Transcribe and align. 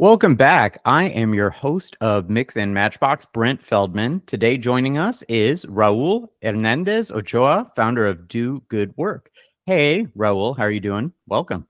Welcome 0.00 0.36
back. 0.36 0.80
I 0.84 1.08
am 1.08 1.34
your 1.34 1.50
host 1.50 1.96
of 2.00 2.30
Mix 2.30 2.56
and 2.56 2.72
Matchbox, 2.72 3.24
Brent 3.24 3.60
Feldman. 3.60 4.22
Today, 4.26 4.56
joining 4.56 4.96
us 4.96 5.24
is 5.28 5.64
Raul 5.64 6.28
Hernandez 6.40 7.10
Ochoa, 7.10 7.68
founder 7.74 8.06
of 8.06 8.28
Do 8.28 8.62
Good 8.68 8.94
Work. 8.96 9.32
Hey, 9.66 10.06
Raul, 10.16 10.56
how 10.56 10.62
are 10.62 10.70
you 10.70 10.78
doing? 10.78 11.12
Welcome. 11.26 11.66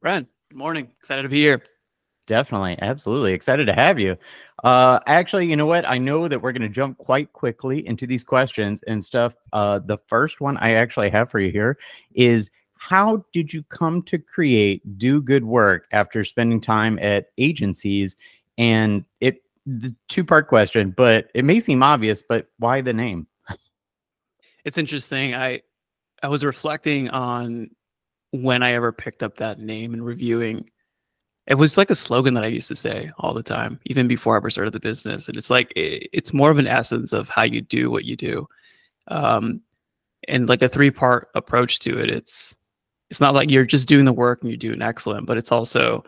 Brent, 0.00 0.28
good 0.48 0.56
morning. 0.56 0.88
Excited 0.98 1.24
to 1.24 1.28
be 1.28 1.42
here. 1.42 1.62
Definitely, 2.26 2.78
absolutely 2.80 3.34
excited 3.34 3.66
to 3.66 3.74
have 3.74 3.98
you. 3.98 4.16
Uh, 4.64 5.00
actually, 5.06 5.46
you 5.46 5.56
know 5.56 5.66
what? 5.66 5.84
I 5.86 5.98
know 5.98 6.26
that 6.26 6.40
we're 6.40 6.52
going 6.52 6.62
to 6.62 6.70
jump 6.70 6.96
quite 6.96 7.34
quickly 7.34 7.86
into 7.86 8.06
these 8.06 8.24
questions 8.24 8.82
and 8.84 9.04
stuff. 9.04 9.34
Uh, 9.52 9.78
the 9.78 9.98
first 10.08 10.40
one 10.40 10.56
I 10.56 10.72
actually 10.72 11.10
have 11.10 11.30
for 11.30 11.38
you 11.38 11.52
here 11.52 11.76
is 12.14 12.48
how 12.80 13.22
did 13.34 13.52
you 13.52 13.62
come 13.64 14.00
to 14.00 14.18
create 14.18 14.96
do 14.96 15.20
good 15.20 15.44
work 15.44 15.86
after 15.92 16.24
spending 16.24 16.62
time 16.62 16.98
at 17.00 17.26
agencies? 17.36 18.16
And 18.56 19.04
it 19.20 19.42
the 19.66 19.94
two 20.08 20.24
part 20.24 20.48
question 20.48 20.90
but 20.96 21.30
it 21.34 21.44
may 21.44 21.60
seem 21.60 21.82
obvious 21.82 22.22
but 22.26 22.48
why 22.58 22.80
the 22.80 22.94
name? 22.94 23.26
It's 24.64 24.78
interesting 24.78 25.34
i 25.34 25.60
i 26.22 26.28
was 26.28 26.42
reflecting 26.42 27.10
on 27.10 27.70
when 28.30 28.62
i 28.62 28.72
ever 28.72 28.92
picked 28.92 29.22
up 29.22 29.36
that 29.36 29.60
name 29.60 29.92
and 29.92 30.04
reviewing. 30.04 30.68
It 31.46 31.54
was 31.56 31.76
like 31.76 31.90
a 31.90 31.94
slogan 31.94 32.32
that 32.34 32.44
i 32.44 32.48
used 32.48 32.68
to 32.68 32.76
say 32.76 33.10
all 33.18 33.34
the 33.34 33.42
time 33.42 33.78
even 33.84 34.08
before 34.08 34.34
i 34.34 34.36
ever 34.38 34.48
started 34.48 34.72
the 34.72 34.80
business 34.80 35.28
and 35.28 35.36
it's 35.36 35.50
like 35.50 35.70
it, 35.76 36.08
it's 36.14 36.32
more 36.32 36.50
of 36.50 36.58
an 36.58 36.66
essence 36.66 37.12
of 37.12 37.28
how 37.28 37.42
you 37.42 37.60
do 37.60 37.90
what 37.90 38.06
you 38.06 38.16
do. 38.16 38.48
Um 39.08 39.60
and 40.28 40.48
like 40.48 40.62
a 40.62 40.68
three 40.68 40.90
part 40.90 41.28
approach 41.34 41.78
to 41.80 41.98
it 41.98 42.08
it's 42.08 42.54
it's 43.10 43.20
not 43.20 43.34
like 43.34 43.50
you're 43.50 43.66
just 43.66 43.88
doing 43.88 44.04
the 44.04 44.12
work 44.12 44.40
and 44.40 44.50
you're 44.50 44.56
doing 44.56 44.82
excellent, 44.82 45.26
but 45.26 45.36
it's 45.36 45.52
also 45.52 46.04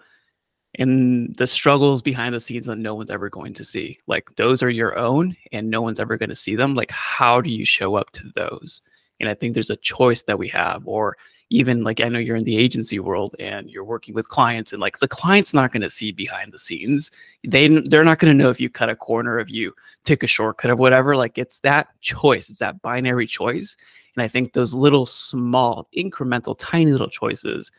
in 0.74 1.32
the 1.32 1.46
struggles 1.46 2.00
behind 2.00 2.34
the 2.34 2.40
scenes 2.40 2.66
that 2.66 2.76
no 2.76 2.94
one's 2.94 3.10
ever 3.10 3.28
going 3.28 3.52
to 3.54 3.64
see. 3.64 3.98
Like 4.06 4.34
those 4.36 4.62
are 4.62 4.70
your 4.70 4.96
own 4.96 5.36
and 5.50 5.68
no 5.68 5.82
one's 5.82 6.00
ever 6.00 6.16
going 6.16 6.30
to 6.30 6.34
see 6.34 6.56
them. 6.56 6.74
Like 6.74 6.90
how 6.90 7.40
do 7.40 7.50
you 7.50 7.64
show 7.64 7.96
up 7.96 8.10
to 8.12 8.30
those? 8.34 8.80
And 9.20 9.28
I 9.28 9.34
think 9.34 9.54
there's 9.54 9.70
a 9.70 9.76
choice 9.76 10.22
that 10.24 10.38
we 10.38 10.48
have 10.48 10.82
or 10.86 11.16
even 11.52 11.84
like 11.84 12.00
I 12.00 12.08
know 12.08 12.18
you're 12.18 12.36
in 12.36 12.44
the 12.44 12.56
agency 12.56 12.98
world 12.98 13.36
and 13.38 13.68
you're 13.70 13.84
working 13.84 14.14
with 14.14 14.28
clients 14.28 14.72
and 14.72 14.80
like 14.80 14.98
the 14.98 15.08
client's 15.08 15.52
not 15.52 15.70
going 15.70 15.82
to 15.82 15.90
see 15.90 16.10
behind 16.10 16.50
the 16.50 16.58
scenes. 16.58 17.10
They 17.46 17.68
they're 17.68 18.04
not 18.04 18.18
going 18.18 18.36
to 18.36 18.42
know 18.42 18.50
if 18.50 18.60
you 18.60 18.70
cut 18.70 18.88
a 18.88 18.96
corner, 18.96 19.38
if 19.38 19.50
you 19.50 19.74
take 20.04 20.22
a 20.22 20.26
shortcut 20.26 20.70
or 20.70 20.76
whatever. 20.76 21.14
Like 21.14 21.36
it's 21.36 21.58
that 21.60 21.88
choice. 22.00 22.48
It's 22.48 22.60
that 22.60 22.80
binary 22.80 23.26
choice. 23.26 23.76
And 24.16 24.22
I 24.22 24.28
think 24.28 24.52
those 24.52 24.72
little 24.72 25.04
small, 25.04 25.88
incremental, 25.96 26.56
tiny 26.58 26.92
little 26.92 27.08
choices 27.08 27.70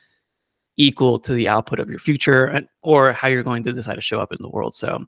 equal 0.78 1.18
to 1.20 1.34
the 1.34 1.50
output 1.50 1.80
of 1.80 1.90
your 1.90 2.00
future 2.00 2.46
and, 2.46 2.68
or 2.82 3.12
how 3.12 3.28
you're 3.28 3.44
going 3.44 3.64
to 3.64 3.74
decide 3.74 3.96
to 3.96 4.02
show 4.02 4.20
up 4.20 4.32
in 4.32 4.42
the 4.42 4.50
world. 4.50 4.74
So 4.74 5.06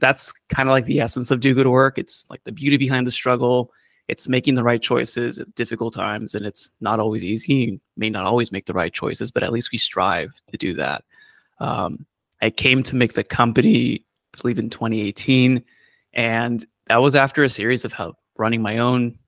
that's 0.00 0.32
kind 0.48 0.68
of 0.68 0.72
like 0.72 0.86
the 0.86 1.00
essence 1.00 1.30
of 1.30 1.40
do 1.40 1.54
good 1.54 1.66
work. 1.66 1.98
It's 1.98 2.26
like 2.30 2.42
the 2.44 2.52
beauty 2.52 2.76
behind 2.76 3.06
the 3.06 3.12
struggle. 3.12 3.72
It's 4.08 4.28
making 4.28 4.54
the 4.54 4.64
right 4.64 4.80
choices 4.80 5.38
at 5.38 5.54
difficult 5.54 5.94
times, 5.94 6.34
and 6.34 6.46
it's 6.46 6.70
not 6.80 6.98
always 6.98 7.22
easy. 7.22 7.54
You 7.54 7.80
may 7.96 8.10
not 8.10 8.24
always 8.24 8.50
make 8.50 8.66
the 8.66 8.72
right 8.72 8.92
choices, 8.92 9.30
but 9.30 9.42
at 9.42 9.52
least 9.52 9.70
we 9.70 9.78
strive 9.78 10.32
to 10.50 10.56
do 10.56 10.74
that. 10.74 11.04
Um, 11.60 12.06
I 12.40 12.50
came 12.50 12.82
to 12.84 12.96
Mix 12.96 13.18
a 13.18 13.22
Company, 13.22 14.04
I 14.34 14.40
believe 14.40 14.58
in 14.58 14.70
2018, 14.70 15.62
and 16.14 16.64
that 16.86 17.02
was 17.02 17.14
after 17.14 17.44
a 17.44 17.50
series 17.50 17.84
of 17.84 17.92
help 17.92 18.16
running 18.36 18.62
my 18.62 18.78
own 18.78 19.18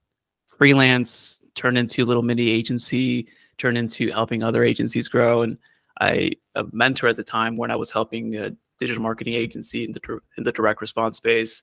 freelance 0.48 1.42
turned 1.55 1.78
into 1.78 2.05
little 2.05 2.23
mini 2.23 2.48
agency, 2.48 3.28
turned 3.58 3.77
into 3.77 4.11
helping 4.11 4.42
other 4.42 4.64
agencies 4.64 5.08
grow. 5.08 5.42
And 5.42 5.58
I 6.01 6.33
a 6.55 6.64
mentor 6.73 7.08
at 7.08 7.17
the 7.17 7.25
time 7.25 7.56
when 7.56 7.70
I 7.70 7.77
was 7.77 7.91
helping 7.91 8.36
a 8.36 8.53
digital 8.78 9.03
marketing 9.03 9.35
agency 9.35 9.85
in 9.85 9.92
the 9.92 10.20
in 10.39 10.45
the 10.45 10.52
direct 10.52 10.80
response 10.80 11.18
space. 11.18 11.62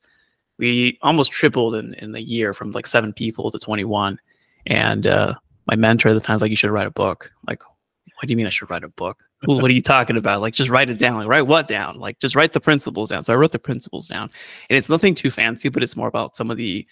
We 0.57 0.97
almost 1.01 1.31
tripled 1.31 1.75
in, 1.75 1.94
in 1.95 2.16
a 2.16 2.19
year 2.19 2.53
from 2.53 2.72
like 2.72 2.88
seven 2.88 3.13
people 3.13 3.51
to 3.51 3.59
21. 3.59 4.19
And 4.66 5.07
uh, 5.07 5.35
my 5.68 5.75
mentor 5.75 6.09
at 6.09 6.13
the 6.13 6.19
time 6.19 6.35
was 6.35 6.41
like, 6.41 6.51
you 6.51 6.57
should 6.57 6.72
write 6.72 6.88
a 6.88 6.91
book. 6.91 7.31
I'm 7.35 7.45
like, 7.47 7.63
what 7.63 8.28
do 8.28 8.29
you 8.31 8.38
mean 8.38 8.47
I 8.47 8.50
should 8.50 8.69
write 8.69 8.84
a 8.84 8.90
book? 8.90 9.23
what 9.46 9.69
are 9.69 9.73
you 9.73 9.81
talking 9.81 10.17
about? 10.17 10.41
Like, 10.41 10.56
just 10.56 10.72
write 10.72 10.90
it 10.90 10.97
down. 10.97 11.17
Like, 11.17 11.28
write 11.28 11.44
what 11.44 11.67
down? 11.67 12.00
Like, 12.00 12.19
just 12.19 12.35
write 12.35 12.53
the 12.53 12.59
principles 12.59 13.09
down. 13.09 13.23
So 13.23 13.34
I 13.34 13.35
wrote 13.35 13.51
the 13.51 13.59
principles 13.59 14.07
down. 14.07 14.31
And 14.69 14.78
it's 14.78 14.90
nothing 14.90 15.13
too 15.13 15.29
fancy, 15.29 15.69
but 15.69 15.84
it's 15.84 15.96
more 15.96 16.07
about 16.07 16.35
some 16.35 16.50
of 16.50 16.57
the 16.57 16.88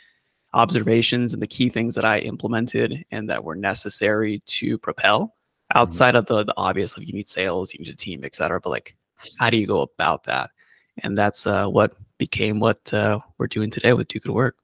observations 0.54 1.34
and 1.34 1.42
the 1.42 1.48
key 1.48 1.70
things 1.70 1.96
that 1.96 2.06
I 2.06 2.20
implemented 2.20 3.04
and 3.12 3.30
that 3.30 3.44
were 3.44 3.56
necessary 3.56 4.42
to 4.46 4.78
propel 4.78 5.22
mm-hmm. 5.22 5.78
outside 5.80 6.10
mm-hmm. 6.10 6.18
of 6.18 6.26
the, 6.28 6.44
the 6.46 6.54
obvious 6.56 6.96
of 6.96 7.04
you 7.04 7.14
need 7.14 7.28
sales, 7.28 7.74
you 7.74 7.84
need 7.84 7.94
a 7.94 7.98
team, 7.98 8.24
etc. 8.24 8.62
But 8.62 8.70
like, 8.70 8.96
how 9.40 9.50
do 9.50 9.58
you 9.58 9.66
go 9.66 9.82
about 9.82 10.24
that? 10.26 10.52
And 11.00 11.18
that's 11.18 11.48
uh, 11.48 11.68
what 11.68 11.94
became 12.18 12.60
what 12.60 12.94
uh, 12.94 13.20
we're 13.38 13.48
doing 13.48 13.70
today 13.70 13.94
with 13.94 14.08
Do 14.08 14.20
Good 14.20 14.32
Work. 14.32 14.58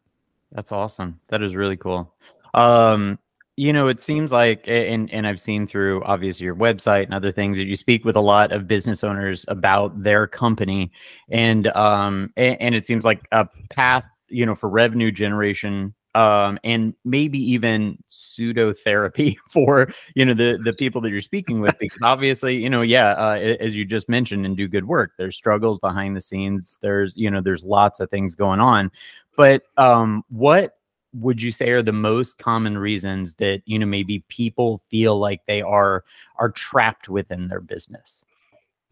That's 0.51 0.72
awesome. 0.72 1.19
That 1.29 1.41
is 1.41 1.56
really 1.56 1.78
cool. 1.78 2.13
Um, 2.53 3.17
you 3.57 3.73
know, 3.73 3.88
it 3.88 4.01
seems 4.01 4.31
like, 4.31 4.63
and 4.67 5.12
and 5.12 5.28
I've 5.28 5.39
seen 5.39 5.67
through 5.67 6.03
obviously 6.03 6.45
your 6.45 6.56
website 6.56 7.03
and 7.03 7.13
other 7.13 7.31
things 7.31 7.57
that 7.57 7.66
you 7.66 7.75
speak 7.75 8.06
with 8.06 8.16
a 8.16 8.22
lot 8.22 8.51
of 8.51 8.67
business 8.67 9.03
owners 9.03 9.45
about 9.47 10.01
their 10.01 10.25
company, 10.25 10.91
and 11.29 11.67
um, 11.67 12.34
and, 12.38 12.59
and 12.61 12.75
it 12.75 12.85
seems 12.85 13.06
like 13.06 13.22
a 13.31 13.47
path 13.69 14.06
you 14.31 14.45
know, 14.45 14.56
for 14.56 14.69
revenue 14.69 15.11
generation 15.11 15.94
um, 16.16 16.59
and 16.63 16.94
maybe 17.05 17.39
even 17.39 17.97
pseudo 18.07 18.73
therapy 18.73 19.38
for 19.49 19.91
you 20.16 20.25
know 20.25 20.33
the 20.33 20.59
the 20.63 20.73
people 20.73 21.01
that 21.01 21.09
you're 21.09 21.22
speaking 21.22 21.61
with 21.61 21.75
because 21.79 21.99
obviously 22.03 22.55
you 22.55 22.69
know 22.69 22.81
yeah 22.81 23.11
uh, 23.11 23.35
as 23.59 23.75
you 23.75 23.85
just 23.85 24.09
mentioned 24.09 24.45
and 24.45 24.57
do 24.57 24.67
good 24.67 24.85
work 24.85 25.13
there's 25.17 25.35
struggles 25.35 25.79
behind 25.79 26.16
the 26.16 26.22
scenes 26.22 26.77
there's 26.81 27.13
you 27.16 27.29
know 27.29 27.41
there's 27.41 27.63
lots 27.63 27.99
of 27.99 28.09
things 28.09 28.35
going 28.35 28.59
on 28.59 28.91
but 29.35 29.63
um, 29.77 30.23
what 30.29 30.77
would 31.13 31.41
you 31.41 31.51
say 31.51 31.72
are 31.72 31.81
the 31.81 31.91
most 31.91 32.38
common 32.38 32.78
reasons 32.78 33.35
that 33.35 33.61
you 33.66 33.78
know 33.78 33.85
maybe 33.85 34.23
people 34.29 34.81
feel 34.89 35.17
like 35.17 35.41
they 35.45 35.61
are 35.61 36.03
are 36.38 36.49
trapped 36.49 37.09
within 37.09 37.47
their 37.47 37.59
business 37.59 38.23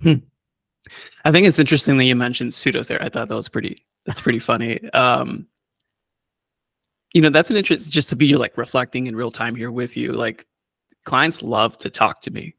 hmm. 0.01 0.15
i 1.23 1.31
think 1.31 1.47
it's 1.47 1.59
interesting 1.59 1.97
that 1.97 2.05
you 2.05 2.15
mentioned 2.15 2.53
pseudo 2.53 2.83
therapy 2.83 3.05
i 3.05 3.09
thought 3.09 3.29
that 3.29 3.35
was 3.35 3.47
pretty 3.47 3.85
that's 4.09 4.21
pretty 4.21 4.39
funny. 4.39 4.79
Um, 4.91 5.47
you 7.13 7.21
know, 7.21 7.29
that's 7.29 7.49
an 7.49 7.57
interest 7.57 7.91
just 7.91 8.09
to 8.09 8.15
be 8.15 8.35
like 8.35 8.57
reflecting 8.57 9.07
in 9.07 9.15
real 9.15 9.31
time 9.31 9.55
here 9.55 9.71
with 9.71 9.97
you. 9.97 10.13
Like 10.13 10.45
clients 11.05 11.41
love 11.41 11.77
to 11.79 11.89
talk 11.89 12.21
to 12.21 12.31
me. 12.31 12.55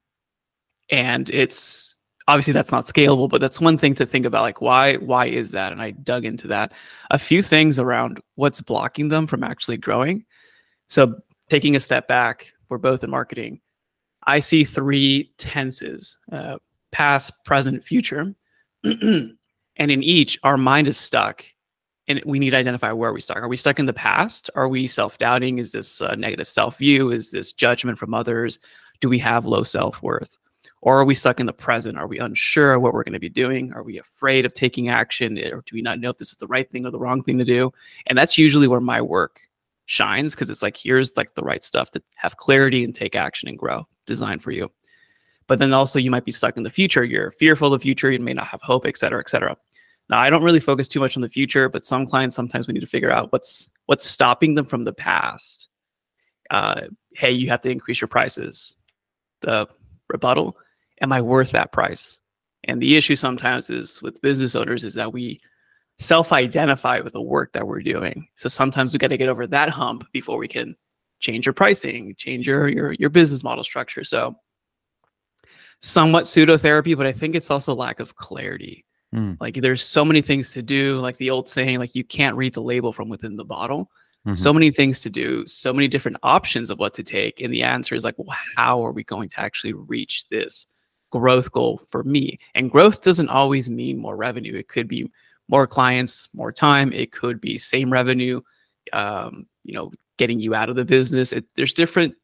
And 0.91 1.31
it's 1.31 1.97
obviously 2.27 2.53
that's 2.53 2.73
not 2.73 2.87
scalable, 2.87 3.29
but 3.29 3.41
that's 3.41 3.61
one 3.61 3.79
thing 3.79 3.95
to 3.95 4.07
think 4.07 4.27
about. 4.27 4.43
Like, 4.43 4.61
why, 4.61 4.97
why 4.97 5.27
is 5.27 5.53
that? 5.53 5.73
And 5.73 5.81
I 5.81 5.93
dug 5.93 6.25
into 6.25 6.49
that. 6.49 6.73
A 7.11 7.19
few 7.19 7.43
things 7.43 7.79
around 7.79 8.21
what's 8.35 8.61
blocking 8.61 9.09
them 9.09 9.27
from 9.27 9.45
actually 9.45 9.77
growing. 9.77 10.25
So 10.89 11.15
taking 11.49 11.77
a 11.77 11.81
step 11.81 12.09
back, 12.09 12.53
we're 12.69 12.79
both 12.79 13.05
in 13.05 13.11
marketing. 13.11 13.61
I 14.27 14.41
see 14.41 14.65
three 14.65 15.33
tenses: 15.39 16.17
uh, 16.31 16.59
past, 16.93 17.33
present, 17.45 17.83
future. 17.85 18.35
And 19.77 19.91
in 19.91 20.03
each, 20.03 20.39
our 20.43 20.59
mind 20.59 20.89
is 20.89 20.99
stuck 20.99 21.43
and 22.11 22.21
we 22.27 22.41
need 22.41 22.51
to 22.51 22.57
identify 22.57 22.91
where 22.91 23.13
we 23.13 23.21
stuck. 23.21 23.37
Are 23.37 23.49
we 23.49 23.57
stuck 23.57 23.79
in 23.79 23.87
the 23.87 23.93
past? 23.93 24.51
Are 24.57 24.69
we 24.69 24.87
self 24.87 25.17
doubting? 25.19 25.59
Is 25.59 25.73
this 25.73 26.01
a 26.01 26.17
negative 26.17 26.49
self 26.49 26.79
view? 26.79 27.11
Is 27.11 27.31
this 27.31 27.53
judgment 27.53 27.99
from 27.99 28.15
others? 28.15 28.59
Do 29.01 29.09
we 29.09 29.19
have 29.21 29.47
low 29.47 29.63
self 29.63 30.03
worth? 30.03 30.37
Or 30.83 30.99
are 30.99 31.05
we 31.05 31.15
stuck 31.15 31.41
in 31.41 31.47
the 31.47 31.53
present? 31.53 31.99
Are 31.99 32.09
we 32.09 32.19
unsure 32.19 32.79
what 32.81 32.95
we're 32.95 33.05
going 33.05 33.13
to 33.13 33.21
be 33.21 33.29
doing? 33.29 33.73
Are 33.75 33.83
we 33.83 33.99
afraid 33.99 34.45
of 34.45 34.55
taking 34.55 34.89
action? 34.89 35.39
Eh, 35.39 35.51
or 35.51 35.63
do 35.67 35.75
we 35.75 35.83
not 35.83 36.01
know 36.01 36.11
if 36.11 36.19
this 36.19 36.31
is 36.31 36.37
the 36.37 36.47
right 36.47 36.71
thing 36.71 36.85
or 36.85 36.91
the 36.91 36.99
wrong 36.99 37.23
thing 37.23 37.39
to 37.39 37.45
do? 37.45 37.71
And 38.07 38.19
that's 38.19 38.39
usually 38.39 38.67
where 38.67 38.81
my 38.81 39.01
work 39.01 39.41
shines 39.87 40.35
because 40.35 40.51
it's 40.51 40.63
like, 40.63 40.77
here's 40.77 41.17
like 41.17 41.35
the 41.35 41.43
right 41.43 41.63
stuff 41.63 41.91
to 41.93 42.03
have 42.17 42.39
clarity 42.39 42.83
and 42.83 42.95
take 42.95 43.15
action 43.15 43.49
and 43.49 43.59
grow, 43.59 43.87
designed 44.07 44.43
for 44.43 44.53
you. 44.53 44.71
But 45.47 45.59
then 45.59 45.73
also 45.73 45.99
you 45.99 46.11
might 46.11 46.25
be 46.25 46.33
stuck 46.33 46.57
in 46.57 46.63
the 46.63 46.71
future. 46.71 47.05
You're 47.05 47.33
fearful 47.33 47.73
of 47.73 47.81
the 47.81 47.83
future. 47.83 48.11
You 48.11 48.21
may 48.21 48.33
not 48.35 48.47
have 48.47 48.63
hope, 48.63 48.87
et 48.87 48.97
cetera, 48.97 49.21
et 49.21 49.29
cetera. 49.29 49.57
Now, 50.11 50.19
I 50.19 50.29
don't 50.29 50.43
really 50.43 50.61
focus 50.61 50.89
too 50.89 50.99
much 50.99 51.17
on 51.17 51.23
the 51.23 51.29
future, 51.29 51.69
but 51.69 51.85
some 51.85 52.05
clients 52.05 52.35
sometimes 52.35 52.67
we 52.67 52.75
need 52.75 52.81
to 52.81 52.87
figure 52.87 53.13
out 53.13 53.33
what's 53.33 53.71
what's 53.87 54.05
stopping 54.05 54.57
them 54.57 54.67
from 54.67 54.85
the 54.85 54.93
past. 54.93 55.69
Uh, 56.51 56.83
hey, 57.15 57.31
you 57.31 57.49
have 57.49 57.61
to 57.61 57.71
increase 57.71 58.01
your 58.01 58.09
prices. 58.09 58.75
The 59.43 59.69
rebuttal: 60.09 60.57
Am 61.01 61.13
I 61.13 61.21
worth 61.21 61.53
that 61.53 61.71
price? 61.71 62.19
And 62.65 62.83
the 62.83 62.97
issue 62.97 63.15
sometimes 63.15 63.71
is 63.71 64.03
with 64.03 64.21
business 64.21 64.55
owners 64.57 64.83
is 64.85 64.95
that 64.95 65.13
we 65.13 65.41
self-identify 65.99 67.01
with 67.01 67.13
the 67.13 67.23
work 67.23 67.53
that 67.53 67.67
we're 67.67 67.81
doing. 67.81 68.27
So 68.37 68.49
sometimes 68.49 68.93
we 68.93 68.99
got 68.99 69.09
to 69.09 69.17
get 69.17 69.29
over 69.29 69.47
that 69.47 69.71
hump 69.71 70.05
before 70.13 70.39
we 70.39 70.49
can 70.49 70.77
change 71.21 71.47
your 71.47 71.53
pricing, 71.53 72.17
change 72.19 72.49
your 72.49 72.67
your 72.67 72.93
your 72.95 73.11
business 73.11 73.45
model 73.45 73.63
structure. 73.63 74.03
So 74.03 74.35
somewhat 75.81 76.27
pseudo 76.27 76.57
therapy, 76.57 76.95
but 76.95 77.07
I 77.07 77.13
think 77.13 77.37
it's 77.37 77.51
also 77.51 77.77
lack 77.77 78.01
of 78.01 78.17
clarity. 78.17 78.85
Mm. 79.15 79.37
Like 79.41 79.57
there's 79.57 79.83
so 79.83 80.05
many 80.05 80.23
things 80.23 80.53
to 80.53 80.63
do. 80.63 80.99
Like 80.99 81.17
the 81.17 81.31
old 81.31 81.49
saying, 81.49 81.79
like 81.79 81.95
you 81.95 82.05
can't 82.05 82.37
read 82.37 82.55
the 82.55 82.63
label 82.63 82.93
from 82.93 83.09
within 83.09 83.37
the 83.37 83.45
bottle. 83.45 83.91
Mm-hmm. 84.27 84.35
So 84.35 84.53
many 84.53 84.71
things 84.71 85.01
to 85.01 85.11
do, 85.11 85.47
so 85.47 85.73
many 85.73 85.89
different 85.89 86.19
options 86.23 86.71
of 86.71 86.79
what 86.79 86.95
to 86.95 87.03
take. 87.03 87.41
And 87.41 87.53
the 87.53 87.63
answer 87.63 87.95
is 87.95 88.05
like, 88.05 88.19
well, 88.19 88.37
how 88.57 88.85
are 88.85 88.93
we 88.93 89.03
going 89.03 89.31
to 89.31 89.41
actually 89.41 89.73
reach 89.73 90.29
this 90.29 90.67
growth 91.11 91.53
goal 91.53 91.83
for 91.91 92.03
me. 92.05 92.39
And 92.55 92.71
growth 92.71 93.03
doesn't 93.03 93.29
always 93.29 93.69
mean 93.69 93.99
more 93.99 94.17
revenue. 94.17 94.55
It 94.55 94.69
could 94.69 94.89
be 94.89 95.11
more 95.49 95.67
clients, 95.67 96.29
more 96.33 96.53
time. 96.53 96.93
It 96.93 97.13
could 97.13 97.41
be 97.41 97.59
same 97.59 97.93
revenue, 97.93 98.41
um, 98.93 99.47
you 99.65 99.75
know, 99.75 99.93
getting 100.17 100.41
you 100.41 100.55
out 100.55 100.71
of 100.71 100.77
the 100.77 100.85
business. 100.85 101.33
It, 101.33 101.45
there's 101.57 101.75
different 101.75 102.15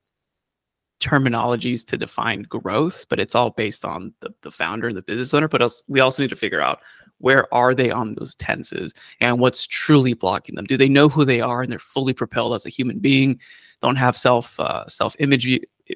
terminologies 1.00 1.84
to 1.86 1.96
define 1.96 2.42
growth, 2.42 3.06
but 3.08 3.20
it's 3.20 3.34
all 3.34 3.50
based 3.50 3.84
on 3.84 4.12
the, 4.20 4.30
the 4.42 4.50
founder 4.50 4.88
and 4.88 4.96
the 4.96 5.02
business 5.02 5.34
owner. 5.34 5.48
But 5.48 5.62
else, 5.62 5.82
we 5.88 6.00
also 6.00 6.22
need 6.22 6.30
to 6.30 6.36
figure 6.36 6.60
out 6.60 6.80
where 7.18 7.52
are 7.54 7.74
they 7.74 7.90
on 7.90 8.14
those 8.14 8.34
tenses 8.34 8.92
and 9.20 9.38
what's 9.38 9.66
truly 9.66 10.14
blocking 10.14 10.54
them. 10.54 10.66
Do 10.66 10.76
they 10.76 10.88
know 10.88 11.08
who 11.08 11.24
they 11.24 11.40
are 11.40 11.62
and 11.62 11.70
they're 11.70 11.78
fully 11.78 12.12
propelled 12.12 12.54
as 12.54 12.66
a 12.66 12.70
human 12.70 12.98
being? 12.98 13.40
Don't 13.82 13.96
have 13.96 14.16
self 14.16 14.58
uh, 14.58 14.86
self 14.88 15.16
image 15.18 15.48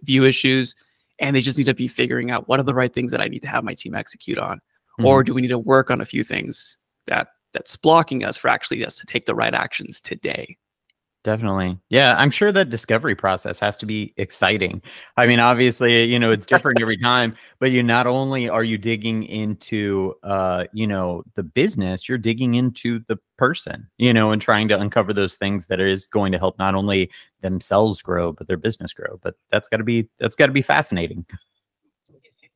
view, 0.02 0.24
issues, 0.24 0.74
and 1.18 1.34
they 1.34 1.40
just 1.40 1.58
need 1.58 1.64
to 1.64 1.74
be 1.74 1.88
figuring 1.88 2.30
out 2.30 2.48
what 2.48 2.60
are 2.60 2.64
the 2.64 2.74
right 2.74 2.92
things 2.92 3.12
that 3.12 3.20
I 3.20 3.28
need 3.28 3.42
to 3.42 3.48
have 3.48 3.64
my 3.64 3.74
team 3.74 3.94
execute 3.94 4.38
on, 4.38 4.58
mm-hmm. 4.58 5.06
or 5.06 5.22
do 5.22 5.34
we 5.34 5.40
need 5.40 5.48
to 5.48 5.58
work 5.58 5.90
on 5.90 6.00
a 6.00 6.06
few 6.06 6.24
things 6.24 6.78
that 7.06 7.28
that's 7.52 7.76
blocking 7.76 8.24
us 8.24 8.36
for 8.36 8.48
actually 8.48 8.84
us 8.84 8.96
to 8.98 9.06
take 9.06 9.26
the 9.26 9.34
right 9.34 9.54
actions 9.54 10.00
today? 10.00 10.56
Definitely. 11.22 11.78
Yeah, 11.90 12.14
I'm 12.16 12.30
sure 12.30 12.50
that 12.50 12.70
discovery 12.70 13.14
process 13.14 13.58
has 13.58 13.76
to 13.78 13.86
be 13.86 14.14
exciting. 14.16 14.80
I 15.18 15.26
mean, 15.26 15.38
obviously, 15.38 16.04
you 16.04 16.18
know, 16.18 16.30
it's 16.30 16.46
different 16.46 16.80
every 16.80 16.96
time, 16.96 17.36
but 17.58 17.70
you 17.72 17.82
not 17.82 18.06
only 18.06 18.48
are 18.48 18.64
you 18.64 18.78
digging 18.78 19.24
into 19.24 20.14
uh, 20.22 20.64
you 20.72 20.86
know, 20.86 21.22
the 21.34 21.42
business, 21.42 22.08
you're 22.08 22.16
digging 22.16 22.54
into 22.54 23.00
the 23.06 23.18
person, 23.36 23.86
you 23.98 24.14
know, 24.14 24.30
and 24.30 24.40
trying 24.40 24.68
to 24.68 24.80
uncover 24.80 25.12
those 25.12 25.36
things 25.36 25.66
that 25.66 25.78
is 25.78 26.06
going 26.06 26.32
to 26.32 26.38
help 26.38 26.58
not 26.58 26.74
only 26.74 27.10
themselves 27.42 28.00
grow, 28.00 28.32
but 28.32 28.48
their 28.48 28.56
business 28.56 28.94
grow. 28.94 29.20
But 29.22 29.34
that's 29.52 29.68
got 29.68 29.76
to 29.76 29.84
be 29.84 30.08
that's 30.18 30.36
got 30.36 30.46
to 30.46 30.52
be 30.52 30.62
fascinating. 30.62 31.26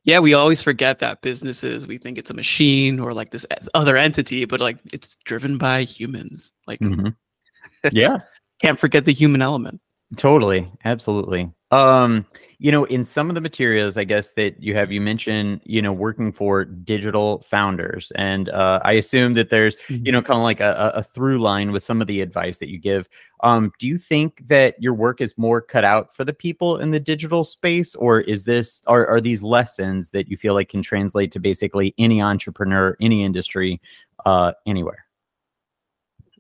Yeah, 0.05 0.21
we 0.21 0.33
always 0.33 0.63
forget 0.63 1.01
that 1.01 1.21
businesses, 1.21 1.87
we 1.87 1.99
think 1.99 2.17
it's 2.17 2.31
a 2.31 2.35
machine 2.35 2.99
or 2.99 3.13
like 3.13 3.31
this 3.31 3.45
other 3.75 3.99
entity, 3.99 4.47
but 4.47 4.61
like 4.61 4.79
it's 4.91 5.17
driven 5.17 5.59
by 5.59 5.83
humans. 5.83 6.55
Like 6.67 6.81
mm-hmm. 6.81 7.09
yeah 7.93 8.19
can't 8.65 8.81
forget 8.81 9.05
the 9.05 9.13
human 9.13 9.43
element. 9.43 9.81
Totally, 10.17 10.71
absolutely. 10.85 11.51
Um, 11.71 12.25
you 12.59 12.71
know, 12.71 12.85
in 12.85 13.05
some 13.05 13.29
of 13.29 13.35
the 13.35 13.41
materials, 13.41 13.97
I 13.97 14.05
guess 14.05 14.35
that 14.35 14.63
you 14.63 14.75
have, 14.75 14.93
you 14.93 15.01
mentioned, 15.01 15.61
you 15.65 15.83
know, 15.83 15.93
working 15.93 16.31
for 16.31 16.65
digital 16.65 17.41
founders, 17.43 18.13
and 18.15 18.49
uh, 18.49 18.81
I 18.85 18.93
assume 18.93 19.35
that 19.35 19.51
there's, 19.51 19.77
mm-hmm. 19.89 20.07
you 20.07 20.13
know, 20.13 20.23
kind 20.23 20.39
of 20.39 20.45
like 20.45 20.61
a, 20.61 20.93
a 20.95 21.03
through 21.03 21.41
line 21.41 21.73
with 21.73 21.83
some 21.83 22.01
of 22.01 22.07
the 22.07 22.21
advice 22.21 22.59
that 22.59 22.71
you 22.71 22.79
give. 22.79 23.09
Um, 23.43 23.73
do 23.79 23.89
you 23.89 23.99
think 23.99 24.47
that 24.47 24.77
your 24.81 24.95
work 24.95 25.21
is 25.21 25.37
more 25.37 25.61
cut 25.61 25.85
out 25.85 26.15
for 26.15 26.25
the 26.25 26.33
people 26.33 26.79
in 26.79 26.93
the 26.93 27.01
digital 27.01 27.45
space, 27.45 27.95
or 27.97 28.21
is 28.21 28.45
this, 28.45 28.83
are 28.87 29.07
are 29.07 29.21
these 29.21 29.43
lessons 29.43 30.13
that 30.13 30.29
you 30.29 30.37
feel 30.37 30.55
like 30.55 30.69
can 30.69 30.83
translate 30.83 31.33
to 31.33 31.41
basically 31.41 31.93
any 31.99 32.23
entrepreneur, 32.23 32.97
any 33.01 33.25
industry, 33.25 33.81
uh, 34.25 34.53
anywhere? 34.65 35.04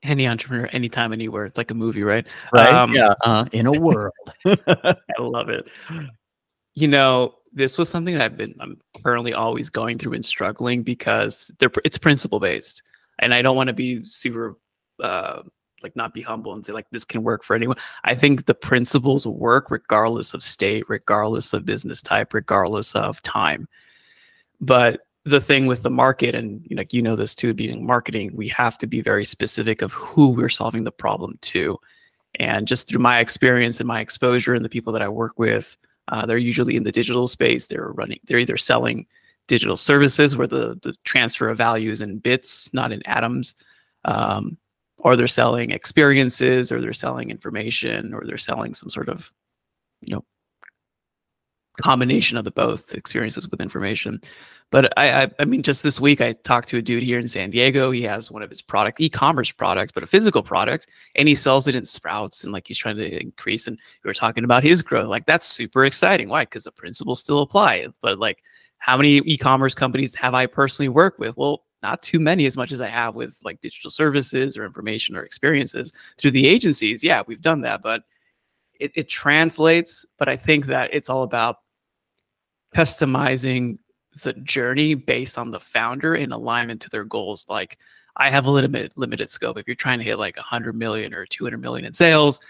Any 0.04 0.28
entrepreneur 0.28 0.66
anytime 0.66 1.12
anywhere. 1.12 1.46
It's 1.46 1.58
like 1.58 1.70
a 1.70 1.74
movie 1.74 2.02
right? 2.02 2.26
Right? 2.52 2.72
Um, 2.72 2.94
yeah. 2.94 3.14
uh, 3.24 3.46
in 3.52 3.66
a 3.66 3.72
world. 3.80 4.12
I 4.46 4.96
love 5.18 5.48
it. 5.48 5.68
You 6.74 6.88
know 6.88 7.34
this 7.56 7.78
was 7.78 7.88
something 7.88 8.14
that 8.14 8.20
i've 8.20 8.36
been 8.36 8.52
i'm 8.58 8.76
currently 9.04 9.32
always 9.32 9.70
going 9.70 9.96
through 9.96 10.12
and 10.12 10.24
struggling 10.24 10.82
because 10.82 11.52
they're 11.60 11.70
it's 11.84 11.96
principle 11.96 12.40
based 12.40 12.82
and 13.20 13.32
i 13.32 13.40
don't 13.42 13.54
want 13.54 13.68
to 13.68 13.72
be 13.72 14.02
super 14.02 14.56
uh 15.00 15.40
like 15.84 15.94
not 15.94 16.12
be 16.12 16.22
humble 16.22 16.52
and 16.52 16.66
say 16.66 16.72
like 16.72 16.90
this 16.90 17.04
can 17.04 17.22
work 17.22 17.44
for 17.44 17.54
anyone. 17.54 17.76
I 18.02 18.16
think 18.16 18.46
the 18.46 18.54
principles 18.54 19.24
work 19.26 19.70
regardless 19.70 20.34
of 20.34 20.42
state 20.42 20.84
regardless 20.88 21.52
of 21.52 21.64
business 21.64 22.02
type 22.02 22.34
regardless 22.34 22.96
of 22.96 23.22
time. 23.22 23.68
But 24.60 25.02
the 25.24 25.40
thing 25.40 25.66
with 25.66 25.82
the 25.82 25.90
market 25.90 26.34
and 26.34 26.66
like 26.70 26.92
you 26.92 27.00
know 27.00 27.16
this 27.16 27.34
too 27.34 27.54
being 27.54 27.86
marketing 27.86 28.30
we 28.34 28.48
have 28.48 28.76
to 28.76 28.86
be 28.86 29.00
very 29.00 29.24
specific 29.24 29.80
of 29.80 29.90
who 29.92 30.28
we're 30.28 30.48
solving 30.48 30.84
the 30.84 30.92
problem 30.92 31.38
to. 31.42 31.78
And 32.40 32.66
just 32.66 32.88
through 32.88 33.00
my 33.00 33.20
experience 33.20 33.78
and 33.80 33.86
my 33.86 34.00
exposure 34.00 34.54
and 34.54 34.64
the 34.64 34.68
people 34.68 34.92
that 34.92 35.02
i 35.02 35.08
work 35.08 35.38
with 35.38 35.76
uh, 36.08 36.26
they're 36.26 36.36
usually 36.36 36.76
in 36.76 36.82
the 36.82 36.92
digital 36.92 37.26
space. 37.26 37.66
They're 37.66 37.88
running 37.88 38.20
they're 38.26 38.38
either 38.38 38.58
selling 38.58 39.06
digital 39.46 39.76
services 39.76 40.36
where 40.36 40.46
the, 40.46 40.78
the 40.82 40.94
transfer 41.04 41.48
of 41.48 41.58
value 41.58 41.90
is 41.90 42.00
in 42.00 42.18
bits 42.18 42.72
not 42.72 42.92
in 42.92 43.06
atoms 43.06 43.54
um, 44.04 44.56
or 44.98 45.16
they're 45.16 45.26
selling 45.26 45.70
experiences 45.70 46.72
or 46.72 46.80
they're 46.80 46.92
selling 46.94 47.30
information 47.30 48.14
or 48.14 48.24
they're 48.24 48.38
selling 48.38 48.74
some 48.74 48.90
sort 48.90 49.08
of 49.08 49.32
you 50.02 50.14
know 50.14 50.24
combination 51.82 52.36
of 52.36 52.44
the 52.44 52.50
both 52.50 52.94
experiences 52.94 53.48
with 53.48 53.60
information 53.60 54.20
but 54.74 54.92
I, 54.98 55.22
I, 55.22 55.30
I 55.38 55.44
mean, 55.44 55.62
just 55.62 55.84
this 55.84 56.00
week 56.00 56.20
I 56.20 56.32
talked 56.32 56.68
to 56.70 56.78
a 56.78 56.82
dude 56.82 57.04
here 57.04 57.20
in 57.20 57.28
San 57.28 57.50
Diego. 57.50 57.92
He 57.92 58.02
has 58.02 58.28
one 58.28 58.42
of 58.42 58.50
his 58.50 58.60
product, 58.60 59.00
e-commerce 59.00 59.52
product, 59.52 59.94
but 59.94 60.02
a 60.02 60.06
physical 60.08 60.42
product, 60.42 60.88
and 61.14 61.28
he 61.28 61.36
sells 61.36 61.68
it 61.68 61.76
in 61.76 61.84
Sprouts, 61.84 62.42
and 62.42 62.52
like 62.52 62.66
he's 62.66 62.76
trying 62.76 62.96
to 62.96 63.20
increase. 63.20 63.68
And 63.68 63.78
we 64.02 64.08
were 64.08 64.14
talking 64.14 64.42
about 64.42 64.64
his 64.64 64.82
growth. 64.82 65.06
Like 65.06 65.26
that's 65.26 65.46
super 65.46 65.84
exciting. 65.84 66.28
Why? 66.28 66.42
Because 66.42 66.64
the 66.64 66.72
principles 66.72 67.20
still 67.20 67.40
apply. 67.40 67.86
But 68.00 68.18
like, 68.18 68.42
how 68.78 68.96
many 68.96 69.18
e-commerce 69.18 69.76
companies 69.76 70.12
have 70.16 70.34
I 70.34 70.46
personally 70.46 70.88
worked 70.88 71.20
with? 71.20 71.36
Well, 71.36 71.62
not 71.84 72.02
too 72.02 72.18
many 72.18 72.44
as 72.44 72.56
much 72.56 72.72
as 72.72 72.80
I 72.80 72.88
have 72.88 73.14
with 73.14 73.38
like 73.44 73.60
digital 73.60 73.92
services 73.92 74.56
or 74.56 74.64
information 74.64 75.14
or 75.14 75.22
experiences 75.22 75.92
through 76.18 76.32
the 76.32 76.48
agencies. 76.48 77.04
Yeah, 77.04 77.22
we've 77.28 77.40
done 77.40 77.60
that, 77.60 77.80
but 77.80 78.02
it, 78.80 78.90
it 78.96 79.08
translates. 79.08 80.04
But 80.18 80.28
I 80.28 80.34
think 80.34 80.66
that 80.66 80.92
it's 80.92 81.08
all 81.08 81.22
about 81.22 81.58
customizing 82.74 83.78
the 84.22 84.32
journey 84.32 84.94
based 84.94 85.38
on 85.38 85.50
the 85.50 85.60
founder 85.60 86.14
in 86.14 86.32
alignment 86.32 86.80
to 86.82 86.90
their 86.90 87.04
goals. 87.04 87.46
Like 87.48 87.78
I 88.16 88.30
have 88.30 88.46
a 88.46 88.50
limited 88.50 88.92
limited 88.96 89.30
scope. 89.30 89.58
If 89.58 89.66
you're 89.66 89.74
trying 89.74 89.98
to 89.98 90.04
hit 90.04 90.18
like 90.18 90.36
100 90.36 90.74
million 90.74 91.14
or 91.14 91.26
200 91.26 91.58
million 91.58 91.84
in 91.84 91.94
sales, 91.94 92.40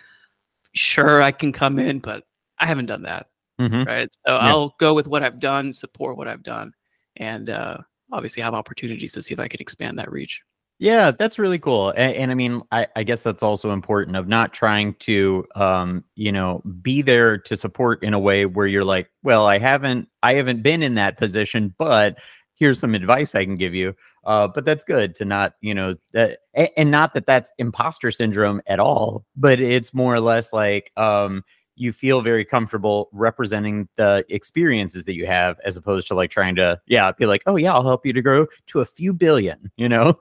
sure 0.73 1.23
I 1.23 1.33
can 1.33 1.53
come 1.53 1.79
in, 1.79 2.01
but 2.01 2.25
I 2.59 2.67
haven't 2.67 2.87
done 2.87 3.03
that. 3.03 3.29
Mm-hmm. 3.61 3.85
Right. 3.85 4.13
So 4.27 4.35
yeah. 4.35 4.39
I'll 4.39 4.75
go 4.79 4.95
with 4.95 5.07
what 5.07 5.23
I've 5.23 5.39
done, 5.39 5.73
support 5.73 6.17
what 6.17 6.29
I've 6.29 6.43
done, 6.43 6.73
and 7.17 7.51
uh, 7.51 7.79
obviously 8.13 8.43
have 8.43 8.55
opportunities 8.55 9.13
to 9.13 9.23
see 9.23 9.33
if 9.33 9.41
I 9.41 9.49
can 9.49 9.61
expand 9.61 9.99
that 9.99 10.11
reach. 10.11 10.43
Yeah, 10.79 11.13
that's 11.13 11.39
really 11.39 11.59
cool. 11.59 11.91
And, 11.91 12.15
and 12.17 12.31
I 12.31 12.35
mean, 12.35 12.63
I, 12.73 12.87
I, 12.97 13.05
guess 13.05 13.23
that's 13.23 13.45
also 13.45 13.71
important 13.71 14.17
of 14.17 14.27
not 14.27 14.53
trying 14.53 14.95
to, 14.95 15.47
um, 15.55 16.05
you 16.17 16.33
know, 16.33 16.63
be 16.83 17.01
there 17.01 17.39
to 17.39 17.57
support 17.57 18.03
in 18.03 18.13
a 18.13 18.19
way 18.19 18.45
where 18.45 18.67
you're 18.67 18.85
like, 18.85 19.09
well, 19.23 19.47
I 19.47 19.59
haven't, 19.59 20.09
I 20.23 20.35
haven't 20.35 20.63
been 20.63 20.83
in 20.83 20.97
that 20.97 21.17
position, 21.17 21.75
but 21.79 22.19
here's 22.57 22.81
some 22.81 22.95
advice 22.95 23.35
I 23.37 23.45
can 23.45 23.57
give 23.57 23.75
you. 23.75 23.95
Uh, 24.25 24.49
but 24.49 24.65
that's 24.65 24.83
good 24.83 25.15
to 25.17 25.25
not, 25.25 25.55
you 25.61 25.75
know, 25.75 25.95
that, 26.13 26.41
and 26.77 26.91
not 26.91 27.15
that 27.15 27.27
that's 27.27 27.53
imposter 27.59 28.11
syndrome 28.11 28.61
at 28.67 28.81
all, 28.81 29.25
but 29.37 29.61
it's 29.61 29.95
more 29.95 30.15
or 30.15 30.21
less 30.21 30.53
like, 30.53 30.91
um, 30.97 31.45
you 31.77 31.93
feel 31.93 32.21
very 32.21 32.45
comfortable 32.45 33.09
representing 33.13 33.89
the 33.97 34.25
experiences 34.29 35.05
that 35.05 35.15
you 35.15 35.27
have 35.27 35.59
as 35.65 35.77
opposed 35.77 36.07
to 36.09 36.15
like 36.15 36.31
trying 36.31 36.55
to 36.55 36.81
yeah 36.87 37.11
be 37.13 37.27
like 37.27 37.43
oh 37.47 37.57
yeah 37.57 37.73
i'll 37.73 37.85
help 37.85 38.07
you 38.07 38.13
to 38.13 38.23
grow 38.23 38.47
to 38.67 38.81
a 38.81 38.85
few 38.85 39.13
billion 39.13 39.71
you 39.77 39.89
know? 39.89 40.19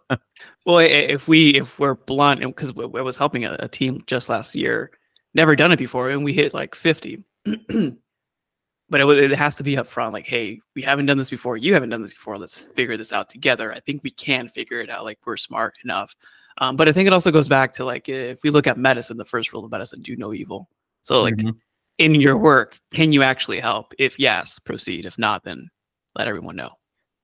Well 0.65 0.79
if 0.79 1.27
we 1.27 1.55
if 1.55 1.79
we're 1.79 1.95
blunt 1.95 2.41
because 2.41 2.71
i 2.71 3.01
was 3.01 3.17
helping 3.17 3.45
a, 3.45 3.55
a, 3.59 3.67
team 3.67 4.03
just 4.07 4.29
last 4.29 4.55
year 4.55 4.91
never 5.33 5.55
done 5.55 5.71
it 5.71 5.79
before 5.79 6.09
and 6.09 6.23
we 6.23 6.33
hit 6.33 6.53
like 6.53 6.75
50 6.75 7.23
but 7.45 9.01
it, 9.01 9.31
it 9.31 9.37
has 9.37 9.55
to 9.57 9.63
be 9.63 9.77
up 9.77 9.87
front 9.87 10.13
like 10.13 10.27
hey 10.27 10.59
we 10.75 10.81
haven't 10.81 11.05
done 11.05 11.17
this 11.17 11.29
before 11.29 11.57
you 11.57 11.73
haven't 11.73 11.89
done 11.89 12.01
this 12.01 12.13
before 12.13 12.37
let's 12.37 12.57
figure 12.57 12.97
this 12.97 13.13
out 13.13 13.29
together. 13.29 13.73
I 13.73 13.79
think 13.79 14.03
we 14.03 14.11
can 14.11 14.49
figure 14.49 14.81
it 14.81 14.89
out 14.89 15.03
like 15.03 15.19
we're 15.25 15.37
smart 15.37 15.75
enough. 15.83 16.15
Um, 16.59 16.75
but 16.75 16.87
i 16.87 16.91
think 16.91 17.07
it 17.07 17.13
also 17.13 17.31
goes 17.31 17.47
back 17.47 17.73
to 17.73 17.85
like 17.85 18.07
if 18.07 18.43
we 18.43 18.51
look 18.51 18.67
at 18.67 18.77
medicine 18.77 19.17
the 19.17 19.25
first 19.25 19.51
rule 19.51 19.65
of 19.65 19.71
medicine 19.71 20.01
do 20.03 20.15
no 20.15 20.33
evil 20.33 20.69
so 21.03 21.21
like 21.21 21.35
mm-hmm. 21.35 21.51
in 21.99 22.15
your 22.15 22.37
work, 22.37 22.79
can 22.93 23.11
you 23.11 23.21
actually 23.21 23.59
help? 23.59 23.93
If 23.99 24.17
yes, 24.19 24.59
proceed. 24.59 25.05
If 25.05 25.19
not, 25.19 25.43
then 25.43 25.69
let 26.15 26.27
everyone 26.27 26.55
know. 26.55 26.71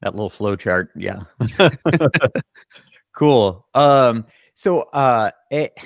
That 0.02 0.14
little 0.14 0.30
flow 0.30 0.56
chart. 0.56 0.92
Yeah. 0.96 1.22
cool. 3.16 3.68
Um, 3.74 4.26
so 4.54 4.82
uh 4.94 5.32
it, 5.50 5.78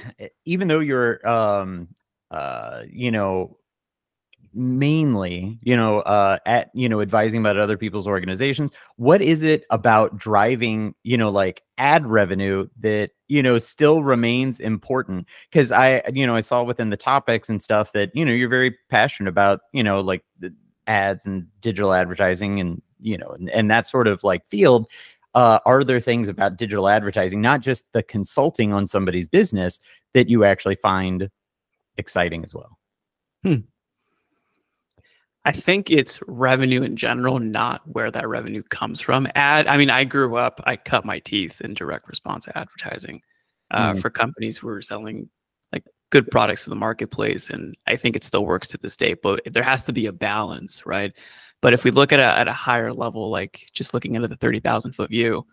even 0.46 0.68
though 0.68 0.80
you're 0.80 1.26
um 1.28 1.88
uh 2.32 2.84
you 2.92 3.12
know 3.12 3.58
mainly 4.54 5.58
you 5.62 5.76
know 5.76 6.02
uh 6.02 6.38
at 6.46 6.70
you 6.74 6.88
know 6.88 7.02
advising 7.02 7.40
about 7.40 7.58
other 7.58 7.78
people's 7.78 8.08
organizations 8.08 8.72
what 8.98 9.22
is 9.22 9.42
it 9.44 9.66
about 9.70 10.16
driving 10.18 10.94
you 11.04 11.18
know 11.18 11.30
like 11.30 11.64
ad 11.78 12.06
revenue 12.06 12.68
that 12.80 13.12
you 13.28 13.42
know 13.42 13.58
still 13.58 14.04
remains 14.04 14.60
important 14.60 15.28
because 15.50 15.72
i 15.72 16.02
you 16.14 16.28
know 16.28 16.36
i 16.36 16.40
saw 16.40 16.62
within 16.62 16.90
the 16.90 16.98
topics 16.98 17.50
and 17.50 17.64
stuff 17.64 17.92
that 17.94 18.12
you 18.14 18.24
know 18.24 18.32
you're 18.32 18.50
very 18.50 18.76
passionate 18.90 19.30
about 19.30 19.62
you 19.72 19.84
know 19.84 20.02
like 20.02 20.24
ads 20.88 21.26
and 21.26 21.48
digital 21.62 21.94
advertising 21.94 22.60
and 22.60 22.82
you 23.00 23.18
know 23.18 23.30
and, 23.30 23.50
and 23.50 23.72
that 23.72 23.88
sort 23.88 24.08
of 24.08 24.24
like 24.24 24.46
field 24.48 24.88
uh, 25.36 25.58
are 25.66 25.84
there 25.84 26.00
things 26.00 26.28
about 26.28 26.58
digital 26.58 26.88
advertising 26.88 27.42
not 27.42 27.62
just 27.62 27.86
the 27.94 28.04
consulting 28.04 28.72
on 28.72 28.86
somebody's 28.86 29.28
business 29.28 29.80
that 30.14 30.30
you 30.30 30.44
actually 30.44 30.76
find 30.76 31.30
exciting 31.98 32.44
as 32.44 32.54
well 32.54 32.78
hmm. 33.42 33.56
I 35.46 35.52
think 35.52 35.92
it's 35.92 36.20
revenue 36.26 36.84
in 36.84 36.96
general, 36.96 37.40
not 37.40 37.82
where 37.86 38.10
that 38.12 38.28
revenue 38.28 38.64
comes 38.64 39.02
from. 39.02 39.28
Ad, 39.36 39.68
I 39.68 39.76
mean, 39.76 39.90
I 39.90 40.06
grew 40.06 40.38
up, 40.38 40.62
I 40.66 40.78
cut 40.78 41.04
my 41.04 41.20
teeth 41.20 41.60
in 41.60 41.74
direct 41.74 42.08
response 42.08 42.48
advertising 42.56 43.22
uh, 43.72 43.94
mm. 43.94 44.02
for 44.02 44.10
companies 44.10 44.58
who 44.58 44.68
were 44.68 44.82
selling 44.82 45.30
like 45.74 45.84
good 46.12 46.32
products 46.32 46.64
to 46.64 46.70
the 46.70 46.78
marketplace, 46.78 47.50
and 47.50 47.76
I 47.88 47.98
think 47.98 48.16
it 48.16 48.24
still 48.24 48.46
works 48.46 48.70
to 48.70 48.78
this 48.78 48.96
day. 48.96 49.16
But 49.16 49.42
there 49.52 49.64
has 49.64 49.84
to 49.84 49.94
be 49.94 50.06
a 50.06 50.14
balance, 50.14 50.86
right? 50.86 51.12
But 51.62 51.74
if 51.74 51.84
we 51.84 51.92
look 51.92 52.14
at 52.14 52.20
a, 52.20 52.40
at 52.40 52.48
a 52.48 52.54
higher 52.54 52.94
level, 52.94 53.30
like 53.30 53.70
just 53.74 53.94
looking 53.94 54.16
into 54.16 54.30
the 54.30 54.38
thirty 54.38 54.62
thousand 54.62 54.94
foot 54.94 55.10
view, 55.10 55.46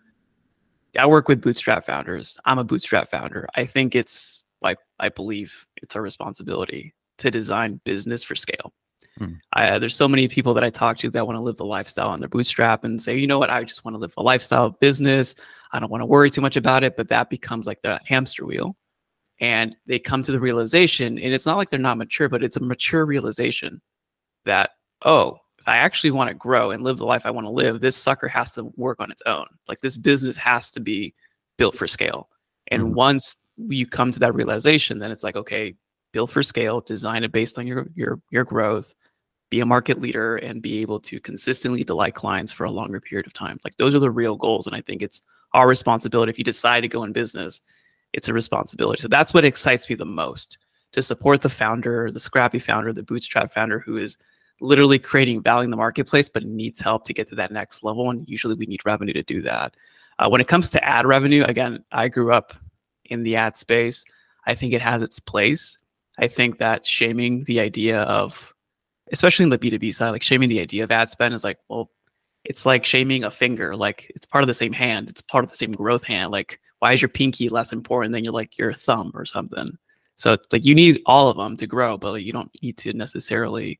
I 0.97 1.05
work 1.05 1.27
with 1.27 1.41
bootstrap 1.41 1.85
founders. 1.85 2.37
I'm 2.45 2.59
a 2.59 2.63
bootstrap 2.63 3.11
founder. 3.11 3.47
I 3.55 3.65
think 3.65 3.95
it's 3.95 4.43
like 4.61 4.77
I 4.99 5.09
believe 5.09 5.67
it's 5.77 5.97
our 5.97 6.01
responsibility 6.01 6.93
to 7.17 7.29
design 7.29 7.81
business 7.83 8.23
for 8.23 8.35
scale 8.35 8.73
Mm. 9.19 9.39
I, 9.53 9.77
there's 9.77 9.95
so 9.95 10.07
many 10.07 10.27
people 10.27 10.53
that 10.53 10.63
I 10.63 10.69
talk 10.69 10.97
to 10.99 11.09
that 11.11 11.25
want 11.25 11.37
to 11.37 11.41
live 11.41 11.57
the 11.57 11.65
lifestyle 11.65 12.09
on 12.09 12.19
their 12.19 12.29
bootstrap 12.29 12.83
and 12.83 13.01
say, 13.01 13.17
you 13.17 13.27
know 13.27 13.39
what, 13.39 13.49
I 13.49 13.63
just 13.63 13.83
want 13.83 13.95
to 13.95 13.99
live 13.99 14.13
a 14.17 14.23
lifestyle 14.23 14.69
business. 14.69 15.35
I 15.71 15.79
don't 15.79 15.91
want 15.91 16.01
to 16.01 16.05
worry 16.05 16.31
too 16.31 16.41
much 16.41 16.55
about 16.55 16.83
it. 16.83 16.95
But 16.95 17.09
that 17.09 17.29
becomes 17.29 17.67
like 17.67 17.81
the 17.81 17.99
hamster 18.05 18.45
wheel. 18.45 18.75
And 19.39 19.75
they 19.87 19.97
come 19.97 20.21
to 20.21 20.31
the 20.31 20.39
realization, 20.39 21.17
and 21.17 21.33
it's 21.33 21.47
not 21.47 21.57
like 21.57 21.69
they're 21.69 21.79
not 21.79 21.97
mature, 21.97 22.29
but 22.29 22.43
it's 22.43 22.57
a 22.57 22.63
mature 22.63 23.05
realization 23.05 23.81
that, 24.45 24.69
oh, 25.03 25.39
I 25.65 25.77
actually 25.77 26.11
want 26.11 26.27
to 26.29 26.35
grow 26.35 26.69
and 26.69 26.83
live 26.83 26.97
the 26.97 27.05
life 27.05 27.25
I 27.25 27.31
want 27.31 27.45
to 27.45 27.51
live. 27.51 27.79
This 27.79 27.95
sucker 27.95 28.27
has 28.27 28.51
to 28.53 28.71
work 28.75 28.99
on 28.99 29.11
its 29.11 29.23
own. 29.25 29.45
Like 29.67 29.79
this 29.79 29.97
business 29.97 30.37
has 30.37 30.69
to 30.71 30.79
be 30.79 31.15
built 31.57 31.75
for 31.75 31.87
scale. 31.87 32.29
And 32.67 32.83
mm. 32.83 32.93
once 32.93 33.35
you 33.57 33.87
come 33.87 34.11
to 34.11 34.19
that 34.19 34.35
realization, 34.35 34.99
then 34.99 35.11
it's 35.11 35.23
like, 35.23 35.35
okay, 35.35 35.75
build 36.11 36.31
for 36.31 36.43
scale, 36.43 36.81
design 36.81 37.23
it 37.23 37.31
based 37.31 37.57
on 37.57 37.67
your 37.67 37.87
your 37.95 38.21
your 38.29 38.43
growth, 38.43 38.93
be 39.49 39.59
a 39.59 39.65
market 39.65 39.99
leader, 39.99 40.37
and 40.37 40.61
be 40.61 40.79
able 40.79 40.99
to 41.01 41.19
consistently 41.19 41.83
delight 41.83 42.15
clients 42.15 42.51
for 42.51 42.65
a 42.65 42.71
longer 42.71 42.99
period 42.99 43.27
of 43.27 43.33
time. 43.33 43.59
Like 43.63 43.75
those 43.77 43.95
are 43.95 43.99
the 43.99 44.11
real 44.11 44.35
goals, 44.35 44.67
and 44.67 44.75
I 44.75 44.81
think 44.81 45.01
it's 45.01 45.21
our 45.53 45.67
responsibility. 45.67 46.29
If 46.29 46.37
you 46.37 46.43
decide 46.43 46.81
to 46.81 46.87
go 46.87 47.03
in 47.03 47.13
business, 47.13 47.61
it's 48.13 48.27
a 48.27 48.33
responsibility. 48.33 49.01
So 49.01 49.07
that's 49.07 49.33
what 49.33 49.45
excites 49.45 49.89
me 49.89 49.95
the 49.95 50.05
most 50.05 50.57
to 50.93 51.01
support 51.01 51.41
the 51.41 51.49
founder, 51.49 52.11
the 52.11 52.19
scrappy 52.19 52.59
founder, 52.59 52.93
the 52.93 53.03
bootstrap 53.03 53.53
founder 53.53 53.79
who 53.79 53.97
is 53.97 54.17
literally 54.59 54.99
creating 54.99 55.41
value 55.41 55.65
in 55.65 55.71
the 55.71 55.77
marketplace, 55.77 56.29
but 56.29 56.45
needs 56.45 56.79
help 56.79 57.05
to 57.05 57.13
get 57.13 57.27
to 57.29 57.35
that 57.35 57.51
next 57.51 57.83
level. 57.83 58.09
And 58.09 58.27
usually 58.27 58.55
we 58.55 58.65
need 58.65 58.85
revenue 58.85 59.13
to 59.13 59.23
do 59.23 59.41
that. 59.41 59.75
Uh, 60.19 60.29
when 60.29 60.41
it 60.41 60.47
comes 60.47 60.69
to 60.69 60.83
ad 60.83 61.05
revenue, 61.05 61.43
again, 61.45 61.83
I 61.91 62.07
grew 62.09 62.31
up 62.31 62.53
in 63.05 63.23
the 63.23 63.35
ad 63.35 63.57
space. 63.57 64.05
I 64.45 64.53
think 64.53 64.73
it 64.73 64.81
has 64.81 65.01
its 65.01 65.19
place. 65.19 65.77
I 66.21 66.27
think 66.27 66.59
that 66.59 66.85
shaming 66.85 67.43
the 67.45 67.59
idea 67.59 68.03
of, 68.03 68.53
especially 69.11 69.43
in 69.43 69.49
the 69.49 69.57
B2B 69.57 69.93
side, 69.93 70.11
like 70.11 70.21
shaming 70.21 70.49
the 70.49 70.59
idea 70.59 70.83
of 70.83 70.91
ad 70.91 71.09
spend 71.09 71.33
is 71.33 71.43
like, 71.43 71.57
well, 71.67 71.89
it's 72.43 72.65
like 72.65 72.85
shaming 72.85 73.23
a 73.23 73.31
finger. 73.31 73.75
Like 73.75 74.11
it's 74.15 74.25
part 74.25 74.43
of 74.43 74.47
the 74.47 74.53
same 74.53 74.71
hand. 74.71 75.09
It's 75.09 75.21
part 75.21 75.43
of 75.43 75.49
the 75.49 75.57
same 75.57 75.71
growth 75.71 76.03
hand. 76.03 76.31
Like, 76.31 76.59
why 76.79 76.93
is 76.93 77.01
your 77.01 77.09
pinky 77.09 77.49
less 77.49 77.73
important 77.73 78.13
than 78.13 78.23
your 78.23 78.33
like 78.33 78.57
your 78.57 78.71
thumb 78.73 79.11
or 79.15 79.25
something? 79.25 79.77
So 80.15 80.37
like 80.51 80.63
you 80.63 80.75
need 80.75 81.01
all 81.07 81.27
of 81.27 81.37
them 81.37 81.57
to 81.57 81.67
grow, 81.67 81.97
but 81.97 82.11
like, 82.13 82.23
you 82.23 82.33
don't 82.33 82.51
need 82.61 82.77
to 82.79 82.93
necessarily. 82.93 83.79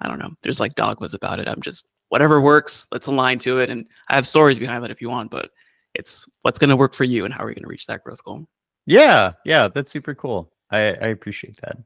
I 0.00 0.08
don't 0.08 0.18
know. 0.18 0.32
There's 0.42 0.58
like 0.58 0.74
dogmas 0.74 1.14
about 1.14 1.38
it. 1.38 1.48
I'm 1.48 1.62
just 1.62 1.84
whatever 2.08 2.40
works. 2.40 2.88
Let's 2.90 3.06
align 3.06 3.38
to 3.40 3.60
it, 3.60 3.70
and 3.70 3.88
I 4.08 4.16
have 4.16 4.26
stories 4.26 4.58
behind 4.58 4.82
that 4.82 4.90
if 4.90 5.00
you 5.00 5.08
want. 5.08 5.30
But 5.30 5.50
it's 5.94 6.26
what's 6.42 6.58
going 6.58 6.70
to 6.70 6.76
work 6.76 6.94
for 6.94 7.04
you, 7.04 7.24
and 7.24 7.32
how 7.32 7.44
are 7.44 7.48
you 7.48 7.54
going 7.54 7.62
to 7.62 7.68
reach 7.68 7.86
that 7.86 8.02
growth 8.02 8.22
goal? 8.24 8.46
Yeah, 8.86 9.32
yeah, 9.44 9.68
that's 9.68 9.92
super 9.92 10.14
cool. 10.14 10.52
I, 10.74 10.80
I 10.80 11.08
appreciate 11.08 11.60
that. 11.62 11.78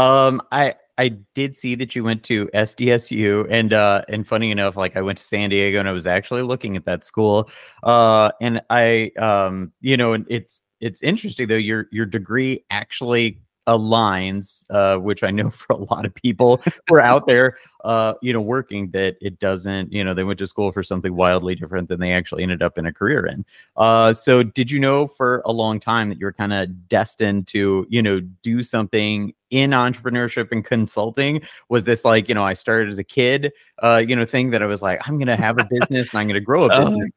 Um, 0.00 0.42
I 0.52 0.74
I 0.98 1.08
did 1.34 1.54
see 1.56 1.74
that 1.76 1.94
you 1.94 2.04
went 2.04 2.22
to 2.24 2.46
SDSU, 2.48 3.46
and 3.50 3.72
uh, 3.72 4.02
and 4.08 4.26
funny 4.26 4.50
enough, 4.50 4.76
like 4.76 4.96
I 4.96 5.02
went 5.02 5.18
to 5.18 5.24
San 5.24 5.50
Diego, 5.50 5.78
and 5.78 5.88
I 5.88 5.92
was 5.92 6.06
actually 6.06 6.42
looking 6.42 6.76
at 6.76 6.84
that 6.86 7.04
school. 7.04 7.50
Uh, 7.82 8.30
and 8.40 8.62
I 8.70 9.10
um, 9.18 9.72
you 9.80 9.96
know, 9.96 10.24
it's 10.28 10.62
it's 10.80 11.02
interesting 11.02 11.48
though. 11.48 11.56
Your 11.56 11.86
your 11.90 12.06
degree 12.06 12.64
actually 12.70 13.40
aligns, 13.66 14.64
uh, 14.70 14.98
which 14.98 15.22
I 15.22 15.30
know 15.30 15.50
for 15.50 15.72
a 15.72 15.76
lot 15.76 16.06
of 16.06 16.14
people 16.14 16.62
who 16.88 16.94
are 16.94 17.00
out 17.00 17.26
there, 17.26 17.58
uh, 17.84 18.14
you 18.20 18.32
know, 18.32 18.40
working 18.40 18.90
that 18.90 19.16
it 19.20 19.38
doesn't, 19.38 19.92
you 19.92 20.02
know, 20.02 20.12
they 20.12 20.24
went 20.24 20.38
to 20.40 20.46
school 20.46 20.72
for 20.72 20.82
something 20.82 21.14
wildly 21.14 21.54
different 21.54 21.88
than 21.88 22.00
they 22.00 22.12
actually 22.12 22.42
ended 22.42 22.60
up 22.60 22.78
in 22.78 22.86
a 22.86 22.92
career 22.92 23.26
in. 23.26 23.44
Uh, 23.76 24.12
so 24.12 24.42
did 24.42 24.70
you 24.70 24.80
know 24.80 25.06
for 25.06 25.40
a 25.44 25.52
long 25.52 25.78
time 25.78 26.08
that 26.08 26.18
you 26.18 26.26
were 26.26 26.32
kind 26.32 26.52
of 26.52 26.88
destined 26.88 27.46
to, 27.46 27.86
you 27.88 28.02
know, 28.02 28.20
do 28.42 28.62
something 28.62 29.32
in 29.50 29.70
entrepreneurship 29.70 30.48
and 30.50 30.64
consulting? 30.64 31.40
Was 31.68 31.84
this 31.84 32.04
like, 32.04 32.28
you 32.28 32.34
know, 32.34 32.44
I 32.44 32.54
started 32.54 32.88
as 32.88 32.98
a 32.98 33.04
kid, 33.04 33.52
uh, 33.80 34.02
you 34.06 34.16
know, 34.16 34.24
thing 34.24 34.50
that 34.50 34.64
I 34.64 34.66
was 34.66 34.82
like, 34.82 35.00
I'm 35.06 35.16
gonna 35.16 35.36
have 35.36 35.58
a 35.58 35.64
business 35.70 36.10
and 36.10 36.18
I'm 36.18 36.26
gonna 36.26 36.40
grow 36.40 36.64
a 36.64 36.68
oh 36.72 36.90
business. 36.90 37.10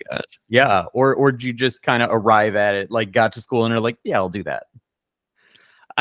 Yeah. 0.50 0.86
Or 0.94 1.15
or 1.15 1.32
did 1.32 1.44
you 1.44 1.53
just 1.53 1.82
kind 1.82 2.03
of 2.03 2.10
arrive 2.12 2.56
at 2.56 2.75
it, 2.75 2.91
like 2.91 3.12
got 3.12 3.34
to 3.34 3.41
school 3.41 3.65
and 3.65 3.74
are 3.74 3.79
like, 3.79 3.98
yeah, 4.03 4.18
I'll 4.18 4.29
do 4.29 4.44
that. 4.44 4.68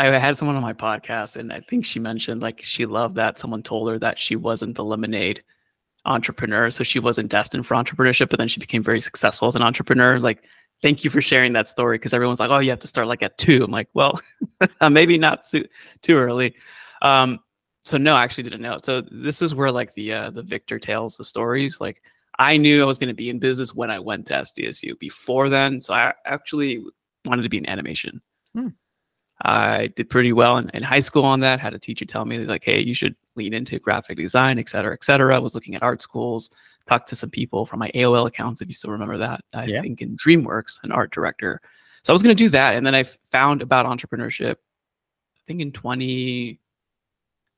I 0.06 0.18
had 0.18 0.36
someone 0.38 0.56
on 0.56 0.62
my 0.62 0.72
podcast, 0.72 1.36
and 1.36 1.52
I 1.52 1.60
think 1.60 1.84
she 1.84 1.98
mentioned 1.98 2.42
like 2.42 2.60
she 2.62 2.86
loved 2.86 3.16
that 3.16 3.38
someone 3.38 3.62
told 3.62 3.88
her 3.88 3.98
that 3.98 4.18
she 4.18 4.36
wasn't 4.36 4.76
the 4.76 4.84
lemonade 4.84 5.42
entrepreneur, 6.04 6.70
so 6.70 6.84
she 6.84 6.98
wasn't 6.98 7.30
destined 7.30 7.66
for 7.66 7.74
entrepreneurship, 7.74 8.30
but 8.30 8.38
then 8.38 8.48
she 8.48 8.60
became 8.60 8.82
very 8.82 9.00
successful 9.00 9.48
as 9.48 9.56
an 9.56 9.62
entrepreneur. 9.62 10.18
Like, 10.18 10.44
thank 10.82 11.04
you 11.04 11.10
for 11.10 11.20
sharing 11.20 11.52
that 11.54 11.68
story 11.68 11.98
because 11.98 12.14
everyone's 12.14 12.40
like, 12.40 12.50
"Oh, 12.50 12.58
you 12.58 12.70
have 12.70 12.78
to 12.80 12.86
start 12.86 13.08
like 13.08 13.22
at 13.22 13.38
two. 13.38 13.64
I'm 13.64 13.70
like, 13.70 13.88
"Well, 13.94 14.20
maybe 14.90 15.18
not 15.18 15.44
too 15.44 15.66
too 16.02 16.16
early." 16.16 16.54
Um, 17.02 17.40
so 17.82 17.96
no, 17.98 18.14
I 18.14 18.24
actually 18.24 18.44
didn't 18.44 18.62
know. 18.62 18.76
So 18.84 19.02
this 19.10 19.42
is 19.42 19.54
where 19.54 19.72
like 19.72 19.94
the 19.94 20.12
uh, 20.12 20.30
the 20.30 20.42
Victor 20.42 20.78
tells 20.78 21.16
the 21.16 21.24
stories. 21.24 21.80
Like, 21.80 22.02
I 22.38 22.56
knew 22.56 22.82
I 22.82 22.86
was 22.86 22.98
going 22.98 23.08
to 23.08 23.14
be 23.14 23.30
in 23.30 23.38
business 23.38 23.74
when 23.74 23.90
I 23.90 23.98
went 23.98 24.26
to 24.26 24.34
SDSU. 24.34 24.98
Before 24.98 25.48
then, 25.48 25.80
so 25.80 25.94
I 25.94 26.12
actually 26.24 26.84
wanted 27.24 27.42
to 27.42 27.48
be 27.48 27.58
in 27.58 27.68
animation. 27.68 28.20
Hmm. 28.54 28.68
I 29.42 29.88
did 29.88 30.10
pretty 30.10 30.32
well 30.32 30.56
in, 30.56 30.68
in, 30.70 30.82
high 30.82 31.00
school 31.00 31.24
on 31.24 31.40
that. 31.40 31.60
Had 31.60 31.74
a 31.74 31.78
teacher 31.78 32.04
tell 32.04 32.24
me 32.24 32.38
like, 32.38 32.64
hey, 32.64 32.80
you 32.80 32.94
should 32.94 33.14
lean 33.36 33.54
into 33.54 33.78
graphic 33.78 34.18
design, 34.18 34.58
et 34.58 34.68
cetera, 34.68 34.92
et 34.92 35.04
cetera. 35.04 35.36
I 35.36 35.38
was 35.38 35.54
looking 35.54 35.76
at 35.76 35.82
art 35.82 36.02
schools, 36.02 36.50
talked 36.88 37.08
to 37.10 37.14
some 37.14 37.30
people 37.30 37.64
from 37.64 37.78
my 37.78 37.90
AOL 37.94 38.26
accounts, 38.26 38.60
if 38.60 38.68
you 38.68 38.74
still 38.74 38.90
remember 38.90 39.16
that. 39.18 39.42
I 39.54 39.64
yeah. 39.64 39.80
think 39.80 40.02
in 40.02 40.16
DreamWorks, 40.16 40.80
an 40.82 40.90
art 40.90 41.12
director. 41.12 41.60
So 42.02 42.12
I 42.12 42.14
was 42.14 42.22
going 42.22 42.36
to 42.36 42.42
do 42.44 42.48
that. 42.50 42.74
And 42.74 42.84
then 42.84 42.94
I 42.94 43.04
found 43.30 43.62
about 43.62 43.86
entrepreneurship, 43.86 44.52
I 44.54 45.40
think 45.46 45.60
in 45.60 45.70
20, 45.70 46.58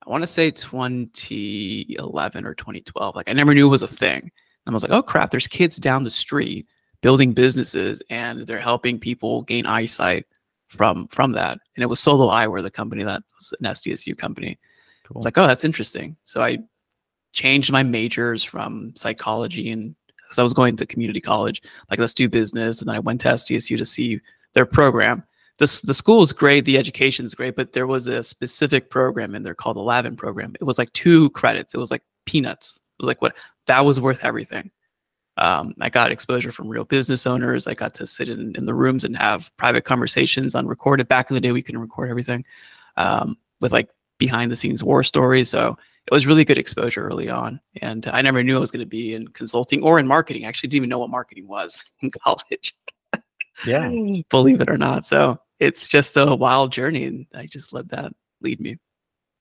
I 0.06 0.10
want 0.10 0.22
to 0.22 0.26
say 0.26 0.50
2011 0.50 2.46
or 2.46 2.54
2012. 2.54 3.16
Like 3.16 3.28
I 3.28 3.32
never 3.32 3.54
knew 3.54 3.66
it 3.66 3.70
was 3.70 3.82
a 3.82 3.88
thing. 3.88 4.30
And 4.66 4.72
I 4.72 4.74
was 4.74 4.82
like, 4.82 4.92
oh 4.92 5.02
crap, 5.02 5.30
there's 5.30 5.46
kids 5.46 5.76
down 5.76 6.02
the 6.02 6.10
street 6.10 6.66
building 7.00 7.32
businesses 7.32 8.02
and 8.10 8.46
they're 8.46 8.58
helping 8.58 8.98
people 8.98 9.42
gain 9.42 9.64
eyesight 9.64 10.26
from 10.70 11.08
from 11.08 11.32
that. 11.32 11.58
And 11.76 11.82
it 11.82 11.86
was 11.88 12.00
Solo 12.00 12.28
Eyewear, 12.28 12.62
the 12.62 12.70
company 12.70 13.04
that 13.04 13.22
was 13.38 13.52
an 13.60 13.66
SDSU 13.66 14.16
company. 14.16 14.58
Cool. 15.04 15.22
Like, 15.22 15.36
oh, 15.36 15.46
that's 15.46 15.64
interesting. 15.64 16.16
So 16.24 16.42
I 16.42 16.58
changed 17.32 17.70
my 17.70 17.82
majors 17.82 18.42
from 18.42 18.92
psychology 18.96 19.70
and 19.70 19.94
because 20.16 20.38
I 20.38 20.42
was 20.42 20.54
going 20.54 20.76
to 20.76 20.86
community 20.86 21.20
college, 21.20 21.60
like 21.90 21.98
let's 21.98 22.14
do 22.14 22.28
business. 22.28 22.80
And 22.80 22.88
then 22.88 22.94
I 22.94 23.00
went 23.00 23.20
to 23.22 23.28
SDSU 23.28 23.76
to 23.76 23.84
see 23.84 24.20
their 24.54 24.66
program. 24.66 25.24
The, 25.58 25.82
the 25.84 25.92
school 25.92 26.22
is 26.22 26.32
great, 26.32 26.64
the 26.64 26.78
education 26.78 27.26
is 27.26 27.34
great, 27.34 27.56
but 27.56 27.72
there 27.72 27.88
was 27.88 28.06
a 28.06 28.22
specific 28.22 28.90
program 28.90 29.34
in 29.34 29.42
there 29.42 29.54
called 29.54 29.76
the 29.76 29.82
Lavin 29.82 30.16
program. 30.16 30.54
It 30.60 30.64
was 30.64 30.78
like 30.78 30.92
two 30.92 31.30
credits. 31.30 31.74
It 31.74 31.78
was 31.78 31.90
like 31.90 32.02
peanuts. 32.24 32.76
It 32.76 33.02
was 33.02 33.08
like 33.08 33.20
what 33.20 33.36
that 33.66 33.84
was 33.84 34.00
worth 34.00 34.24
everything. 34.24 34.70
Um, 35.36 35.74
I 35.80 35.88
got 35.88 36.12
exposure 36.12 36.52
from 36.52 36.68
real 36.68 36.84
business 36.84 37.26
owners. 37.26 37.66
I 37.66 37.74
got 37.74 37.94
to 37.94 38.06
sit 38.06 38.28
in, 38.28 38.54
in 38.56 38.66
the 38.66 38.74
rooms 38.74 39.04
and 39.04 39.16
have 39.16 39.54
private 39.56 39.84
conversations 39.84 40.54
on 40.54 40.66
recorded. 40.66 41.08
Back 41.08 41.30
in 41.30 41.34
the 41.34 41.40
day, 41.40 41.52
we 41.52 41.62
couldn't 41.62 41.80
record 41.80 42.10
everything 42.10 42.44
um, 42.96 43.36
with 43.60 43.72
like 43.72 43.88
behind 44.18 44.50
the 44.50 44.56
scenes 44.56 44.84
war 44.84 45.02
stories. 45.02 45.48
So 45.48 45.76
it 46.06 46.12
was 46.12 46.26
really 46.26 46.44
good 46.44 46.58
exposure 46.58 47.06
early 47.06 47.28
on. 47.28 47.60
And 47.80 48.06
I 48.08 48.22
never 48.22 48.42
knew 48.42 48.56
I 48.56 48.60
was 48.60 48.70
going 48.70 48.80
to 48.80 48.86
be 48.86 49.14
in 49.14 49.28
consulting 49.28 49.82
or 49.82 49.98
in 49.98 50.06
marketing. 50.06 50.44
I 50.44 50.48
actually 50.48 50.68
didn't 50.68 50.82
even 50.82 50.90
know 50.90 50.98
what 50.98 51.10
marketing 51.10 51.48
was 51.48 51.82
in 52.02 52.10
college. 52.10 52.74
yeah. 53.66 53.88
Believe 54.30 54.60
it 54.60 54.70
or 54.70 54.78
not. 54.78 55.06
So 55.06 55.38
it's 55.58 55.88
just 55.88 56.16
a 56.16 56.34
wild 56.34 56.72
journey. 56.72 57.04
And 57.04 57.26
I 57.34 57.46
just 57.46 57.72
let 57.72 57.88
that 57.90 58.12
lead 58.40 58.60
me. 58.60 58.78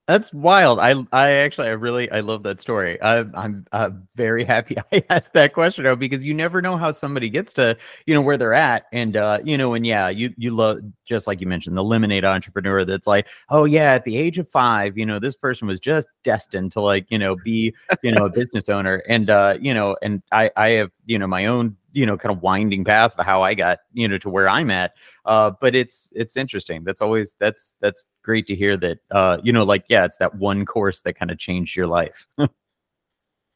That's 0.10 0.34
wild. 0.34 0.80
I 0.80 0.96
I 1.12 1.30
actually 1.34 1.68
I 1.68 1.74
really 1.74 2.10
I 2.12 2.22
love 2.22 2.42
that 2.42 2.60
story. 2.60 3.00
I, 3.00 3.20
I'm 3.36 3.64
uh, 3.72 3.92
very 4.16 4.44
happy 4.56 4.76
I 4.92 5.04
asked 5.12 5.34
that 5.34 5.54
question 5.54 5.84
though 5.84 5.96
because 5.96 6.26
you 6.26 6.34
never 6.34 6.64
know 6.64 6.78
how 6.78 6.90
somebody 6.90 7.30
gets 7.30 7.54
to 7.54 7.78
you 8.08 8.16
know 8.16 8.22
where 8.22 8.36
they're 8.36 8.56
at 8.56 8.86
and 8.92 9.16
uh 9.16 9.38
you 9.44 9.56
know 9.56 9.76
and 9.76 9.86
yeah 9.86 10.10
you 10.10 10.34
you 10.36 10.50
love 10.50 10.80
just 11.06 11.28
like 11.28 11.40
you 11.42 11.46
mentioned 11.46 11.78
the 11.78 11.84
lemonade 11.84 12.26
entrepreneur 12.26 12.84
that's 12.86 13.06
like 13.06 13.28
oh 13.50 13.66
yeah 13.66 13.94
at 13.94 14.04
the 14.04 14.18
age 14.18 14.40
of 14.40 14.50
five 14.50 14.98
you 14.98 15.06
know 15.06 15.20
this 15.20 15.36
person 15.36 15.68
was 15.68 15.80
just 15.80 16.08
destined 16.24 16.72
to 16.72 16.82
like 16.82 17.06
you 17.12 17.20
know 17.20 17.36
be 17.46 17.72
you 18.02 18.12
know 18.12 18.26
a 18.26 18.30
business 18.40 18.68
owner 18.68 19.04
and 19.08 19.30
uh 19.30 19.56
you 19.62 19.76
know 19.76 19.96
and 20.02 20.24
I 20.32 20.50
I 20.58 20.70
have 20.70 20.90
you 21.06 21.20
know 21.20 21.28
my 21.28 21.46
own 21.46 21.78
you 21.94 22.06
know 22.06 22.18
kind 22.18 22.36
of 22.36 22.42
winding 22.42 22.84
path 22.84 23.18
of 23.18 23.26
how 23.26 23.42
I 23.42 23.54
got 23.54 23.80
you 23.94 24.08
know 24.08 24.18
to 24.20 24.30
where 24.30 24.50
I'm 24.50 24.72
at. 24.72 24.94
Uh, 25.26 25.52
but 25.62 25.76
it's 25.76 26.10
it's 26.14 26.38
interesting. 26.38 26.84
That's 26.84 27.02
always 27.02 27.36
that's 27.40 27.74
that's 27.82 28.06
great 28.24 28.48
to 28.48 28.56
hear 28.56 28.78
that 28.78 29.00
uh, 29.12 29.38
you 29.44 29.54
know 29.54 29.64
like 29.64 29.86
yeah, 29.90 30.06
it's 30.06 30.18
that 30.18 30.36
one 30.36 30.66
course 30.66 31.02
that 31.02 31.14
kind 31.14 31.32
of 31.32 31.38
changed 31.38 31.76
your 31.76 31.88
life. 31.88 32.26
oh 32.40 32.50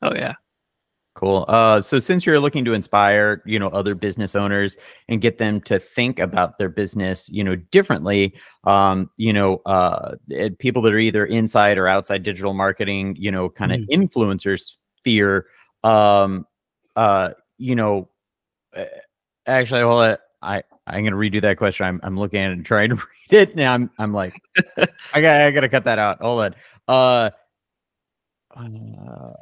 yeah. 0.04 0.36
Cool. 1.16 1.46
Uh, 1.48 1.80
so 1.80 2.00
since 2.00 2.26
you're 2.26 2.40
looking 2.40 2.66
to 2.66 2.74
inspire, 2.74 3.44
you 3.46 3.60
know, 3.60 3.68
other 3.68 3.94
business 3.94 4.36
owners 4.36 4.78
and 5.08 5.22
get 5.22 5.38
them 5.38 5.62
to 5.62 5.78
think 5.78 6.18
about 6.18 6.58
their 6.58 6.70
business, 6.70 7.30
you 7.30 7.44
know, 7.44 7.56
differently, 7.56 8.34
um, 8.64 9.12
you 9.18 9.32
know, 9.32 9.62
uh, 9.68 10.16
people 10.58 10.82
that 10.82 10.92
are 10.92 10.98
either 10.98 11.24
inside 11.26 11.78
or 11.78 11.88
outside 11.88 12.24
digital 12.24 12.56
marketing, 12.56 13.16
you 13.20 13.30
know, 13.30 13.48
kind 13.48 13.72
of 13.72 13.82
mm. 13.82 13.90
influencers 13.90 14.78
fear, 15.04 15.46
um, 15.84 16.48
uh, 16.96 17.30
you 17.60 17.76
know, 17.76 18.10
actually, 19.46 19.82
hold 19.82 20.04
on. 20.04 20.18
I 20.42 20.64
I'm 20.88 21.04
gonna 21.04 21.16
redo 21.16 21.42
that 21.42 21.58
question. 21.58 21.86
I'm 21.86 22.00
I'm 22.04 22.18
looking 22.18 22.40
at 22.40 22.52
it 22.52 22.54
and 22.54 22.66
trying 22.66 22.90
to 22.90 22.96
read 23.32 23.40
it. 23.50 23.56
Now 23.56 23.74
I'm 23.74 23.90
I'm 23.98 24.14
like, 24.14 24.34
I 25.14 25.22
got 25.22 25.42
I 25.42 25.52
gotta 25.52 25.70
cut 25.70 25.86
that 25.86 26.00
out. 26.00 26.22
Hold 26.22 26.44
on. 26.44 26.56
Uh, 26.88 27.30
uh 28.56 29.34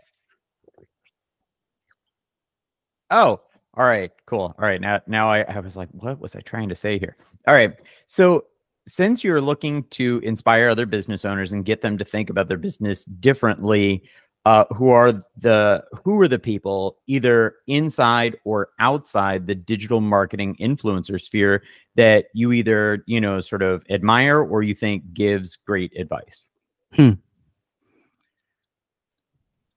Oh, 3.12 3.42
all 3.74 3.86
right, 3.86 4.12
cool. 4.26 4.56
All 4.58 4.66
right, 4.66 4.80
now 4.80 5.02
now 5.08 5.30
I, 5.30 5.42
I 5.42 5.60
was 5.60 5.76
like, 5.76 5.90
what 5.92 6.20
was 6.20 6.36
I 6.36 6.40
trying 6.42 6.70
to 6.70 6.76
say 6.76 6.98
here? 6.98 7.18
All 7.48 7.54
right, 7.54 7.78
so 8.08 8.46
since 8.88 9.24
you're 9.24 9.42
looking 9.42 9.84
to 9.92 10.20
inspire 10.24 10.70
other 10.70 10.86
business 10.86 11.26
owners 11.26 11.52
and 11.52 11.66
get 11.66 11.82
them 11.82 11.98
to 11.98 12.06
think 12.06 12.30
about 12.30 12.48
their 12.48 12.58
business 12.58 13.06
differently, 13.06 14.04
uh, 14.46 14.66
who 14.76 14.90
are 14.90 15.24
the 15.38 15.84
who 16.04 16.20
are 16.20 16.28
the 16.28 16.40
people 16.40 16.98
either 17.08 17.56
inside 17.68 18.36
or 18.44 18.70
outside 18.80 19.46
the 19.48 19.56
digital 19.56 20.02
marketing 20.02 20.56
influencer 20.60 21.22
sphere 21.22 21.64
that 21.96 22.26
you 22.34 22.52
either 22.52 23.04
you 23.06 23.22
know 23.22 23.40
sort 23.40 23.62
of 23.62 23.84
admire 23.90 24.42
or 24.42 24.64
you 24.64 24.74
think 24.74 25.14
gives 25.14 25.56
great 25.56 25.92
advice? 25.98 26.50
Hmm. 26.94 27.12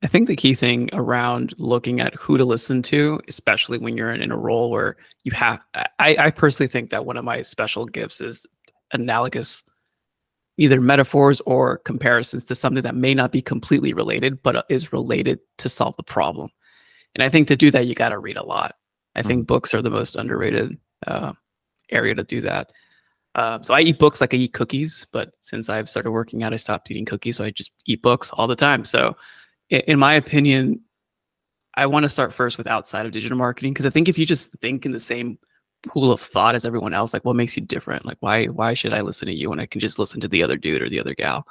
I 0.03 0.07
think 0.07 0.29
the 0.29 0.37
key 0.37 0.55
thing 0.55 0.91
around 0.93 1.55
looking 1.57 1.99
at 2.01 2.15
who 2.15 2.37
to 2.37 2.45
listen 2.45 2.83
to, 2.83 3.19
especially 3.27 3.79
when 3.79 3.97
you're 3.97 4.13
in, 4.13 4.21
in 4.21 4.33
a 4.33 4.37
role 4.37 4.71
where 4.71 4.97
you 5.25 5.33
have, 5.33 5.61
I, 5.75 6.17
I 6.19 6.31
personally 6.31 6.69
think 6.69 6.91
that 6.91 7.07
one 7.07 7.17
of 7.17 7.25
my 7.25 7.41
special 7.41 7.87
gifts 7.87 8.21
is 8.21 8.47
analogous, 8.93 9.65
either 10.57 10.81
metaphors 10.81 11.41
or 11.47 11.79
comparisons 11.79 12.45
to 12.45 12.55
something 12.55 12.83
that 12.83 12.95
may 12.95 13.15
not 13.15 13.33
be 13.33 13.43
completely 13.43 13.93
related, 13.93 14.43
but 14.43 14.57
uh, 14.57 14.63
is 14.69 14.93
related 14.93 15.41
to 15.59 15.69
solve 15.69 15.97
the 15.97 16.03
problem. 16.03 16.51
And 17.15 17.23
I 17.23 17.29
think 17.29 17.49
to 17.49 17.57
do 17.57 17.71
that, 17.71 17.87
you 17.87 17.95
got 17.95 18.11
to 18.11 18.19
read 18.19 18.37
a 18.37 18.45
lot. 18.45 18.77
I 19.15 19.21
mm-hmm. 19.21 19.29
think 19.29 19.47
books 19.47 19.75
are 19.75 19.83
the 19.83 19.91
most 19.91 20.17
underrated 20.17 20.79
uh, 21.07 21.33
area 21.91 22.15
to 22.15 22.25
do 22.25 22.41
that. 22.43 22.73
Uh, 23.35 23.61
so 23.63 23.75
I 23.75 23.81
eat 23.81 23.99
books 23.99 24.21
like 24.21 24.33
I 24.33 24.37
eat 24.37 24.53
cookies, 24.53 25.07
but 25.13 25.33
since 25.41 25.69
I've 25.69 25.89
started 25.89 26.13
working 26.13 26.45
out, 26.45 26.55
I 26.55 26.57
stopped 26.57 26.91
eating 26.91 27.05
cookies. 27.05 27.37
So 27.37 27.45
I 27.45 27.51
just 27.51 27.73
eat 27.87 28.01
books 28.01 28.31
all 28.31 28.47
the 28.47 28.55
time. 28.55 28.85
So 28.85 29.17
in 29.71 29.99
my 29.99 30.15
opinion, 30.15 30.81
I 31.77 31.87
want 31.87 32.05
to 32.05 32.09
start 32.09 32.33
first 32.33 32.59
with 32.59 32.69
outside 32.69 33.07
of 33.07 33.13
digital 33.13 33.37
marketing 33.37 33.73
because 33.73 33.87
I 33.87 33.91
think 33.91 34.09
if 34.09 34.17
you 34.17 34.27
just 34.27 34.53
think 34.61 34.87
in 34.87 34.93
the 34.93 35.01
same 35.01 35.39
pool 35.87 36.13
of 36.13 36.21
thought 36.21 36.55
as 36.55 36.67
everyone 36.67 36.95
else, 36.95 37.13
like 37.13 37.25
what 37.25 37.37
makes 37.37 37.57
you 37.57 37.63
different? 37.63 38.05
Like 38.05 38.19
why 38.21 38.47
why 38.47 38.75
should 38.75 38.93
I 38.93 39.01
listen 39.01 39.27
to 39.27 39.35
you 39.35 39.51
when 39.51 39.61
I 39.61 39.67
can 39.67 39.81
just 39.81 39.99
listen 39.99 40.21
to 40.21 40.29
the 40.29 40.43
other 40.43 40.57
dude 40.57 40.83
or 40.83 40.89
the 40.89 41.01
other 41.01 41.15
gal? 41.15 41.47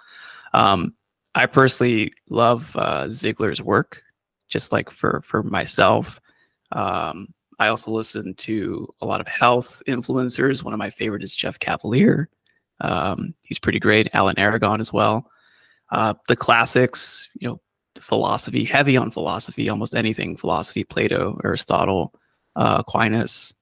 Um, 0.53 0.93
I 1.35 1.45
personally 1.45 2.13
love 2.29 2.75
uh, 2.75 3.05
Ziglar's 3.05 3.61
work, 3.61 4.03
just 4.49 4.71
like 4.71 4.89
for 4.91 5.21
for 5.25 5.43
myself. 5.43 6.19
Um, 6.71 7.33
I 7.59 7.67
also 7.67 7.91
listen 7.91 8.33
to 8.35 8.87
a 9.01 9.05
lot 9.05 9.21
of 9.21 9.27
health 9.27 9.81
influencers. 9.87 10.63
One 10.63 10.73
of 10.73 10.79
my 10.79 10.89
favorite 10.89 11.23
is 11.23 11.35
Jeff 11.35 11.59
Cavaliere. 11.59 12.27
Um, 12.81 13.33
he's 13.41 13.59
pretty 13.59 13.79
great. 13.79 14.13
Alan 14.13 14.37
Aragon 14.37 14.79
as 14.79 14.91
well. 14.91 15.29
Uh, 15.91 16.13
the 16.27 16.35
classics, 16.35 17.29
you 17.35 17.47
know, 17.47 17.61
philosophy, 17.99 18.63
heavy 18.63 18.97
on 18.97 19.11
philosophy, 19.11 19.69
almost 19.69 19.95
anything 19.95 20.35
philosophy, 20.35 20.83
Plato, 20.83 21.39
Aristotle, 21.43 22.13
uh, 22.55 22.77
Aquinas. 22.79 23.53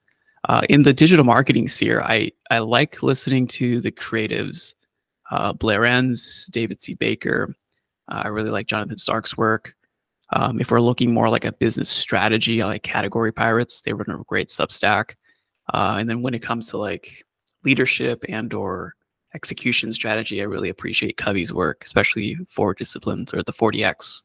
Uh, 0.50 0.62
in 0.70 0.84
the 0.84 0.94
digital 0.94 1.26
marketing 1.26 1.68
sphere, 1.68 2.02
I, 2.02 2.32
I 2.50 2.60
like 2.60 3.04
listening 3.04 3.48
to 3.48 3.80
the 3.80 3.92
creatives, 3.92 4.74
uh, 5.30 5.54
Blair 5.54 5.86
Enns, 5.86 6.48
David 6.48 6.82
C. 6.82 6.96
Baker. 6.96 7.56
Uh, 8.12 8.24
I 8.26 8.28
really 8.30 8.50
like 8.50 8.68
Jonathan 8.68 8.98
Stark's 8.98 9.38
work. 9.38 9.76
Um, 10.34 10.60
if 10.60 10.72
we're 10.72 10.82
looking 10.82 11.14
more 11.14 11.30
like 11.30 11.46
a 11.46 11.52
business 11.52 11.90
strategy, 11.90 12.62
I 12.62 12.68
like 12.68 12.84
Category 12.84 13.32
Pirates. 13.32 13.82
They 13.82 13.94
run 13.94 14.10
a 14.10 14.24
great 14.24 14.50
Substack. 14.50 15.16
Uh, 15.74 15.98
and 16.00 16.10
then 16.10 16.22
when 16.22 16.34
it 16.34 16.42
comes 16.42 16.68
to 16.68 16.78
like 16.78 17.24
leadership 17.64 18.24
and 18.28 18.54
or 18.54 18.96
execution 19.36 19.94
strategy, 19.94 20.42
I 20.42 20.46
really 20.46 20.70
appreciate 20.70 21.18
Covey's 21.18 21.54
work, 21.54 21.84
especially 21.84 22.38
for 22.50 22.74
disciplines 22.74 23.34
or 23.34 23.44
the 23.44 23.54
4DX 23.54 24.24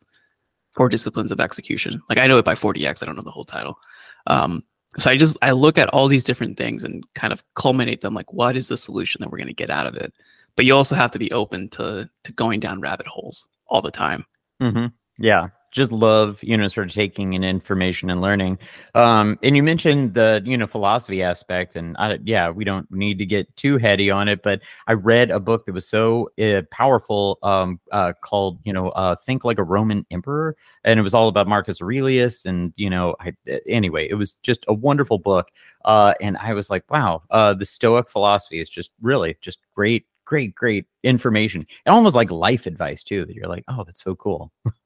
four 0.77 0.89
disciplines 0.89 1.33
of 1.33 1.41
execution. 1.41 2.03
Like 2.09 2.19
I 2.19 2.27
know 2.27 2.39
it 2.39 2.45
by 2.45 2.55
4DX, 2.55 3.03
I 3.03 3.07
don't 3.07 3.17
know 3.17 3.23
the 3.23 3.31
whole 3.31 3.45
title. 3.45 3.79
Um, 4.27 4.63
so 4.99 5.11
I 5.11 5.17
just 5.17 5.37
I 5.43 5.53
look 5.53 5.79
at 5.79 5.89
all 5.91 6.09
these 6.09 6.25
different 6.25 6.57
things 6.57 6.85
and 6.85 7.05
kind 7.15 7.33
of 7.33 7.43
culminate 7.55 8.01
them 8.01 8.15
like 8.15 8.33
what 8.33 8.57
is 8.57 8.69
the 8.69 8.77
solution 8.77 9.21
that 9.21 9.31
we're 9.31 9.39
going 9.39 9.49
to 9.49 9.55
get 9.55 9.71
out 9.71 9.87
of 9.87 9.95
it. 9.95 10.13
But 10.57 10.65
you 10.65 10.75
also 10.75 10.95
have 10.95 11.11
to 11.13 11.19
be 11.19 11.31
open 11.33 11.69
to 11.71 12.09
to 12.25 12.33
going 12.33 12.61
down 12.61 12.81
rabbit 12.81 13.07
holes 13.07 13.47
all 13.67 13.83
the 13.83 13.91
time. 13.91 14.25
Mm-hmm. 14.61 14.87
Yeah, 15.19 15.49
just 15.77 15.93
love 15.93 16.43
you 16.43 16.57
know 16.57 16.67
sort 16.69 16.89
of 16.89 16.95
taking 16.95 17.35
in 17.35 17.45
information 17.45 18.09
and 18.11 18.21
learning. 18.21 18.59
Um 18.95 19.39
and 19.43 19.57
you 19.57 19.63
mentioned 19.63 20.15
the 20.15 20.43
you 20.45 20.57
know 20.57 20.67
philosophy 20.67 21.23
aspect 21.23 21.77
and 21.77 21.97
I, 21.99 22.19
yeah 22.25 22.49
we 22.51 22.65
don't 22.65 22.91
need 22.91 23.19
to 23.19 23.27
get 23.27 23.55
too 23.57 23.77
heady 23.77 24.11
on 24.11 24.29
it 24.29 24.43
but 24.43 24.63
i 24.87 24.93
read 24.93 25.31
a 25.31 25.39
book 25.39 25.67
that 25.67 25.73
was 25.73 25.87
so 25.87 26.31
uh, 26.41 26.63
powerful 26.71 27.39
um 27.43 27.79
uh, 27.93 28.13
called 28.21 28.59
you 28.65 28.73
know 28.73 28.89
uh 28.91 29.17
think 29.17 29.45
like 29.45 29.59
a 29.59 29.63
roman 29.63 30.07
emperor 30.11 30.57
and 30.85 30.99
it 30.99 31.03
was 31.03 31.15
all 31.15 31.29
about 31.29 31.47
marcus 31.47 31.81
aurelius 31.83 32.45
and 32.47 32.73
you 32.77 32.89
know 32.89 33.15
I, 33.21 33.35
anyway 33.69 34.09
it 34.09 34.15
was 34.15 34.33
just 34.43 34.65
a 34.69 34.75
wonderful 34.75 35.19
book 35.19 35.49
uh 35.85 36.15
and 36.21 36.37
i 36.39 36.55
was 36.55 36.71
like 36.71 36.91
wow 36.91 37.23
uh 37.31 37.55
the 37.55 37.67
stoic 37.67 38.09
philosophy 38.09 38.61
is 38.61 38.69
just 38.69 38.91
really 39.01 39.37
just 39.41 39.59
great 39.75 40.07
great 40.25 40.55
great 40.55 40.87
information. 41.05 41.65
And 41.87 41.95
almost 41.95 42.17
like 42.17 42.31
life 42.31 42.67
advice 42.67 43.03
too 43.05 43.25
that 43.25 43.35
you're 43.35 43.49
like 43.49 43.65
oh 43.69 43.85
that's 43.85 44.03
so 44.03 44.15
cool 44.17 44.53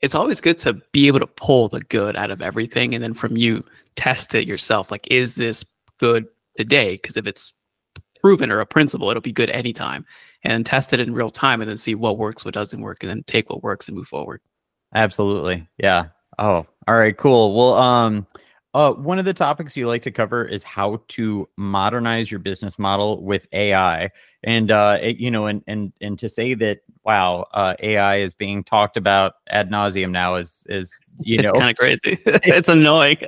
it's 0.00 0.14
always 0.14 0.40
good 0.40 0.58
to 0.60 0.74
be 0.92 1.06
able 1.08 1.20
to 1.20 1.26
pull 1.26 1.68
the 1.68 1.80
good 1.80 2.16
out 2.16 2.30
of 2.30 2.40
everything 2.40 2.94
and 2.94 3.02
then 3.02 3.14
from 3.14 3.36
you 3.36 3.64
test 3.96 4.34
it 4.34 4.46
yourself 4.46 4.90
like 4.90 5.06
is 5.10 5.34
this 5.34 5.64
good 5.98 6.26
today? 6.56 6.94
Because 6.94 7.16
if 7.16 7.26
it's 7.26 7.52
proven 8.20 8.50
or 8.50 8.60
a 8.60 8.66
principle 8.66 9.10
it'll 9.10 9.20
be 9.20 9.32
good 9.32 9.50
anytime 9.50 10.04
and 10.44 10.66
test 10.66 10.92
it 10.92 11.00
in 11.00 11.14
real 11.14 11.30
time 11.30 11.60
and 11.60 11.68
then 11.68 11.76
see 11.76 11.94
what 11.94 12.18
works 12.18 12.44
what 12.44 12.54
doesn't 12.54 12.80
work 12.80 13.02
and 13.02 13.10
then 13.10 13.22
take 13.26 13.48
what 13.50 13.62
works 13.62 13.88
and 13.88 13.96
move 13.96 14.08
forward. 14.08 14.40
Absolutely. 14.94 15.68
Yeah. 15.78 16.08
Oh 16.38 16.66
all 16.86 16.96
right 16.96 17.16
cool. 17.16 17.54
Well 17.54 17.74
um 17.74 18.26
uh, 18.74 18.92
one 18.92 19.18
of 19.18 19.24
the 19.24 19.34
topics 19.34 19.76
you 19.76 19.86
like 19.86 20.02
to 20.02 20.10
cover 20.10 20.44
is 20.44 20.62
how 20.62 21.02
to 21.08 21.48
modernize 21.56 22.30
your 22.30 22.40
business 22.40 22.78
model 22.78 23.22
with 23.22 23.46
AI, 23.52 24.10
and 24.44 24.70
uh, 24.70 24.98
it, 25.00 25.16
you 25.16 25.30
know, 25.30 25.46
and 25.46 25.62
and 25.66 25.92
and 26.00 26.18
to 26.18 26.28
say 26.28 26.54
that 26.54 26.80
wow, 27.04 27.46
uh, 27.54 27.74
AI 27.80 28.16
is 28.16 28.34
being 28.34 28.62
talked 28.62 28.98
about 28.98 29.34
ad 29.48 29.70
nauseum 29.70 30.10
now 30.10 30.34
is 30.34 30.66
is 30.68 31.16
you 31.20 31.38
it's 31.38 31.44
know 31.44 31.58
kind 31.58 31.70
of 31.70 31.76
crazy. 31.76 32.00
it's 32.26 32.68
annoying. 32.68 33.18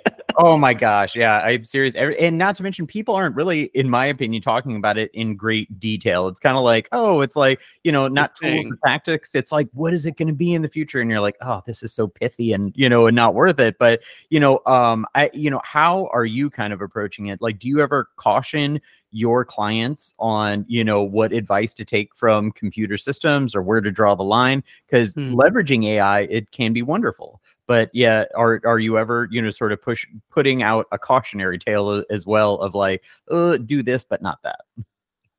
Oh 0.43 0.57
my 0.57 0.75
gosh, 0.75 1.15
yeah, 1.15 1.41
I'm 1.41 1.65
serious. 1.65 1.95
And 1.95 2.39
not 2.39 2.55
to 2.57 2.63
mention, 2.63 2.87
people 2.87 3.15
aren't 3.15 3.37
really, 3.37 3.65
in 3.75 3.91
my 3.91 4.07
opinion, 4.07 4.43
talking 4.43 4.77
about 4.77 4.97
it 4.97 5.11
in 5.13 5.37
great 5.37 5.79
detail. 5.79 6.29
It's 6.29 6.41
kind 6.41 6.57
of 6.57 6.63
like, 6.63 6.89
oh, 6.93 7.21
it's 7.21 7.37
like 7.37 7.61
you 7.85 7.93
know, 7.93 8.09
not 8.09 8.35
tools 8.37 8.73
tactics. 8.85 9.35
It's 9.35 9.53
like, 9.53 9.69
what 9.73 9.93
is 9.93 10.07
it 10.07 10.17
going 10.17 10.29
to 10.29 10.35
be 10.35 10.55
in 10.55 10.63
the 10.63 10.69
future? 10.69 11.01
And 11.01 11.11
you're 11.11 11.21
like, 11.21 11.37
oh, 11.43 11.63
this 11.67 11.83
is 11.83 11.93
so 11.93 12.09
pithy 12.09 12.53
and 12.53 12.73
you 12.75 12.89
know, 12.89 13.07
and 13.07 13.15
not 13.15 13.35
worth 13.35 13.61
it. 13.61 13.77
But 13.79 14.01
you 14.31 14.41
know, 14.41 14.61
um, 14.67 15.07
I 15.15 15.31
you 15.35 15.51
know, 15.51 15.61
how 15.65 16.09
are 16.13 16.25
you 16.25 16.51
kind 16.51 16.73
of 16.73 16.81
approaching 16.81 17.27
it? 17.27 17.43
Like, 17.43 17.59
do 17.59 17.69
you 17.69 17.81
ever 17.81 18.09
caution 18.17 18.81
your 19.13 19.45
clients 19.45 20.15
on 20.19 20.65
you 20.69 20.85
know 20.85 21.03
what 21.03 21.33
advice 21.33 21.75
to 21.75 21.85
take 21.85 22.15
from 22.15 22.53
computer 22.53 22.97
systems 22.97 23.55
or 23.55 23.63
where 23.63 23.81
to 23.81 23.91
draw 23.91 24.15
the 24.15 24.23
line 24.23 24.63
because 24.87 25.15
hmm. 25.15 25.35
leveraging 25.35 25.85
ai 25.87 26.21
it 26.23 26.51
can 26.53 26.73
be 26.73 26.83
wonderful. 26.83 27.41
But 27.67 27.91
yeah 27.93 28.25
are 28.35 28.61
are 28.65 28.79
you 28.79 28.99
ever 28.99 29.29
you 29.31 29.41
know 29.41 29.51
sort 29.51 29.73
of 29.73 29.83
push 29.83 30.07
putting 30.31 30.63
out 30.63 30.87
a 30.93 30.99
cautionary 30.99 31.59
tale 31.59 32.05
as 32.11 32.27
well 32.27 32.57
of 32.57 32.75
like 32.75 33.03
uh, 33.31 33.57
do 33.59 33.83
this 33.83 34.05
but 34.05 34.23
not 34.23 34.43
that. 34.43 34.61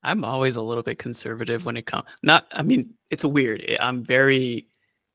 I'm 0.04 0.26
always 0.26 0.56
a 0.56 0.62
little 0.62 0.84
bit 0.84 0.98
conservative 0.98 1.66
when 1.66 1.78
it 1.78 1.86
comes 1.86 2.06
not 2.24 2.48
i 2.52 2.62
mean 2.62 2.94
it's 3.10 3.26
weird. 3.26 3.78
I'm 3.80 4.04
very 4.04 4.68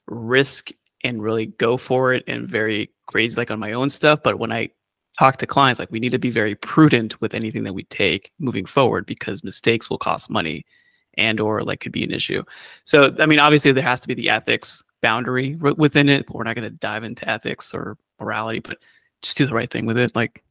risk 0.06 0.70
and 1.04 1.22
really 1.22 1.46
go 1.46 1.76
for 1.76 2.12
it 2.12 2.24
and 2.26 2.48
very 2.48 2.90
crazy 3.06 3.36
like 3.36 3.50
on 3.50 3.58
my 3.58 3.72
own 3.72 3.88
stuff 3.88 4.20
but 4.22 4.38
when 4.38 4.50
i 4.50 4.68
talk 5.18 5.36
to 5.38 5.46
clients 5.46 5.78
like 5.78 5.90
we 5.90 6.00
need 6.00 6.12
to 6.12 6.18
be 6.18 6.30
very 6.30 6.54
prudent 6.54 7.20
with 7.20 7.34
anything 7.34 7.64
that 7.64 7.74
we 7.74 7.84
take 7.84 8.32
moving 8.38 8.66
forward 8.66 9.06
because 9.06 9.44
mistakes 9.44 9.88
will 9.88 9.98
cost 9.98 10.28
money 10.28 10.64
and 11.18 11.40
or 11.40 11.62
like 11.62 11.80
could 11.80 11.92
be 11.92 12.04
an 12.04 12.12
issue 12.12 12.42
so 12.84 13.14
i 13.18 13.26
mean 13.26 13.38
obviously 13.38 13.72
there 13.72 13.82
has 13.82 14.00
to 14.00 14.08
be 14.08 14.14
the 14.14 14.28
ethics 14.28 14.82
boundary 15.02 15.56
within 15.56 16.08
it 16.08 16.26
but 16.26 16.36
we're 16.36 16.44
not 16.44 16.54
going 16.54 16.68
to 16.68 16.78
dive 16.78 17.04
into 17.04 17.28
ethics 17.28 17.72
or 17.72 17.96
morality 18.18 18.60
but 18.60 18.78
just 19.22 19.36
do 19.36 19.46
the 19.46 19.54
right 19.54 19.70
thing 19.70 19.86
with 19.86 19.98
it. 19.98 20.14
Like 20.14 20.42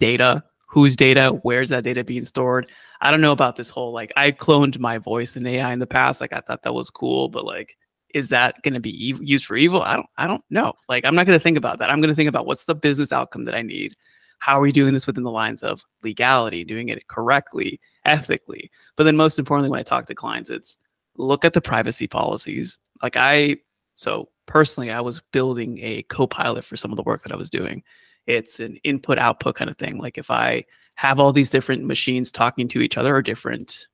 data, 0.00 0.44
whose 0.66 0.96
data, 0.96 1.38
where's 1.42 1.68
that 1.70 1.84
data 1.84 2.04
being 2.04 2.24
stored? 2.24 2.70
I 3.00 3.10
don't 3.10 3.20
know 3.20 3.32
about 3.32 3.56
this 3.56 3.70
whole 3.70 3.92
like 3.92 4.12
I 4.16 4.32
cloned 4.32 4.78
my 4.78 4.98
voice 4.98 5.36
in 5.36 5.46
AI 5.46 5.72
in 5.72 5.78
the 5.78 5.86
past. 5.86 6.20
Like 6.20 6.32
I 6.32 6.40
thought 6.40 6.62
that 6.62 6.74
was 6.74 6.90
cool, 6.90 7.28
but 7.28 7.44
like 7.44 7.76
is 8.14 8.28
that 8.30 8.60
going 8.62 8.74
to 8.74 8.80
be 8.80 8.90
used 8.90 9.46
for 9.46 9.56
evil? 9.56 9.82
I 9.82 9.96
don't 9.96 10.06
I 10.16 10.26
don't 10.26 10.44
know. 10.50 10.72
Like 10.88 11.04
I'm 11.04 11.14
not 11.14 11.26
going 11.26 11.38
to 11.38 11.42
think 11.42 11.58
about 11.58 11.78
that. 11.78 11.90
I'm 11.90 12.00
going 12.00 12.10
to 12.10 12.16
think 12.16 12.28
about 12.28 12.46
what's 12.46 12.64
the 12.64 12.74
business 12.74 13.12
outcome 13.12 13.44
that 13.44 13.54
I 13.54 13.62
need. 13.62 13.94
How 14.40 14.58
are 14.58 14.62
we 14.62 14.72
doing 14.72 14.92
this 14.92 15.06
within 15.06 15.24
the 15.24 15.30
lines 15.30 15.62
of 15.62 15.82
legality, 16.02 16.64
doing 16.64 16.88
it 16.88 17.06
correctly, 17.08 17.80
ethically? 18.04 18.70
But 18.96 19.04
then 19.04 19.16
most 19.16 19.38
importantly 19.38 19.70
when 19.70 19.80
I 19.80 19.84
talk 19.84 20.06
to 20.06 20.14
clients 20.14 20.50
it's 20.50 20.78
look 21.16 21.44
at 21.44 21.52
the 21.52 21.60
privacy 21.60 22.06
policies. 22.06 22.78
Like 23.02 23.16
I 23.16 23.56
so 23.94 24.28
personally 24.46 24.90
I 24.90 25.00
was 25.00 25.20
building 25.32 25.78
a 25.82 26.02
co-pilot 26.04 26.64
for 26.64 26.76
some 26.76 26.92
of 26.92 26.96
the 26.96 27.02
work 27.02 27.22
that 27.22 27.32
I 27.32 27.36
was 27.36 27.50
doing. 27.50 27.82
It's 28.26 28.60
an 28.60 28.76
input 28.84 29.18
output 29.18 29.56
kind 29.56 29.70
of 29.70 29.76
thing. 29.76 29.98
Like 29.98 30.18
if 30.18 30.30
I 30.30 30.64
have 30.94 31.20
all 31.20 31.32
these 31.32 31.50
different 31.50 31.84
machines 31.84 32.32
talking 32.32 32.68
to 32.68 32.80
each 32.80 32.96
other 32.96 33.14
or 33.14 33.22
different 33.22 33.88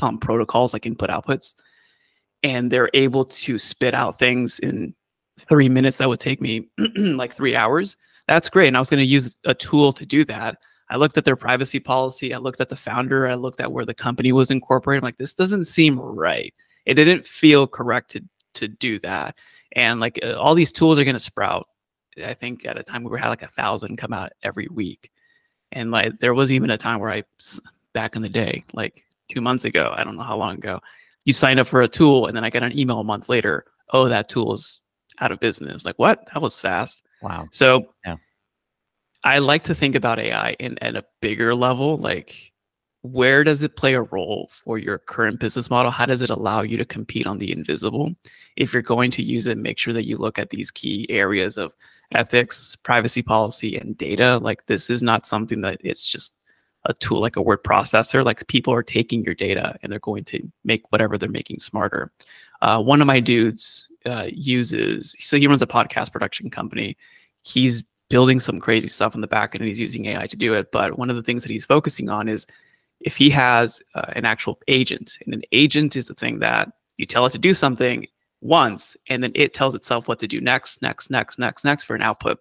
them 0.00 0.18
protocols 0.18 0.72
like 0.72 0.86
input 0.86 1.10
outputs 1.10 1.54
and 2.46 2.70
they're 2.70 2.90
able 2.94 3.24
to 3.24 3.58
spit 3.58 3.92
out 3.92 4.20
things 4.20 4.60
in 4.60 4.94
three 5.48 5.68
minutes 5.68 5.98
that 5.98 6.08
would 6.08 6.20
take 6.20 6.40
me 6.40 6.68
like 6.96 7.34
three 7.34 7.56
hours 7.56 7.96
that's 8.28 8.48
great 8.48 8.68
and 8.68 8.76
i 8.76 8.80
was 8.80 8.88
going 8.88 9.02
to 9.02 9.04
use 9.04 9.36
a 9.44 9.54
tool 9.54 9.92
to 9.92 10.06
do 10.06 10.24
that. 10.24 10.56
I 10.88 10.96
looked 10.96 11.18
at 11.18 11.24
their 11.24 11.36
privacy 11.36 11.80
policy 11.80 12.32
i 12.32 12.38
looked 12.38 12.60
at 12.60 12.68
the 12.68 12.76
founder 12.76 13.28
i 13.28 13.34
looked 13.34 13.60
at 13.60 13.72
where 13.72 13.84
the 13.84 13.94
company 13.94 14.30
was 14.32 14.52
incorporated 14.52 15.02
I'm 15.02 15.08
like 15.08 15.18
this 15.18 15.34
doesn't 15.34 15.64
seem 15.64 15.98
right. 15.98 16.54
It 16.86 16.94
didn't 16.94 17.26
feel 17.26 17.66
correct 17.66 18.12
to, 18.12 18.22
to 18.54 18.68
do 18.68 19.00
that 19.00 19.36
and 19.72 19.98
like 19.98 20.20
uh, 20.22 20.34
all 20.34 20.54
these 20.54 20.72
tools 20.72 20.98
are 20.98 21.04
going 21.04 21.16
to 21.16 21.20
sprout. 21.20 21.66
I 22.24 22.32
think 22.32 22.64
at 22.64 22.78
a 22.78 22.84
time 22.84 23.02
we 23.02 23.18
had 23.18 23.28
like 23.28 23.42
a 23.42 23.48
thousand 23.48 23.96
come 23.96 24.12
out 24.12 24.32
every 24.44 24.68
week 24.70 25.10
and 25.72 25.90
like 25.90 26.16
there 26.18 26.34
was 26.34 26.52
even 26.52 26.70
a 26.70 26.78
time 26.78 27.00
where 27.00 27.10
i 27.10 27.24
back 27.92 28.14
in 28.14 28.22
the 28.22 28.28
day 28.28 28.64
like 28.72 29.04
two 29.32 29.40
months 29.40 29.64
ago 29.64 29.92
i 29.96 30.04
don't 30.04 30.16
know 30.16 30.22
how 30.22 30.36
long 30.36 30.54
ago 30.54 30.80
you 31.26 31.32
sign 31.32 31.58
up 31.58 31.66
for 31.66 31.82
a 31.82 31.88
tool 31.88 32.26
and 32.26 32.36
then 32.36 32.44
I 32.44 32.50
get 32.50 32.62
an 32.62 32.76
email 32.78 33.00
a 33.00 33.04
month 33.04 33.28
later, 33.28 33.66
oh, 33.92 34.08
that 34.08 34.28
tool 34.30 34.54
is 34.54 34.80
out 35.20 35.32
of 35.32 35.40
business. 35.40 35.84
Like, 35.84 35.98
what? 35.98 36.26
That 36.32 36.40
was 36.40 36.58
fast. 36.58 37.02
Wow. 37.20 37.46
So 37.50 37.92
yeah. 38.06 38.16
I 39.24 39.38
like 39.38 39.64
to 39.64 39.74
think 39.74 39.94
about 39.94 40.18
AI 40.20 40.52
in 40.60 40.78
at 40.82 40.96
a 40.96 41.04
bigger 41.20 41.54
level. 41.54 41.98
Like, 41.98 42.52
where 43.02 43.42
does 43.42 43.64
it 43.64 43.76
play 43.76 43.94
a 43.94 44.02
role 44.02 44.48
for 44.52 44.78
your 44.78 44.98
current 44.98 45.40
business 45.40 45.68
model? 45.68 45.90
How 45.90 46.06
does 46.06 46.22
it 46.22 46.30
allow 46.30 46.62
you 46.62 46.76
to 46.76 46.84
compete 46.84 47.26
on 47.26 47.38
the 47.38 47.50
invisible? 47.50 48.14
If 48.56 48.72
you're 48.72 48.82
going 48.82 49.10
to 49.12 49.22
use 49.22 49.48
it, 49.48 49.58
make 49.58 49.78
sure 49.78 49.94
that 49.94 50.06
you 50.06 50.18
look 50.18 50.38
at 50.38 50.50
these 50.50 50.70
key 50.70 51.06
areas 51.10 51.58
of 51.58 51.72
ethics, 52.12 52.76
privacy 52.84 53.22
policy, 53.22 53.76
and 53.76 53.98
data. 53.98 54.38
Like, 54.38 54.66
this 54.66 54.90
is 54.90 55.02
not 55.02 55.26
something 55.26 55.60
that 55.62 55.80
it's 55.82 56.06
just 56.06 56.34
a 56.86 56.94
tool 56.94 57.20
like 57.20 57.36
a 57.36 57.42
word 57.42 57.62
processor. 57.62 58.24
Like 58.24 58.46
people 58.48 58.72
are 58.72 58.82
taking 58.82 59.22
your 59.22 59.34
data 59.34 59.76
and 59.82 59.90
they're 59.90 59.98
going 59.98 60.24
to 60.24 60.50
make 60.64 60.90
whatever 60.90 61.18
they're 61.18 61.28
making 61.28 61.60
smarter. 61.60 62.10
Uh, 62.62 62.82
one 62.82 63.00
of 63.00 63.06
my 63.06 63.20
dudes 63.20 63.88
uh, 64.06 64.28
uses, 64.28 65.14
so 65.18 65.36
he 65.36 65.46
runs 65.46 65.62
a 65.62 65.66
podcast 65.66 66.12
production 66.12 66.50
company. 66.50 66.96
He's 67.42 67.82
building 68.08 68.40
some 68.40 68.60
crazy 68.60 68.88
stuff 68.88 69.14
in 69.14 69.20
the 69.20 69.26
back 69.26 69.54
end 69.54 69.62
and 69.62 69.68
he's 69.68 69.80
using 69.80 70.06
AI 70.06 70.26
to 70.26 70.36
do 70.36 70.54
it. 70.54 70.72
But 70.72 70.98
one 70.98 71.10
of 71.10 71.16
the 71.16 71.22
things 71.22 71.42
that 71.42 71.50
he's 71.50 71.66
focusing 71.66 72.08
on 72.08 72.28
is 72.28 72.46
if 73.00 73.16
he 73.16 73.28
has 73.30 73.82
uh, 73.94 74.12
an 74.14 74.24
actual 74.24 74.58
agent, 74.68 75.18
and 75.24 75.34
an 75.34 75.42
agent 75.52 75.96
is 75.96 76.08
the 76.08 76.14
thing 76.14 76.38
that 76.38 76.68
you 76.96 77.04
tell 77.04 77.26
it 77.26 77.30
to 77.30 77.38
do 77.38 77.52
something 77.52 78.06
once 78.40 78.96
and 79.08 79.22
then 79.22 79.32
it 79.34 79.54
tells 79.54 79.74
itself 79.74 80.08
what 80.08 80.18
to 80.20 80.26
do 80.26 80.40
next, 80.40 80.80
next, 80.82 81.10
next, 81.10 81.38
next, 81.38 81.64
next 81.64 81.84
for 81.84 81.94
an 81.94 82.02
output 82.02 82.38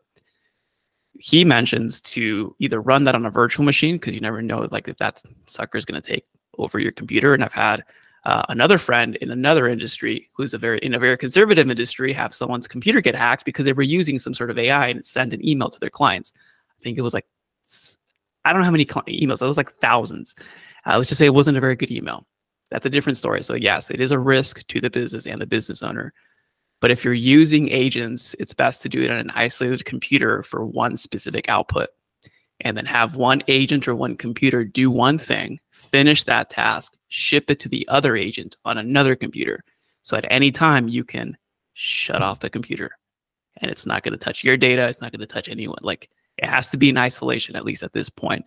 he 1.19 1.45
mentions 1.45 2.01
to 2.01 2.56
either 2.60 2.82
run 2.82 3.04
that 3.06 3.15
on 3.15 3.25
a 3.25 3.32
virtual 3.32 3.65
machine 3.65 3.95
because 3.95 4.13
you 4.13 4.21
never 4.21 4.41
know 4.41 4.67
like 4.71 4.88
if 4.88 4.97
that 4.97 5.21
sucker 5.47 5.78
is 5.78 5.86
going 5.86 6.01
to 6.01 6.08
take 6.08 6.25
over 6.58 6.80
your 6.80 6.91
computer. 6.91 7.34
And 7.34 7.43
i've 7.43 7.54
had 7.54 7.84
uh, 8.25 8.43
another 8.49 8.78
friend 8.78 9.15
in 9.17 9.30
another 9.30 9.67
industry 9.67 10.30
who's 10.34 10.54
a 10.54 10.58
very 10.58 10.80
in 10.80 10.93
a 10.93 10.99
very 10.99 11.17
conservative 11.17 11.69
industry 11.69 12.12
have 12.12 12.34
someone's 12.34 12.67
computer 12.67 12.99
get 12.99 13.15
hacked 13.15 13.45
because 13.45 13.65
they 13.65 13.73
were 13.73 13.84
using 13.84 14.17
some 14.17 14.34
sort 14.34 14.49
of 14.49 14.58
ai 14.58 14.88
and 14.88 15.06
send 15.06 15.34
an 15.34 15.47
email 15.47 15.69
to 15.69 15.80
their 15.80 15.89
clients. 15.89 16.34
I 16.80 16.84
think 16.84 16.97
it 16.97 17.01
was 17.01 17.13
like 17.13 17.28
i 18.45 18.51
don't 18.51 18.62
know 18.62 18.65
how 18.65 18.71
many 18.71 18.86
emails 18.86 19.41
it 19.41 19.45
was 19.45 19.58
like 19.58 19.73
thousands. 19.73 20.36
Uh, 20.86 20.97
let's 20.97 21.10
just 21.10 21.17
say 21.17 21.25
it 21.25 21.34
wasn't 21.34 21.58
a 21.58 21.62
very 21.62 21.75
good 21.75 21.91
email. 21.91 22.28
That's 22.69 22.86
a 22.86 22.89
different 22.89 23.17
story. 23.17 23.41
So 23.43 23.54
yes 23.54 23.89
it 23.89 24.01
is 24.01 24.12
a 24.12 24.19
risk 24.19 24.65
to 24.67 24.82
the 24.82 24.89
business 24.89 25.28
and 25.28 25.39
the 25.39 25.45
business 25.45 25.82
owner 25.84 26.13
but 26.81 26.91
if 26.91 27.03
you're 27.03 27.13
using 27.13 27.69
agents, 27.69 28.35
it's 28.39 28.53
best 28.53 28.81
to 28.81 28.89
do 28.89 29.01
it 29.01 29.11
on 29.11 29.17
an 29.17 29.31
isolated 29.31 29.85
computer 29.85 30.43
for 30.43 30.65
one 30.65 30.97
specific 30.97 31.49
output 31.49 31.89
and 32.61 32.77
then 32.77 32.85
have 32.85 33.15
one 33.15 33.41
agent 33.47 33.88
or 33.88 33.95
one 33.95 34.15
computer 34.15 34.63
do 34.63 34.89
one 34.89 35.17
thing, 35.17 35.59
finish 35.71 36.23
that 36.23 36.49
task, 36.49 36.95
ship 37.07 37.49
it 37.49 37.59
to 37.59 37.69
the 37.69 37.88
other 37.89 38.15
agent 38.15 38.57
on 38.65 38.77
another 38.77 39.15
computer. 39.15 39.63
So 40.03 40.15
at 40.15 40.25
any 40.29 40.51
time 40.51 40.88
you 40.88 41.03
can 41.03 41.38
shut 41.73 42.21
off 42.21 42.39
the 42.39 42.49
computer 42.49 42.91
and 43.57 43.71
it's 43.71 43.85
not 43.85 44.03
going 44.03 44.13
to 44.13 44.17
touch 44.17 44.43
your 44.43 44.57
data. 44.57 44.88
It's 44.88 45.01
not 45.01 45.11
going 45.11 45.21
to 45.21 45.25
touch 45.25 45.49
anyone. 45.49 45.79
Like 45.81 46.09
it 46.38 46.47
has 46.47 46.69
to 46.69 46.77
be 46.77 46.89
in 46.89 46.97
isolation, 46.97 47.55
at 47.55 47.65
least 47.65 47.83
at 47.83 47.93
this 47.93 48.09
point. 48.09 48.45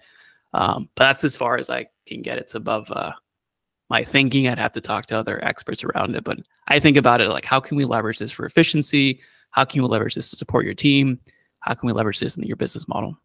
Um, 0.55 0.89
but 0.95 1.05
that's 1.05 1.25
as 1.25 1.37
far 1.37 1.59
as 1.59 1.69
I 1.71 1.87
can 2.07 2.23
get. 2.23 2.39
It's 2.39 2.55
above 2.55 2.91
uh, 2.91 3.13
my 3.89 4.05
thinking. 4.05 4.49
I'd 4.49 4.59
have 4.59 4.73
to 4.73 4.81
talk 4.81 5.07
to 5.07 5.19
other 5.19 5.43
experts 5.45 5.83
around 5.85 6.15
it. 6.15 6.25
But 6.25 6.39
I 6.69 6.79
think 6.79 6.97
about 6.97 7.21
it 7.21 7.31
like, 7.31 7.45
how 7.45 7.61
can 7.61 7.77
we 7.77 7.85
leverage 7.85 8.19
this 8.19 8.31
for 8.31 8.47
efficiency? 8.47 9.21
How 9.51 9.65
can 9.65 9.83
we 9.83 9.89
leverage 9.89 10.15
this 10.15 10.31
to 10.31 10.37
support 10.37 10.65
your 10.65 10.75
team? 10.75 11.19
How 11.61 11.75
can 11.75 11.87
we 11.87 11.93
leverage 11.93 12.21
this 12.21 12.37
in 12.37 12.43
your 12.45 12.57
business 12.57 12.87
model? 12.87 13.19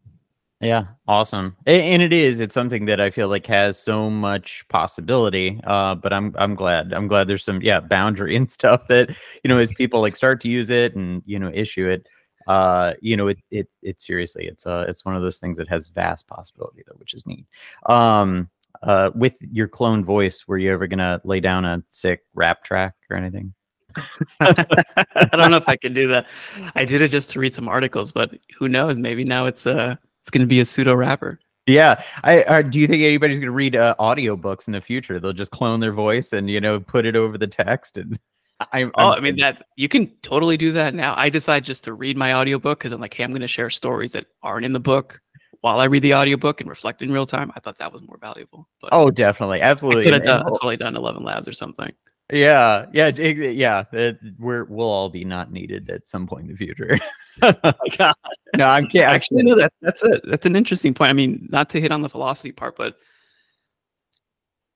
Yeah, 0.63 0.85
awesome. 1.09 1.57
And 1.65 2.01
it 2.01 2.13
is. 2.13 2.39
It's 2.39 2.53
something 2.53 2.85
that 2.85 3.01
I 3.01 3.09
feel 3.09 3.27
like 3.27 3.45
has 3.47 3.77
so 3.77 4.09
much 4.09 4.65
possibility. 4.69 5.59
Uh, 5.65 5.95
but 5.95 6.13
I'm 6.13 6.33
I'm 6.37 6.55
glad. 6.55 6.93
I'm 6.93 7.07
glad 7.07 7.27
there's 7.27 7.43
some 7.43 7.61
yeah 7.61 7.81
boundary 7.81 8.35
and 8.37 8.49
stuff 8.49 8.87
that 8.87 9.09
you 9.43 9.49
know 9.49 9.59
as 9.59 9.71
people 9.73 9.99
like 9.99 10.15
start 10.15 10.39
to 10.41 10.47
use 10.47 10.69
it 10.69 10.95
and 10.95 11.21
you 11.25 11.37
know 11.37 11.51
issue 11.53 11.89
it. 11.89 12.07
Uh, 12.47 12.93
you 13.01 13.17
know 13.17 13.27
it 13.27 13.39
it 13.51 13.69
it 13.81 14.01
seriously 14.01 14.45
it's 14.45 14.65
uh 14.67 14.83
it's 14.89 15.05
one 15.05 15.15
of 15.15 15.21
those 15.21 15.37
things 15.37 15.55
that 15.55 15.67
has 15.67 15.87
vast 15.87 16.27
possibility 16.27 16.81
though, 16.87 16.95
which 16.97 17.13
is 17.13 17.25
neat. 17.25 17.45
Um, 17.87 18.49
uh, 18.83 19.11
with 19.15 19.35
your 19.39 19.67
clone 19.67 20.03
voice, 20.03 20.45
were 20.47 20.57
you 20.57 20.71
ever 20.71 20.87
gonna 20.87 21.21
lay 21.23 21.39
down 21.39 21.65
a 21.65 21.81
sick 21.89 22.21
rap 22.33 22.63
track 22.63 22.93
or 23.09 23.17
anything? 23.17 23.53
I 24.39 25.29
don't 25.31 25.51
know 25.51 25.57
if 25.57 25.69
I 25.69 25.75
can 25.75 25.93
do 25.93 26.07
that. 26.09 26.27
I 26.75 26.83
did 26.85 27.01
it 27.01 27.09
just 27.09 27.29
to 27.31 27.39
read 27.39 27.53
some 27.53 27.69
articles, 27.69 28.11
but 28.11 28.35
who 28.57 28.67
knows? 28.67 28.97
Maybe 28.97 29.23
now 29.23 29.45
it's 29.45 29.65
uh 29.65 29.95
it's 30.21 30.29
gonna 30.29 30.45
be 30.45 30.59
a 30.59 30.65
pseudo 30.65 30.93
rapper. 30.95 31.39
Yeah, 31.65 32.03
I 32.23 32.43
uh, 32.43 32.61
do 32.61 32.79
you 32.79 32.87
think 32.87 33.03
anybody's 33.03 33.39
gonna 33.39 33.51
read 33.51 33.75
uh, 33.75 33.95
audiobooks 33.99 34.67
in 34.67 34.73
the 34.73 34.81
future? 34.81 35.19
They'll 35.19 35.33
just 35.33 35.51
clone 35.51 35.79
their 35.79 35.93
voice 35.93 36.33
and 36.33 36.49
you 36.49 36.59
know 36.59 36.79
put 36.79 37.05
it 37.05 37.15
over 37.15 37.37
the 37.37 37.47
text 37.47 37.97
and. 37.97 38.19
I, 38.71 38.83
oh, 38.95 39.09
I 39.09 39.19
mean 39.19 39.35
that 39.37 39.65
you 39.75 39.89
can 39.89 40.07
totally 40.21 40.55
do 40.55 40.71
that 40.73 40.93
now. 40.93 41.15
I 41.17 41.27
decide 41.27 41.65
just 41.65 41.83
to 41.83 41.93
read 41.93 42.15
my 42.15 42.33
audiobook 42.33 42.79
because 42.79 42.93
I'm 42.93 43.01
like, 43.01 43.13
hey, 43.13 43.23
I'm 43.23 43.31
going 43.31 43.41
to 43.41 43.47
share 43.47 43.69
stories 43.69 44.13
that 44.13 44.27
aren't 44.41 44.63
in 44.63 44.71
the 44.71 44.79
book 44.79 45.19
while 45.63 45.79
I 45.79 45.85
read 45.85 46.01
the 46.01 46.13
audiobook 46.13 46.59
and 46.59 46.69
reflect 46.69 47.01
in 47.01 47.09
real 47.09 47.25
time, 47.25 47.49
I 47.55 47.61
thought 47.61 47.77
that 47.77 47.93
was 47.93 48.01
more 48.01 48.17
valuable. 48.17 48.67
But 48.81 48.89
oh, 48.91 49.09
definitely, 49.09 49.61
absolutely. 49.61 50.01
I 50.01 50.03
could 50.03 50.13
have 50.15 50.23
done 50.23 50.45
totally 50.45 50.75
done 50.75 50.97
Eleven 50.97 51.23
Labs 51.23 51.47
or 51.47 51.53
something. 51.53 51.89
Yeah, 52.29 52.87
yeah, 52.91 53.11
eh, 53.17 53.31
yeah. 53.31 53.85
It, 53.93 54.17
we're 54.37 54.65
we'll 54.65 54.89
all 54.89 55.07
be 55.07 55.23
not 55.23 55.53
needed 55.53 55.89
at 55.89 56.09
some 56.09 56.27
point 56.27 56.43
in 56.43 56.51
the 56.51 56.57
future. 56.57 56.99
oh 57.41 57.53
my 57.63 57.73
God. 57.97 58.13
No, 58.57 58.67
I'm 58.67 58.87
kidding. 58.87 59.07
Actually, 59.07 59.43
no. 59.43 59.55
That 59.55 59.71
that's 59.81 60.03
a 60.03 60.19
that's 60.25 60.45
an 60.45 60.57
interesting 60.57 60.93
point. 60.93 61.11
I 61.11 61.13
mean, 61.13 61.47
not 61.49 61.69
to 61.69 61.79
hit 61.79 61.93
on 61.93 62.01
the 62.01 62.09
philosophy 62.09 62.51
part, 62.51 62.75
but 62.75 62.95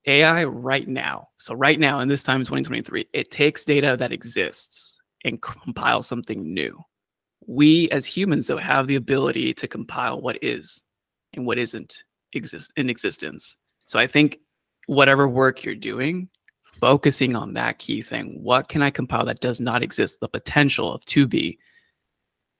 AI 0.06 0.44
right 0.44 0.88
now. 0.88 1.28
So 1.36 1.52
right 1.52 1.78
now, 1.78 2.00
in 2.00 2.08
this 2.08 2.22
time, 2.22 2.40
2023, 2.40 3.08
it 3.12 3.30
takes 3.30 3.66
data 3.66 3.94
that 3.98 4.10
exists 4.10 4.98
and 5.22 5.42
compiles 5.42 6.06
something 6.06 6.54
new 6.54 6.82
we 7.48 7.88
as 7.90 8.04
humans 8.04 8.46
though 8.46 8.58
have 8.58 8.86
the 8.86 8.94
ability 8.94 9.54
to 9.54 9.66
compile 9.66 10.20
what 10.20 10.38
is 10.42 10.82
and 11.32 11.46
what 11.46 11.58
isn't 11.58 12.04
exist 12.34 12.70
in 12.76 12.90
existence. 12.90 13.56
So 13.86 13.98
i 13.98 14.06
think 14.06 14.38
whatever 14.86 15.26
work 15.26 15.64
you're 15.64 15.74
doing 15.74 16.28
focusing 16.64 17.34
on 17.34 17.54
that 17.54 17.78
key 17.78 18.00
thing 18.02 18.38
what 18.42 18.68
can 18.68 18.82
i 18.82 18.90
compile 18.90 19.24
that 19.24 19.40
does 19.40 19.60
not 19.60 19.82
exist 19.82 20.20
the 20.20 20.28
potential 20.28 20.92
of 20.92 21.04
to 21.06 21.26
be? 21.26 21.58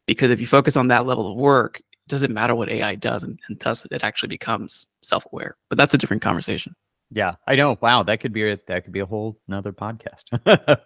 Because 0.07 0.31
if 0.31 0.41
you 0.41 0.47
focus 0.47 0.77
on 0.77 0.89
that 0.89 1.07
level 1.07 1.31
of 1.31 1.37
work 1.37 1.81
it 1.81 2.09
doesn't 2.09 2.33
matter 2.33 2.55
what 2.55 2.71
ai 2.71 2.95
does 2.95 3.23
until 3.23 3.75
it 3.91 4.03
actually 4.03 4.31
becomes 4.31 4.87
self-aware. 5.03 5.57
But 5.69 5.77
that's 5.77 5.93
a 5.93 5.99
different 5.99 6.23
conversation. 6.23 6.75
Yeah 7.11 7.35
i 7.47 7.55
know. 7.57 7.77
Wow 7.83 8.05
that 8.05 8.21
could 8.21 8.33
be 8.33 8.51
a 8.51 8.59
that 8.69 8.85
could 8.85 8.95
be 8.95 9.01
a 9.01 9.07
whole 9.07 9.39
another 9.49 9.73
podcast 9.73 10.25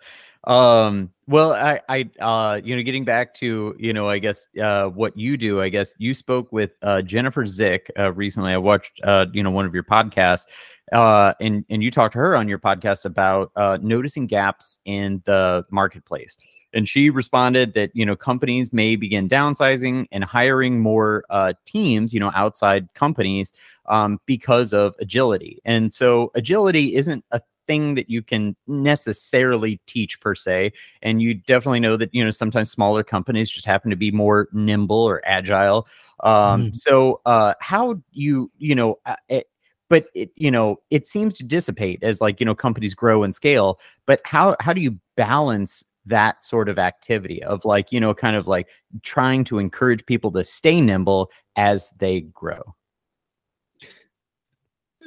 um 0.45 1.09
well 1.29 1.53
i 1.53 1.81
i 1.89 2.11
uh 2.21 2.61
you 2.65 2.75
know 2.75 2.83
getting 2.83 3.05
back 3.05 3.33
to 3.33 3.77
you 3.79 3.93
know 3.93 4.09
i 4.09 4.19
guess 4.19 4.47
uh 4.61 4.87
what 4.89 5.17
you 5.17 5.37
do 5.37 5.61
i 5.61 5.69
guess 5.69 5.95
you 5.99 6.15
spoke 6.15 6.51
with 6.51 6.73
uh 6.83 7.01
jennifer 7.01 7.47
zick 7.47 7.89
uh 7.97 8.13
recently 8.13 8.53
i 8.53 8.57
watched 8.57 9.01
uh 9.05 9.25
you 9.33 9.43
know 9.43 9.51
one 9.53 9.65
of 9.65 9.73
your 9.73 9.85
podcasts 9.85 10.47
uh, 10.93 11.33
and 11.41 11.65
and 11.71 11.83
you 11.83 11.91
talked 11.91 12.13
to 12.13 12.19
her 12.19 12.37
on 12.37 12.49
your 12.49 12.59
podcast 12.59 13.05
about 13.05 13.51
uh, 13.57 13.79
noticing 13.81 14.27
gaps 14.27 14.79
in 14.85 15.23
the 15.25 15.65
marketplace. 15.71 16.37
And 16.75 16.89
she 16.89 17.11
responded 17.11 17.75
that 17.75 17.91
you 17.95 18.05
know 18.05 18.15
companies 18.15 18.73
may 18.73 18.97
begin 18.97 19.29
downsizing 19.29 20.07
and 20.13 20.23
hiring 20.23 20.81
more 20.81 21.25
uh, 21.31 21.55
teams, 21.65 22.13
you 22.13 22.21
know, 22.21 22.31
outside 22.35 22.93
companies 22.95 23.53
um, 23.87 24.19
because 24.27 24.73
of 24.73 24.95
agility. 25.01 25.61
And 25.65 25.95
so 25.95 26.31
agility 26.35 26.95
isn't 26.95 27.25
a 27.31 27.41
thing 27.67 27.95
that 27.95 28.11
you 28.11 28.23
can 28.23 28.57
necessarily 28.67 29.81
teach 29.87 30.21
per 30.21 30.35
se 30.35 30.73
and 31.03 31.23
you 31.23 31.35
definitely 31.35 31.81
know 31.81 31.97
that 31.97 32.13
you 32.15 32.25
know 32.25 32.31
sometimes 32.31 32.71
smaller 32.71 33.03
companies 33.03 33.51
just 33.51 33.67
happen 33.67 33.91
to 33.91 33.97
be 33.97 34.11
more 34.11 34.49
nimble 34.53 34.97
or 34.97 35.23
agile 35.25 35.87
um 36.25 36.71
mm. 36.71 36.77
so 36.77 37.21
uh 37.27 37.55
how 37.61 37.97
you 38.13 38.51
you 38.59 38.75
know 38.75 38.99
uh, 39.07 39.17
it, 39.29 39.47
but 39.89 40.07
it 40.15 40.31
you 40.37 40.51
know 40.51 40.81
it 40.91 41.07
seems 41.07 41.35
to 41.35 41.45
dissipate 41.45 42.03
as 42.03 42.21
like 42.21 42.41
you 42.41 42.47
know 42.47 42.55
companies 42.55 42.95
grow 42.95 43.23
and 43.23 43.35
scale 43.35 43.79
but 44.07 44.21
how 44.25 44.57
how 44.61 44.73
do 44.73 44.81
you 44.81 44.99
balance 45.17 45.85
that 46.07 46.43
sort 46.43 46.69
of 46.69 46.79
activity 46.79 47.43
of 47.45 47.65
like 47.65 47.93
you 47.93 48.01
know 48.01 48.15
kind 48.15 48.35
of 48.35 48.47
like 48.49 48.69
trying 49.03 49.45
to 49.45 49.59
encourage 49.59 50.05
people 50.07 50.33
to 50.33 50.43
stay 50.43 50.81
nimble 50.81 51.31
as 51.57 51.91
they 51.99 52.23
grow 52.23 52.63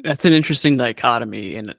that's 0.03 0.25
an 0.25 0.33
interesting 0.33 0.77
dichotomy 0.77 1.55
and 1.55 1.75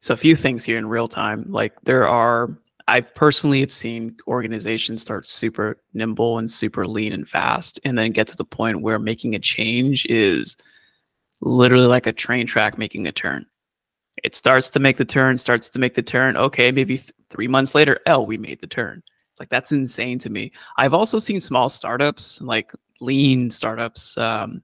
so 0.00 0.14
a 0.14 0.16
few 0.16 0.36
things 0.36 0.64
here 0.64 0.78
in 0.78 0.86
real 0.86 1.08
time 1.08 1.44
like 1.48 1.80
there 1.82 2.08
are 2.08 2.50
I've 2.88 3.14
personally 3.14 3.60
have 3.60 3.72
seen 3.72 4.16
organizations 4.26 5.02
start 5.02 5.26
super 5.26 5.78
nimble 5.92 6.38
and 6.38 6.50
super 6.50 6.86
lean 6.86 7.12
and 7.12 7.28
fast, 7.28 7.78
and 7.84 7.98
then 7.98 8.12
get 8.12 8.28
to 8.28 8.36
the 8.36 8.46
point 8.46 8.80
where 8.80 8.98
making 8.98 9.34
a 9.34 9.38
change 9.38 10.06
is 10.06 10.56
literally 11.42 11.86
like 11.86 12.06
a 12.06 12.12
train 12.12 12.46
track 12.46 12.78
making 12.78 13.06
a 13.06 13.12
turn. 13.12 13.44
It 14.24 14.34
starts 14.34 14.70
to 14.70 14.80
make 14.80 14.96
the 14.96 15.04
turn, 15.04 15.36
starts 15.36 15.68
to 15.68 15.78
make 15.78 15.94
the 15.94 16.02
turn. 16.02 16.38
Okay, 16.38 16.72
maybe 16.72 16.96
th- 16.96 17.12
three 17.28 17.46
months 17.46 17.74
later, 17.74 18.00
oh, 18.06 18.22
we 18.22 18.38
made 18.38 18.60
the 18.62 18.66
turn. 18.66 19.02
Like 19.38 19.50
that's 19.50 19.70
insane 19.70 20.18
to 20.20 20.30
me. 20.30 20.50
I've 20.78 20.94
also 20.94 21.18
seen 21.18 21.42
small 21.42 21.68
startups, 21.68 22.40
like 22.40 22.72
lean 23.02 23.50
startups. 23.50 24.16
Um, 24.16 24.62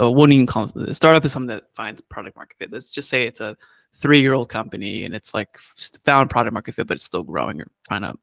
uh, 0.00 0.08
wouldn't 0.08 0.34
even 0.34 0.46
call 0.46 0.70
it, 0.76 0.94
startup 0.94 1.24
is 1.24 1.32
something 1.32 1.56
that 1.56 1.74
finds 1.74 2.00
product 2.02 2.36
market 2.36 2.56
fit. 2.58 2.72
Let's 2.72 2.90
just 2.90 3.08
say 3.08 3.26
it's 3.26 3.40
a 3.40 3.56
three 3.94 4.20
year 4.20 4.34
old 4.34 4.48
company 4.48 5.04
and 5.04 5.14
it's 5.14 5.34
like 5.34 5.58
found 6.04 6.30
product 6.30 6.52
market 6.52 6.74
fit, 6.74 6.86
but 6.86 6.94
it's 6.94 7.04
still 7.04 7.22
growing. 7.22 7.56
You're 7.56 7.70
trying 7.86 8.02
to 8.02 8.14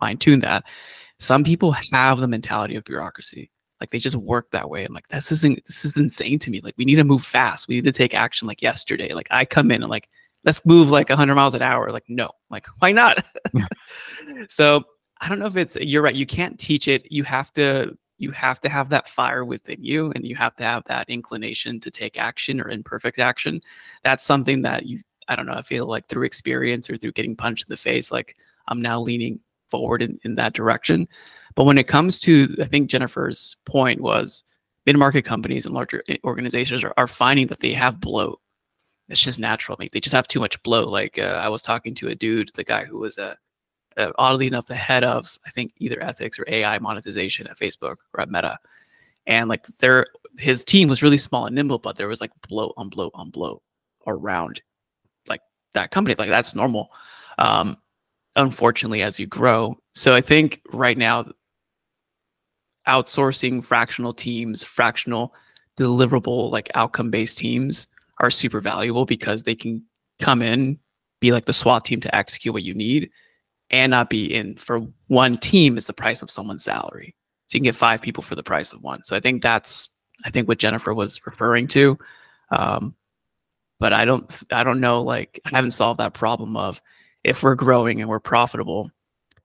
fine 0.00 0.18
tune 0.18 0.40
that. 0.40 0.64
Some 1.18 1.44
people 1.44 1.74
have 1.92 2.18
the 2.18 2.28
mentality 2.28 2.76
of 2.76 2.84
bureaucracy. 2.84 3.50
Like 3.80 3.90
they 3.90 3.98
just 3.98 4.16
work 4.16 4.50
that 4.52 4.68
way. 4.68 4.84
I'm 4.84 4.94
like, 4.94 5.08
this 5.08 5.32
isn't 5.32 5.64
this 5.64 5.84
is 5.84 5.96
insane 5.96 6.38
to 6.40 6.50
me. 6.50 6.60
Like 6.62 6.74
we 6.76 6.84
need 6.84 6.96
to 6.96 7.04
move 7.04 7.24
fast. 7.24 7.68
We 7.68 7.76
need 7.76 7.84
to 7.84 7.92
take 7.92 8.14
action 8.14 8.48
like 8.48 8.62
yesterday. 8.62 9.12
Like 9.12 9.28
I 9.30 9.44
come 9.44 9.70
in 9.70 9.82
and 9.82 9.90
like, 9.90 10.08
let's 10.44 10.64
move 10.64 10.90
like 10.90 11.08
100 11.08 11.34
miles 11.34 11.54
an 11.54 11.62
hour. 11.62 11.90
Like 11.90 12.04
no, 12.08 12.30
like 12.50 12.66
why 12.78 12.92
not? 12.92 13.24
so 14.48 14.84
I 15.20 15.28
don't 15.28 15.38
know 15.38 15.46
if 15.46 15.56
it's 15.56 15.76
you're 15.76 16.02
right. 16.02 16.14
You 16.14 16.26
can't 16.26 16.58
teach 16.58 16.88
it. 16.88 17.10
You 17.10 17.24
have 17.24 17.52
to 17.54 17.96
you 18.18 18.30
have 18.30 18.60
to 18.60 18.68
have 18.68 18.88
that 18.90 19.08
fire 19.08 19.44
within 19.44 19.82
you 19.82 20.12
and 20.14 20.24
you 20.24 20.36
have 20.36 20.54
to 20.56 20.62
have 20.62 20.84
that 20.84 21.08
inclination 21.08 21.80
to 21.80 21.90
take 21.90 22.18
action 22.18 22.60
or 22.60 22.68
imperfect 22.68 23.18
action. 23.18 23.60
That's 24.02 24.24
something 24.24 24.62
that 24.62 24.86
you 24.86 25.00
I 25.28 25.36
don't 25.36 25.46
know, 25.46 25.52
I 25.52 25.62
feel 25.62 25.86
like 25.86 26.08
through 26.08 26.24
experience 26.24 26.88
or 26.88 26.96
through 26.96 27.12
getting 27.12 27.36
punched 27.36 27.66
in 27.68 27.72
the 27.72 27.76
face, 27.76 28.10
like 28.12 28.36
I'm 28.68 28.82
now 28.82 29.00
leaning 29.00 29.40
forward 29.70 30.02
in, 30.02 30.18
in 30.24 30.34
that 30.36 30.52
direction. 30.52 31.08
But 31.54 31.64
when 31.64 31.78
it 31.78 31.88
comes 31.88 32.18
to, 32.20 32.54
I 32.60 32.64
think 32.64 32.90
Jennifer's 32.90 33.56
point 33.64 34.00
was 34.00 34.44
mid 34.86 34.96
market 34.96 35.22
companies 35.22 35.66
and 35.66 35.74
larger 35.74 36.02
eh, 36.08 36.16
organizations 36.24 36.82
are, 36.84 36.94
are 36.96 37.06
finding 37.06 37.46
that 37.48 37.60
they 37.60 37.72
have 37.72 38.00
bloat. 38.00 38.40
It's 39.08 39.20
just 39.20 39.38
natural. 39.38 39.76
Like 39.78 39.92
they 39.92 40.00
just 40.00 40.14
have 40.14 40.28
too 40.28 40.40
much 40.40 40.62
bloat. 40.62 40.88
Like 40.88 41.18
uh, 41.18 41.40
I 41.42 41.48
was 41.48 41.62
talking 41.62 41.94
to 41.96 42.08
a 42.08 42.14
dude, 42.14 42.50
the 42.54 42.64
guy 42.64 42.84
who 42.84 42.98
was 42.98 43.18
a, 43.18 43.36
a, 43.96 44.12
oddly 44.18 44.46
enough 44.46 44.66
the 44.66 44.74
head 44.74 45.04
of 45.04 45.38
I 45.46 45.50
think 45.50 45.72
either 45.78 46.02
ethics 46.02 46.38
or 46.38 46.44
AI 46.48 46.78
monetization 46.78 47.46
at 47.46 47.58
Facebook 47.58 47.96
or 48.14 48.20
at 48.20 48.30
Meta, 48.30 48.58
and 49.26 49.48
like 49.48 49.66
their 49.66 50.06
his 50.38 50.64
team 50.64 50.88
was 50.88 51.02
really 51.02 51.18
small 51.18 51.46
and 51.46 51.54
nimble, 51.54 51.78
but 51.78 51.96
there 51.96 52.08
was 52.08 52.20
like 52.20 52.32
bloat 52.48 52.74
on 52.76 52.88
bloat 52.88 53.12
on 53.14 53.30
bloat 53.30 53.62
around 54.06 54.60
that 55.74 55.90
company. 55.90 56.14
Like 56.18 56.28
that's 56.28 56.54
normal. 56.54 56.90
Um, 57.38 57.76
unfortunately, 58.36 59.02
as 59.02 59.18
you 59.18 59.26
grow. 59.26 59.78
So 59.92 60.14
I 60.14 60.20
think 60.20 60.62
right 60.72 60.98
now, 60.98 61.26
outsourcing 62.88 63.64
fractional 63.64 64.12
teams, 64.12 64.62
fractional 64.62 65.34
deliverable, 65.78 66.50
like 66.50 66.70
outcome 66.74 67.10
based 67.10 67.38
teams 67.38 67.86
are 68.18 68.30
super 68.30 68.60
valuable 68.60 69.04
because 69.04 69.42
they 69.42 69.54
can 69.54 69.82
come 70.20 70.42
in, 70.42 70.78
be 71.20 71.32
like 71.32 71.46
the 71.46 71.52
SWAT 71.52 71.84
team 71.84 72.00
to 72.00 72.14
execute 72.14 72.52
what 72.52 72.62
you 72.62 72.74
need 72.74 73.10
and 73.70 73.90
not 73.90 74.10
be 74.10 74.32
in 74.32 74.56
for 74.56 74.80
one 75.08 75.38
team 75.38 75.76
is 75.76 75.86
the 75.86 75.92
price 75.92 76.22
of 76.22 76.30
someone's 76.30 76.64
salary. 76.64 77.14
So 77.46 77.56
you 77.56 77.60
can 77.60 77.64
get 77.64 77.76
five 77.76 78.02
people 78.02 78.22
for 78.22 78.34
the 78.34 78.42
price 78.42 78.72
of 78.72 78.82
one. 78.82 79.02
So 79.04 79.16
I 79.16 79.20
think 79.20 79.42
that's 79.42 79.88
I 80.24 80.30
think 80.30 80.48
what 80.48 80.58
Jennifer 80.58 80.94
was 80.94 81.20
referring 81.26 81.66
to. 81.68 81.98
Um, 82.50 82.94
but 83.80 83.92
I 83.92 84.04
don't 84.04 84.42
I 84.50 84.62
don't 84.62 84.80
know 84.80 85.02
like 85.02 85.40
I 85.46 85.56
haven't 85.56 85.72
solved 85.72 86.00
that 86.00 86.14
problem 86.14 86.56
of 86.56 86.80
if 87.22 87.42
we're 87.42 87.54
growing 87.54 88.00
and 88.00 88.08
we're 88.08 88.20
profitable 88.20 88.90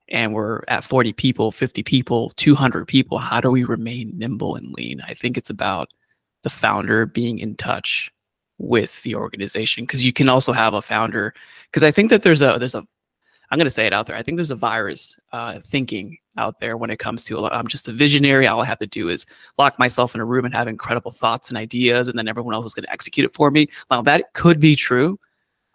and 0.09 0.33
we're 0.33 0.63
at 0.67 0.83
40 0.83 1.13
people, 1.13 1.51
50 1.51 1.83
people, 1.83 2.31
200 2.35 2.87
people, 2.87 3.19
how 3.19 3.39
do 3.39 3.51
we 3.51 3.63
remain 3.63 4.11
nimble 4.15 4.55
and 4.55 4.73
lean? 4.73 5.01
I 5.01 5.13
think 5.13 5.37
it's 5.37 5.49
about 5.49 5.89
the 6.43 6.49
founder 6.49 7.05
being 7.05 7.39
in 7.39 7.55
touch 7.55 8.11
with 8.57 9.01
the 9.03 9.15
organization 9.15 9.83
because 9.83 10.03
you 10.03 10.11
can 10.11 10.27
also 10.27 10.51
have 10.51 10.73
a 10.73 10.81
founder 10.81 11.33
because 11.71 11.83
I 11.83 11.91
think 11.91 12.09
that 12.09 12.23
there's 12.23 12.41
a 12.41 12.57
there's 12.59 12.75
a 12.75 12.85
I'm 13.51 13.57
going 13.57 13.65
to 13.65 13.71
say 13.71 13.87
it 13.87 13.93
out 13.93 14.05
there. 14.07 14.15
I 14.15 14.21
think 14.21 14.37
there's 14.37 14.51
a 14.51 14.55
virus 14.55 15.17
uh, 15.31 15.59
thinking 15.59 16.17
out 16.39 16.59
there 16.59 16.77
when 16.77 16.89
it 16.89 16.97
comes 16.97 17.23
to 17.25 17.45
I'm 17.45 17.67
just 17.67 17.87
a 17.87 17.91
visionary. 17.91 18.47
All 18.47 18.61
I 18.61 18.65
have 18.65 18.79
to 18.79 18.87
do 18.87 19.09
is 19.09 19.25
lock 19.57 19.77
myself 19.77 20.15
in 20.15 20.21
a 20.21 20.25
room 20.25 20.45
and 20.45 20.53
have 20.55 20.67
incredible 20.67 21.11
thoughts 21.11 21.49
and 21.49 21.57
ideas, 21.57 22.07
and 22.07 22.17
then 22.17 22.27
everyone 22.27 22.55
else 22.55 22.65
is 22.65 22.73
going 22.73 22.85
to 22.85 22.91
execute 22.91 23.25
it 23.25 23.33
for 23.33 23.51
me. 23.51 23.67
Now 23.91 24.01
that 24.03 24.33
could 24.33 24.59
be 24.59 24.75
true, 24.75 25.19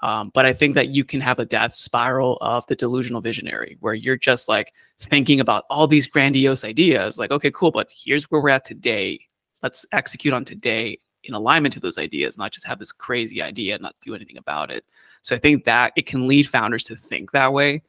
um, 0.01 0.31
but 0.35 0.47
I 0.47 0.53
think 0.53 0.75
that 0.75 0.89
you 0.89 1.05
can 1.05 1.21
have 1.21 1.39
a 1.39 1.45
death 1.45 1.75
spiral 1.75 2.39
of 2.41 2.67
the 2.67 2.75
delusional 2.75 3.21
visionary, 3.21 3.77
where 3.81 3.95
you're 3.95 4.17
just 4.17 4.49
like 4.49 4.73
thinking 4.99 5.41
about 5.41 5.65
all 5.71 5.87
these 5.87 6.07
grandiose 6.07 6.65
ideas. 6.65 7.19
Like, 7.19 7.31
okay, 7.31 7.51
cool, 7.51 7.71
but 7.71 7.89
here's 7.95 8.25
where 8.25 8.41
we're 8.41 8.51
at 8.51 8.65
today. 8.65 9.21
Let's 9.63 9.87
execute 9.93 10.35
on 10.35 10.45
today 10.45 10.99
in 11.25 11.35
alignment 11.35 11.73
to 11.75 11.81
those 11.81 11.99
ideas, 11.99 12.37
not 12.37 12.53
just 12.53 12.67
have 12.67 12.79
this 12.79 12.93
crazy 12.93 13.41
idea 13.41 13.75
and 13.75 13.83
not 13.83 13.95
do 14.03 14.15
anything 14.15 14.37
about 14.37 14.71
it. 14.71 14.85
So 15.23 15.35
I 15.35 15.39
think 15.39 15.65
that 15.65 15.93
it 15.97 16.05
can 16.05 16.29
lead 16.29 16.49
founders 16.49 16.85
to 16.85 16.97
think 16.97 17.33
that 17.33 17.53
way. 17.53 17.83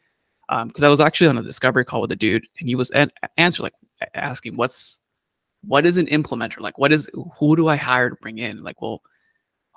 Because 0.49 0.83
um, 0.83 0.85
I 0.85 0.89
was 0.89 1.01
actually 1.01 1.27
on 1.27 1.37
a 1.37 1.43
discovery 1.43 1.85
call 1.85 2.01
with 2.01 2.11
a 2.11 2.15
dude, 2.15 2.45
and 2.59 2.67
he 2.67 2.75
was 2.75 2.91
an- 2.91 3.11
like 3.37 3.73
asking, 4.13 4.55
"What's 4.55 5.01
what 5.63 5.85
is 5.85 5.97
an 5.97 6.05
implementer? 6.07 6.59
Like, 6.59 6.77
what 6.77 6.91
is 6.91 7.09
who 7.37 7.55
do 7.55 7.67
I 7.67 7.75
hire 7.75 8.11
to 8.11 8.15
bring 8.17 8.37
in? 8.37 8.63
Like, 8.63 8.81
well, 8.81 9.01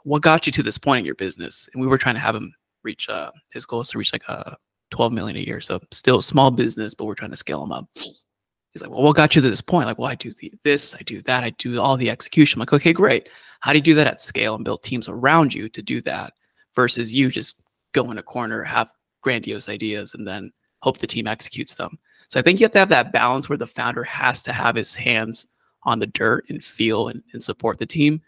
what 0.05 0.23
got 0.23 0.47
you 0.47 0.53
to 0.53 0.63
this 0.63 0.79
point 0.79 1.01
in 1.01 1.07
your 1.07 1.15
business?" 1.15 1.69
And 1.73 1.81
we 1.81 1.87
were 1.89 1.99
trying 1.99 2.17
to 2.17 2.21
have 2.21 2.35
him 2.35 2.53
reach 2.83 3.09
uh, 3.09 3.31
his 3.51 3.67
goal 3.67 3.81
is 3.81 3.89
to 3.89 3.99
reach 3.99 4.13
like 4.13 4.25
a 4.29 4.51
uh, 4.51 4.55
12 4.91 5.13
million 5.13 5.37
a 5.37 5.41
year. 5.41 5.61
So 5.61 5.81
still 5.91 6.21
small 6.23 6.51
business, 6.51 6.95
but 6.95 7.05
we're 7.05 7.15
trying 7.15 7.31
to 7.31 7.37
scale 7.37 7.63
him 7.63 7.73
up. 7.73 7.87
He's 7.95 8.83
like, 8.83 8.91
well, 8.91 9.03
what 9.03 9.17
got 9.17 9.35
you 9.35 9.43
to 9.43 9.51
this 9.51 9.61
point? 9.61 9.87
Like, 9.87 9.99
well, 9.99 10.11
I 10.11 10.15
do 10.15 10.33
the, 10.33 10.53
this, 10.63 10.95
I 10.95 11.03
do 11.03 11.23
that, 11.23 11.45
I 11.45 11.51
do 11.51 11.81
all 11.81 11.97
the 11.97 12.11
execution. 12.11 12.59
I'm 12.59 12.61
like, 12.61 12.73
okay, 12.75 12.93
great. 12.93 13.29
How 13.61 13.73
do 13.73 13.79
you 13.79 13.83
do 13.83 13.95
that 13.95 14.07
at 14.07 14.21
scale 14.21 14.55
and 14.55 14.65
build 14.65 14.83
teams 14.83 15.09
around 15.09 15.53
you 15.53 15.69
to 15.71 15.83
do 15.83 16.01
that 16.03 16.35
versus 16.75 17.15
you 17.15 17.31
just 17.31 17.63
go 17.93 18.11
in 18.11 18.19
a 18.19 18.23
corner, 18.23 18.63
have 18.63 18.91
grandiose 19.29 19.69
ideas, 19.69 20.15
and 20.15 20.27
then 20.27 20.51
hope 20.81 20.97
the 20.99 21.07
team 21.07 21.27
executes 21.27 21.75
them. 21.75 21.99
So 22.29 22.41
I 22.41 22.43
think 22.43 22.59
you 22.59 22.65
have 22.65 22.73
to 22.73 22.79
have 22.79 22.89
that 22.89 23.13
balance 23.13 23.47
where 23.47 23.59
the 23.59 23.67
founder 23.67 24.05
has 24.05 24.43
to 24.45 24.55
have 24.55 24.75
his 24.75 24.95
hands 24.95 25.47
on 25.83 25.99
the 25.99 26.07
dirt 26.07 26.47
and 26.49 26.65
feel 26.65 27.09
and, 27.09 27.23
and 27.35 27.43
support 27.43 27.79
the 27.79 27.85
team, 27.87 28.23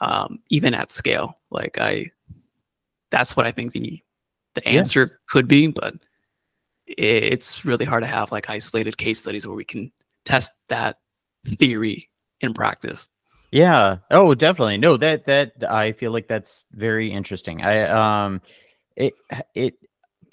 um, 0.00 0.38
even 0.50 0.74
at 0.74 0.92
scale. 0.92 1.38
Like 1.50 1.76
I, 1.78 2.10
that's 3.10 3.36
what 3.36 3.46
I 3.46 3.50
think 3.50 3.72
the 3.72 4.00
the 4.54 4.68
answer 4.68 5.00
yeah. 5.10 5.16
could 5.28 5.48
be, 5.48 5.66
but 5.66 5.94
it's 6.86 7.64
really 7.64 7.84
hard 7.84 8.04
to 8.04 8.08
have 8.08 8.30
like 8.30 8.48
isolated 8.48 8.96
case 8.96 9.18
studies 9.18 9.44
where 9.44 9.56
we 9.56 9.64
can 9.64 9.90
test 10.24 10.52
that 10.68 10.98
theory 11.44 12.08
in 12.40 12.54
practice. 12.54 13.08
Yeah. 13.50 13.98
Oh, 14.12 14.34
definitely. 14.34 14.78
No, 14.78 14.96
that 14.98 15.26
that 15.26 15.52
I 15.68 15.90
feel 15.92 16.12
like 16.12 16.28
that's 16.28 16.66
very 16.72 17.10
interesting. 17.10 17.62
I 17.62 17.82
um 17.88 18.40
it 18.96 19.14
it 19.54 19.74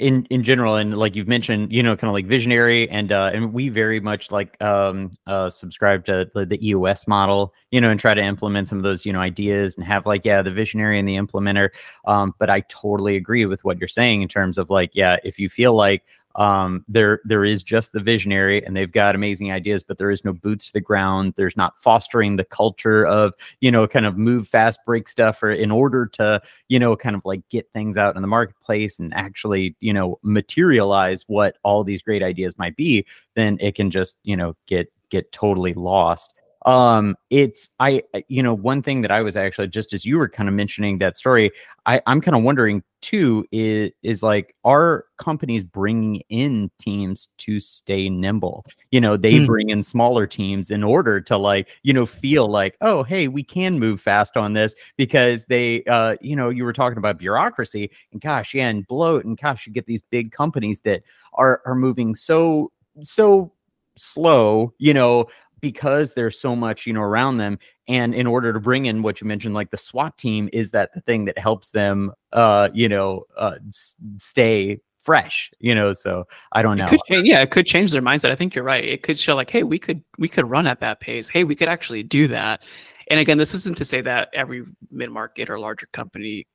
in 0.02 0.26
in 0.32 0.44
general 0.44 0.76
and 0.76 0.98
like 0.98 1.16
you've 1.16 1.28
mentioned 1.28 1.72
you 1.72 1.84
know 1.84 1.96
kind 1.96 2.10
of 2.10 2.14
like 2.14 2.26
visionary 2.26 2.90
and 2.90 3.12
uh 3.12 3.30
and 3.34 3.54
we 3.54 3.70
very 3.70 4.00
much 4.00 4.32
like 4.32 4.60
um 4.62 5.16
uh 5.28 5.50
subscribe 5.50 6.04
to 6.04 6.30
the, 6.34 6.46
the 6.46 6.68
eos 6.68 7.08
model 7.08 7.54
you 7.70 7.80
know 7.80 7.90
and 7.90 8.00
try 8.00 8.14
to 8.14 8.22
implement 8.22 8.68
some 8.68 8.80
of 8.80 8.84
those 8.84 9.06
you 9.06 9.14
know 9.14 9.20
ideas 9.20 9.78
and 9.78 9.86
have 9.86 10.06
like 10.08 10.26
yeah 10.26 10.42
the 10.42 10.52
visionary 10.52 10.98
and 10.98 11.08
the 11.08 11.16
implementer. 11.16 11.70
Um 12.06 12.34
but 12.40 12.50
i 12.50 12.62
totally 12.62 13.16
agree 13.16 13.46
with 13.46 13.64
what 13.64 13.78
you're 13.78 13.88
saying 13.88 14.22
in 14.24 14.28
terms 14.28 14.58
of 14.58 14.70
like 14.70 14.90
yeah 14.94 15.18
if 15.24 15.38
you 15.38 15.50
feel 15.50 15.76
like 15.76 16.04
um, 16.36 16.86
there 16.88 17.20
there 17.26 17.46
is 17.46 17.64
just 17.64 17.92
the 17.92 18.00
visionary 18.00 18.64
and 18.66 18.76
they've 18.76 18.92
got 18.92 19.16
amazing 19.16 19.52
ideas 19.52 19.84
but 19.84 19.98
there 19.98 20.12
is 20.12 20.24
no 20.26 20.34
boots 20.34 20.68
to 20.68 20.74
the 20.74 20.82
ground. 20.82 21.34
There's 21.36 21.58
not 21.58 21.78
fostering 21.78 22.36
the 22.36 22.44
culture 22.44 23.06
of 23.06 23.34
you 23.60 23.72
know 23.72 23.88
kind 23.88 24.06
of 24.06 24.18
move 24.18 24.48
fast 24.48 24.80
break 24.86 25.08
stuff 25.08 25.42
or 25.44 25.52
in 25.52 25.72
order 25.72 26.06
to 26.08 26.42
you 26.70 26.80
know 26.80 26.96
kind 26.96 27.16
of 27.16 27.24
like 27.26 27.48
get 27.50 27.70
things 27.74 27.98
out 27.98 28.16
in 28.16 28.22
the 28.22 28.28
marketplace 28.28 29.00
and 29.00 29.14
actually 29.14 29.76
you 29.80 29.94
know 29.94 30.20
materialize 30.24 31.24
what 31.28 31.58
all 31.64 31.84
these 31.84 32.02
great 32.02 32.24
ideas 32.24 32.58
might 32.58 32.76
be 32.76 33.06
then 33.36 33.58
it 33.60 33.76
can 33.76 33.92
just 33.92 34.18
you 34.24 34.36
know 34.36 34.56
get 34.68 34.92
get 35.10 35.32
totally 35.32 35.74
lost 35.74 36.34
um 36.66 37.16
it's 37.30 37.70
i 37.80 38.04
you 38.28 38.44
know 38.44 38.54
one 38.54 38.82
thing 38.82 39.02
that 39.02 39.12
i 39.12 39.22
was 39.22 39.36
actually 39.36 39.68
just 39.68 39.94
as 39.94 40.06
you 40.06 40.18
were 40.18 40.30
kind 40.30 40.48
of 40.48 40.54
mentioning 40.54 41.00
that 41.00 41.18
story 41.18 41.52
i 41.86 42.00
i'm 42.06 42.22
kind 42.22 42.38
of 42.38 42.44
wondering 42.44 42.84
too 43.02 43.44
is 43.52 43.92
is 44.04 44.22
like 44.22 44.56
are 44.64 45.06
companies 45.18 45.64
bringing 45.64 46.22
in 46.30 46.70
teams 46.78 47.30
to 47.38 47.60
stay 47.60 48.10
nimble 48.10 48.64
you 48.92 49.02
know 49.02 49.18
they 49.18 49.34
mm. 49.34 49.48
bring 49.48 49.70
in 49.70 49.82
smaller 49.82 50.28
teams 50.28 50.70
in 50.70 50.84
order 50.84 51.20
to 51.20 51.36
like 51.36 51.68
you 51.82 51.94
know 51.94 52.06
feel 52.06 52.48
like 52.48 52.78
oh 52.82 53.02
hey 53.02 53.28
we 53.28 53.44
can 53.44 53.80
move 53.80 54.00
fast 54.00 54.38
on 54.38 54.54
this 54.54 54.76
because 54.98 55.46
they 55.46 55.84
uh 55.86 56.16
you 56.22 56.36
know 56.36 56.50
you 56.50 56.64
were 56.64 56.74
talking 56.74 57.00
about 57.00 57.18
bureaucracy 57.18 57.90
and 58.12 58.22
gosh 58.22 58.54
yeah 58.54 58.70
and 58.70 58.86
bloat 58.88 59.26
and 59.26 59.40
gosh 59.40 59.66
you 59.66 59.74
get 59.74 59.88
these 59.88 60.04
big 60.04 60.32
companies 60.32 60.82
that 60.82 61.02
are 61.34 61.62
are 61.66 61.76
moving 61.76 62.14
so 62.14 62.72
so 63.02 63.52
slow 63.98 64.72
you 64.78 64.94
know 64.94 65.26
because 65.62 66.14
there's 66.14 66.40
so 66.40 66.56
much 66.56 66.86
you 66.86 66.94
know 66.94 67.02
around 67.02 67.38
them 67.38 67.58
and 67.88 68.14
in 68.14 68.28
order 68.28 68.52
to 68.52 68.60
bring 68.60 68.86
in 68.86 69.02
what 69.02 69.22
you 69.22 69.28
mentioned 69.28 69.54
like 69.54 69.72
the 69.72 69.78
swat 69.78 70.18
team 70.18 70.50
is 70.52 70.72
that 70.72 70.94
the 70.94 71.02
thing 71.02 71.26
that 71.26 71.38
helps 71.38 71.70
them 71.70 72.12
uh 72.34 72.70
you 72.74 72.90
know 72.90 73.24
uh 73.38 73.56
s- 73.70 73.96
stay 74.18 74.80
fresh 75.02 75.50
you 75.60 75.74
know 75.74 75.94
so 75.94 76.26
i 76.52 76.62
don't 76.62 76.78
know. 76.78 76.88
it 76.92 77.02
change, 77.08 77.28
yeah 77.28 77.42
it 77.42 77.50
could 77.50 77.66
change 77.66 77.92
their 77.92 78.02
mindset 78.02 78.30
i 78.30 78.36
think 78.36 78.54
you're 78.54 78.64
right 78.64 78.84
it 78.84 79.02
could 79.04 79.18
show 79.18 79.36
like 79.36 79.50
hey 79.50 79.64
we 79.64 79.80
could 79.80 80.04
we 80.18 80.28
could 80.28 80.50
run 80.50 80.68
at 80.68 80.80
that 80.80 81.00
pace 81.00 81.28
hey 81.30 81.44
we 81.44 81.56
could 81.56 81.68
actually 81.68 82.04
do 82.04 82.28
that 82.28 82.62
and 83.10 83.20
again 83.20 83.38
this 83.38 83.54
isn't 83.54 83.78
to 83.78 83.86
say 83.86 84.02
that 84.02 84.30
every 84.34 84.64
mid-market 84.92 85.50
or 85.50 85.60
larger 85.60 85.88
company 85.94 86.46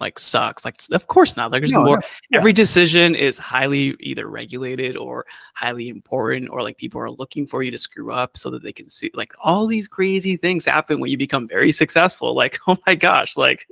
like 0.00 0.18
sucks. 0.18 0.64
Like 0.64 0.80
of 0.92 1.06
course 1.06 1.36
not. 1.36 1.52
Like 1.52 1.62
there's 1.62 1.72
no, 1.72 1.84
more. 1.84 2.02
No. 2.30 2.38
Every 2.38 2.52
decision 2.52 3.14
is 3.14 3.38
highly 3.38 3.94
either 4.00 4.26
regulated 4.26 4.96
or 4.96 5.26
highly 5.54 5.88
important, 5.88 6.50
or 6.50 6.62
like 6.62 6.76
people 6.76 7.00
are 7.00 7.10
looking 7.10 7.46
for 7.46 7.62
you 7.62 7.70
to 7.70 7.78
screw 7.78 8.12
up 8.12 8.36
so 8.36 8.50
that 8.50 8.62
they 8.62 8.72
can 8.72 8.88
see. 8.88 9.10
Like 9.14 9.32
all 9.42 9.66
these 9.66 9.88
crazy 9.88 10.36
things 10.36 10.64
happen 10.64 11.00
when 11.00 11.10
you 11.10 11.16
become 11.16 11.48
very 11.48 11.72
successful. 11.72 12.34
Like 12.34 12.58
oh 12.66 12.76
my 12.86 12.94
gosh, 12.94 13.36
like 13.36 13.66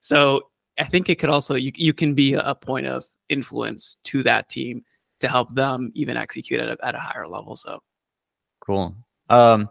so. 0.00 0.42
I 0.80 0.84
think 0.84 1.08
it 1.08 1.16
could 1.18 1.28
also 1.28 1.56
you 1.56 1.72
you 1.74 1.92
can 1.92 2.14
be 2.14 2.34
a 2.34 2.54
point 2.54 2.86
of 2.86 3.04
influence 3.28 3.96
to 4.04 4.22
that 4.22 4.48
team 4.48 4.84
to 5.18 5.28
help 5.28 5.52
them 5.54 5.90
even 5.94 6.16
execute 6.16 6.60
at 6.60 6.68
a, 6.68 6.86
at 6.86 6.94
a 6.94 6.98
higher 6.98 7.26
level. 7.26 7.56
So 7.56 7.82
cool. 8.60 8.94
Um, 9.28 9.68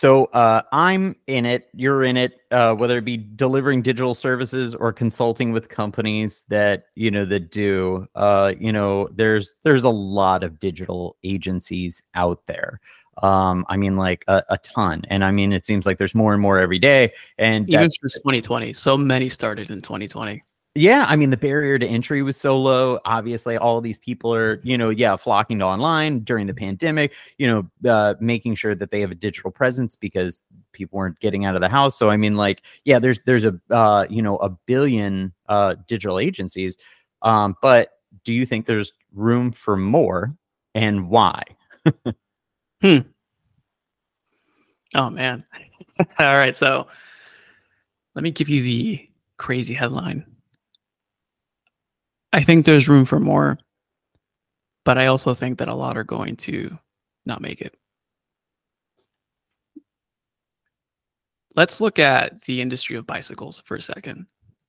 so 0.00 0.24
uh, 0.32 0.62
I'm 0.72 1.14
in 1.26 1.44
it. 1.44 1.68
You're 1.74 2.04
in 2.04 2.16
it. 2.16 2.40
Uh, 2.50 2.74
whether 2.74 2.96
it 2.96 3.04
be 3.04 3.18
delivering 3.18 3.82
digital 3.82 4.14
services 4.14 4.74
or 4.74 4.94
consulting 4.94 5.52
with 5.52 5.68
companies 5.68 6.42
that 6.48 6.84
you 6.94 7.10
know 7.10 7.26
that 7.26 7.50
do. 7.50 8.08
Uh, 8.14 8.54
you 8.58 8.72
know, 8.72 9.10
there's 9.12 9.52
there's 9.62 9.84
a 9.84 9.90
lot 9.90 10.42
of 10.42 10.58
digital 10.58 11.18
agencies 11.22 12.02
out 12.14 12.40
there. 12.46 12.80
Um, 13.22 13.66
I 13.68 13.76
mean, 13.76 13.96
like 13.96 14.24
a, 14.26 14.42
a, 14.48 14.56
ton, 14.56 15.02
and 15.10 15.22
I 15.22 15.32
mean, 15.32 15.52
it 15.52 15.66
seems 15.66 15.84
like 15.84 15.98
there's 15.98 16.14
more 16.14 16.32
and 16.32 16.40
more 16.40 16.58
every 16.58 16.78
day. 16.78 17.12
And 17.36 17.68
even 17.68 17.90
since 17.90 18.14
2020, 18.14 18.72
so 18.72 18.96
many 18.96 19.28
started 19.28 19.70
in 19.70 19.82
2020. 19.82 20.42
Yeah, 20.76 21.04
I 21.08 21.16
mean 21.16 21.30
the 21.30 21.36
barrier 21.36 21.80
to 21.80 21.86
entry 21.86 22.22
was 22.22 22.36
so 22.36 22.56
low. 22.56 23.00
Obviously, 23.04 23.56
all 23.56 23.80
these 23.80 23.98
people 23.98 24.32
are, 24.32 24.60
you 24.62 24.78
know, 24.78 24.90
yeah, 24.90 25.16
flocking 25.16 25.58
to 25.58 25.64
online 25.64 26.20
during 26.20 26.46
the 26.46 26.54
pandemic. 26.54 27.12
You 27.38 27.48
know, 27.82 27.90
uh, 27.90 28.14
making 28.20 28.54
sure 28.54 28.76
that 28.76 28.92
they 28.92 29.00
have 29.00 29.10
a 29.10 29.16
digital 29.16 29.50
presence 29.50 29.96
because 29.96 30.40
people 30.72 30.98
weren't 30.98 31.18
getting 31.18 31.44
out 31.44 31.56
of 31.56 31.60
the 31.60 31.68
house. 31.68 31.98
So 31.98 32.08
I 32.08 32.16
mean, 32.16 32.36
like, 32.36 32.62
yeah, 32.84 33.00
there's 33.00 33.18
there's 33.26 33.42
a 33.44 33.58
uh, 33.70 34.06
you 34.08 34.22
know 34.22 34.36
a 34.38 34.48
billion 34.50 35.32
uh, 35.48 35.74
digital 35.88 36.20
agencies, 36.20 36.78
um, 37.22 37.56
but 37.60 37.88
do 38.24 38.32
you 38.32 38.46
think 38.46 38.66
there's 38.66 38.92
room 39.12 39.50
for 39.50 39.76
more, 39.76 40.36
and 40.76 41.08
why? 41.08 41.42
hmm. 42.82 42.98
Oh 44.94 45.10
man. 45.10 45.44
all 46.18 46.36
right, 46.36 46.56
so 46.56 46.86
let 48.14 48.22
me 48.22 48.30
give 48.30 48.48
you 48.48 48.62
the 48.62 49.08
crazy 49.36 49.74
headline 49.74 50.24
I 52.32 52.42
think 52.42 52.64
there's 52.64 52.88
room 52.88 53.04
for 53.04 53.18
more, 53.18 53.58
but 54.84 54.98
I 54.98 55.06
also 55.06 55.34
think 55.34 55.58
that 55.58 55.68
a 55.68 55.74
lot 55.74 55.96
are 55.96 56.04
going 56.04 56.36
to 56.36 56.78
not 57.26 57.40
make 57.40 57.60
it. 57.60 57.74
Let's 61.56 61.80
look 61.80 61.98
at 61.98 62.42
the 62.42 62.60
industry 62.60 62.96
of 62.96 63.06
bicycles 63.06 63.62
for 63.66 63.76
a 63.76 63.82
second. 63.82 64.26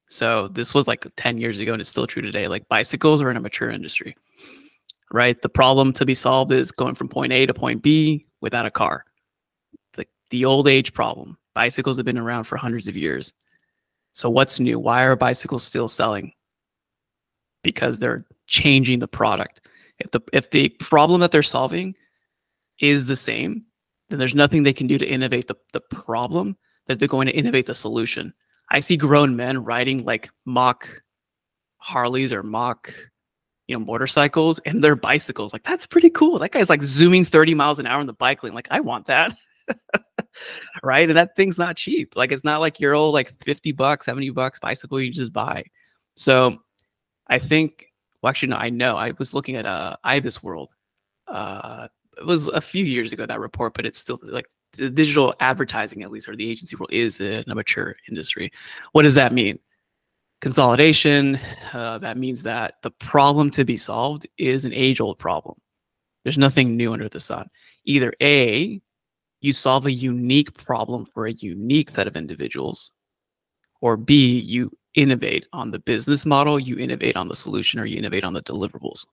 So 0.10 0.48
this 0.50 0.74
was 0.74 0.88
like 0.88 1.08
10 1.16 1.38
years 1.38 1.60
ago 1.60 1.74
and 1.74 1.80
it's 1.80 1.90
still 1.90 2.08
true 2.08 2.22
today. 2.22 2.48
Like 2.48 2.68
bicycles 2.68 3.22
are 3.22 3.30
in 3.30 3.38
a 3.38 3.42
mature 3.42 3.70
industry, 3.70 4.18
right? 5.12 5.40
The 5.40 5.48
problem 5.48 5.94
to 5.94 6.06
be 6.06 6.16
solved 6.16 6.52
is 6.52 6.72
going 6.72 6.96
from 6.96 7.08
point 7.08 7.32
A 7.32 7.46
to 7.46 7.54
point 7.54 7.84
B 7.84 8.26
without 8.42 8.66
a 8.66 8.72
car. 8.72 9.06
The, 9.94 10.06
the 10.32 10.46
old 10.46 10.68
age 10.68 10.94
problem. 10.94 11.38
Bicycles 11.54 11.98
have 11.98 12.06
been 12.06 12.18
around 12.18 12.46
for 12.46 12.58
hundreds 12.58 12.88
of 12.88 12.98
years. 12.98 13.32
So 14.14 14.30
what's 14.30 14.60
new? 14.60 14.80
Why 14.80 15.04
are 15.04 15.16
bicycles 15.16 15.64
still 15.64 15.88
selling? 15.88 16.34
Because 17.64 18.00
they're 18.00 18.26
changing 18.48 19.00
the 19.00 19.08
product. 19.08 19.62
If 20.00 20.12
the 20.12 20.22
if 20.34 20.50
the 20.52 20.70
problem 20.70 21.22
that 21.22 21.32
they're 21.32 21.44
solving 21.44 21.96
is 22.80 23.06
the 23.06 23.16
same, 23.16 23.66
then 24.10 24.20
there's 24.20 24.36
nothing 24.36 24.64
they 24.64 24.74
can 24.74 24.88
do 24.88 24.98
to 24.98 25.06
innovate 25.06 25.48
the, 25.48 25.56
the 25.74 25.82
problem 25.82 26.58
that 26.88 27.00
they're 27.00 27.08
going 27.08 27.28
to 27.28 27.36
innovate 27.36 27.68
the 27.68 27.76
solution. 27.76 28.34
I 28.70 28.80
see 28.80 28.98
grown 28.98 29.36
men 29.36 29.64
riding 29.64 30.04
like 30.04 30.30
mock 30.46 30.88
Harleys 31.78 32.34
or 32.34 32.44
mock, 32.44 32.94
you 33.68 33.78
know, 33.78 33.86
motorcycles 33.86 34.60
and 34.60 34.84
their 34.84 34.96
bicycles. 34.96 35.54
Like 35.54 35.64
that's 35.64 35.86
pretty 35.86 36.10
cool. 36.10 36.40
That 36.40 36.52
guy's 36.52 36.70
like 36.70 36.84
zooming 36.84 37.26
30 37.26 37.54
miles 37.54 37.80
an 37.80 37.88
hour 37.88 38.02
in 38.02 38.08
the 38.08 38.14
bike 38.14 38.44
lane. 38.44 38.54
Like 38.54 38.68
I 38.72 38.80
want 38.80 39.08
that. 39.08 39.34
right. 40.84 41.10
And 41.10 41.18
that 41.18 41.36
thing's 41.36 41.58
not 41.58 41.78
cheap. 41.78 42.16
Like 42.16 42.32
it's 42.32 42.44
not 42.44 42.60
like 42.60 42.80
your 42.80 42.94
old 42.94 43.14
like 43.14 43.34
50 43.44 43.72
bucks, 43.74 44.06
70 44.06 44.30
bucks 44.32 44.60
bicycle 44.60 45.02
you 45.02 45.12
just 45.12 45.34
buy. 45.34 45.64
So 46.16 46.58
I 47.32 47.40
think, 47.40 47.88
well, 48.22 48.30
actually, 48.30 48.50
no, 48.50 48.58
I 48.58 48.70
know. 48.70 48.98
I 48.98 49.14
was 49.18 49.34
looking 49.34 49.56
at 49.56 49.66
uh, 49.66 49.96
IBISWorld. 50.06 50.68
Uh, 51.28 51.88
it 52.18 52.26
was 52.26 52.48
a 52.50 52.62
few 52.62 52.86
years 52.86 53.12
ago 53.14 53.26
that 53.26 53.40
report, 53.40 53.74
but 53.74 53.86
it's 53.86 53.98
still 53.98 54.20
like 54.24 54.46
digital 54.74 55.34
advertising, 55.40 56.04
at 56.04 56.12
least, 56.12 56.28
or 56.28 56.36
the 56.36 56.50
agency 56.50 56.76
world 56.76 56.92
is 56.92 57.20
a, 57.22 57.44
a 57.48 57.56
mature 57.56 57.96
industry. 58.10 58.52
What 58.92 59.04
does 59.04 59.16
that 59.16 59.34
mean? 59.34 59.58
Consolidation. 60.42 61.40
Uh, 61.74 62.00
that 62.00 62.18
means 62.18 62.44
that 62.44 62.76
the 62.84 62.92
problem 62.92 63.50
to 63.52 63.64
be 63.64 63.78
solved 63.78 64.28
is 64.38 64.66
an 64.66 64.74
age-old 64.74 65.18
problem. 65.18 65.58
There's 66.24 66.38
nothing 66.38 66.76
new 66.76 66.94
under 66.94 67.10
the 67.10 67.20
sun. 67.20 67.48
Either 67.86 68.14
a, 68.22 68.82
you 69.40 69.54
solve 69.54 69.86
a 69.86 69.92
unique 69.92 70.54
problem 70.54 71.06
for 71.06 71.28
a 71.28 71.32
unique 71.32 71.92
set 71.92 72.08
of 72.08 72.18
individuals, 72.18 72.92
or 73.80 73.98
B, 73.98 74.38
you 74.40 74.72
innovate 74.96 75.48
on 75.54 75.72
the 75.72 75.80
business 75.80 76.26
model, 76.26 76.60
you 76.60 76.78
innovate 76.78 77.16
on 77.16 77.28
the 77.28 77.36
solution, 77.36 77.80
or 77.80 77.86
you 77.86 77.98
innovate 77.98 78.24
on 78.24 78.34
the 78.34 78.42
deliverables. 78.42 79.06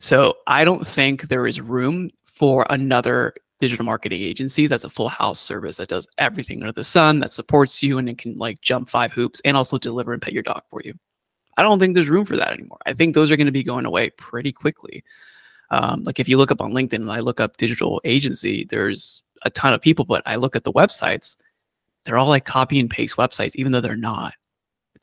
So 0.00 0.34
I 0.46 0.64
don't 0.64 0.86
think 0.86 1.22
there 1.22 1.46
is 1.46 1.60
room 1.60 2.10
for 2.26 2.66
another 2.70 3.34
digital 3.60 3.84
marketing 3.84 4.20
agency 4.20 4.66
that's 4.66 4.84
a 4.84 4.90
full 4.90 5.08
house 5.08 5.38
service 5.38 5.76
that 5.76 5.88
does 5.88 6.08
everything 6.18 6.60
under 6.60 6.72
the 6.72 6.84
sun, 6.84 7.20
that 7.20 7.32
supports 7.32 7.82
you 7.82 7.98
and 7.98 8.08
it 8.08 8.18
can 8.18 8.36
like 8.36 8.60
jump 8.60 8.90
five 8.90 9.12
hoops 9.12 9.40
and 9.44 9.56
also 9.56 9.78
deliver 9.78 10.12
and 10.12 10.20
pet 10.20 10.32
your 10.32 10.42
dog 10.42 10.62
for 10.68 10.82
you. 10.84 10.92
I 11.56 11.62
don't 11.62 11.78
think 11.78 11.94
there's 11.94 12.10
room 12.10 12.26
for 12.26 12.36
that 12.36 12.52
anymore. 12.52 12.78
I 12.84 12.92
think 12.92 13.14
those 13.14 13.30
are 13.30 13.36
going 13.36 13.46
to 13.46 13.52
be 13.52 13.62
going 13.62 13.86
away 13.86 14.10
pretty 14.10 14.52
quickly. 14.52 15.04
Um, 15.70 16.02
like 16.04 16.20
if 16.20 16.28
you 16.28 16.36
look 16.36 16.50
up 16.50 16.60
on 16.60 16.72
LinkedIn 16.72 16.94
and 16.94 17.12
I 17.12 17.20
look 17.20 17.40
up 17.40 17.56
digital 17.56 18.00
agency, 18.04 18.66
there's 18.68 19.22
a 19.42 19.50
ton 19.50 19.72
of 19.72 19.80
people, 19.80 20.04
but 20.04 20.22
I 20.26 20.36
look 20.36 20.56
at 20.56 20.64
the 20.64 20.72
websites, 20.72 21.36
they're 22.04 22.18
all 22.18 22.28
like 22.28 22.44
copy 22.44 22.80
and 22.80 22.90
paste 22.90 23.16
websites, 23.16 23.54
even 23.54 23.72
though 23.72 23.80
they're 23.80 23.96
not. 23.96 24.34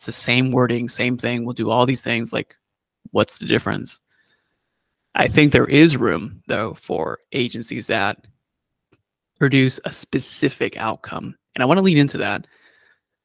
It's 0.01 0.07
the 0.07 0.13
same 0.13 0.49
wording, 0.49 0.89
same 0.89 1.15
thing. 1.15 1.45
We'll 1.45 1.53
do 1.53 1.69
all 1.69 1.85
these 1.85 2.01
things. 2.01 2.33
Like, 2.33 2.55
what's 3.11 3.37
the 3.37 3.45
difference? 3.45 3.99
I 5.13 5.27
think 5.27 5.51
there 5.51 5.69
is 5.69 5.95
room, 5.95 6.41
though, 6.47 6.73
for 6.73 7.19
agencies 7.33 7.85
that 7.85 8.25
produce 9.37 9.79
a 9.85 9.91
specific 9.91 10.75
outcome. 10.75 11.35
And 11.53 11.61
I 11.61 11.65
want 11.67 11.77
to 11.77 11.83
lean 11.83 11.99
into 11.99 12.17
that. 12.17 12.47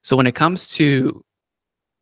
So, 0.02 0.18
when 0.18 0.26
it 0.26 0.34
comes 0.34 0.68
to 0.74 1.24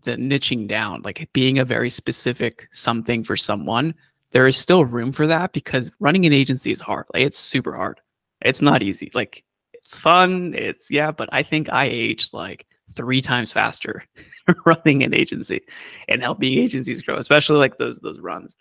the 0.02 0.16
niching 0.16 0.66
down, 0.66 1.02
like 1.02 1.28
being 1.32 1.60
a 1.60 1.64
very 1.64 1.88
specific 1.88 2.66
something 2.72 3.22
for 3.22 3.36
someone, 3.36 3.94
there 4.32 4.48
is 4.48 4.56
still 4.56 4.84
room 4.84 5.12
for 5.12 5.28
that 5.28 5.52
because 5.52 5.92
running 6.00 6.26
an 6.26 6.32
agency 6.32 6.72
is 6.72 6.80
hard. 6.80 7.06
Like, 7.14 7.22
it's 7.22 7.38
super 7.38 7.76
hard. 7.76 8.00
It's 8.40 8.60
not 8.60 8.82
easy. 8.82 9.12
Like, 9.14 9.44
it's 9.72 10.00
fun. 10.00 10.52
It's, 10.52 10.90
yeah, 10.90 11.12
but 11.12 11.28
I 11.30 11.44
think 11.44 11.68
I 11.70 12.16
like 12.32 12.66
three 12.92 13.20
times 13.20 13.52
faster 13.52 14.04
running 14.66 15.02
an 15.02 15.14
agency 15.14 15.60
and 16.08 16.22
helping 16.22 16.58
agencies 16.58 17.02
grow, 17.02 17.16
especially 17.16 17.58
like 17.58 17.78
those 17.78 17.98
those 17.98 18.20
runs. 18.20 18.56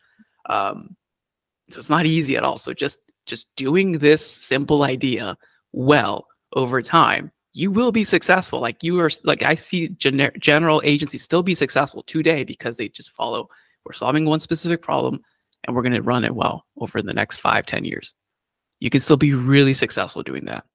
Um, 0.50 0.96
so 1.70 1.80
it's 1.80 1.90
not 1.90 2.06
easy 2.06 2.36
at 2.38 2.44
all. 2.44 2.58
So 2.58 2.74
just 2.74 3.00
just 3.26 3.48
doing 3.56 3.94
this 3.94 4.26
simple 4.26 4.84
idea 4.84 5.38
well 5.72 6.28
over 6.56 6.82
time, 6.82 7.32
you 7.54 7.72
will 7.72 7.92
be 7.92 8.04
successful. 8.04 8.60
Like 8.60 8.84
you 8.84 9.00
are 9.00 9.10
like 9.24 9.44
I 9.44 9.56
see 9.56 9.90
gener- 9.90 10.38
general 10.40 10.82
agencies 10.84 11.24
still 11.24 11.44
be 11.44 11.56
successful 11.56 12.04
today 12.04 12.44
because 12.44 12.78
they 12.78 12.90
just 12.90 13.12
follow. 13.12 13.48
We're 13.86 13.94
solving 13.94 14.26
one 14.26 14.40
specific 14.40 14.82
problem, 14.82 15.22
and 15.66 15.76
we're 15.76 15.82
going 15.82 15.94
to 15.94 16.02
run 16.02 16.24
it 16.24 16.36
well 16.36 16.66
over 16.78 17.02
the 17.02 17.14
next 17.14 17.38
five, 17.38 17.66
ten 17.66 17.84
years. 17.84 18.14
You 18.80 18.90
can 18.90 19.02
still 19.02 19.18
be 19.18 19.34
really 19.34 19.74
successful 19.74 20.24
doing 20.24 20.46
that. 20.46 20.66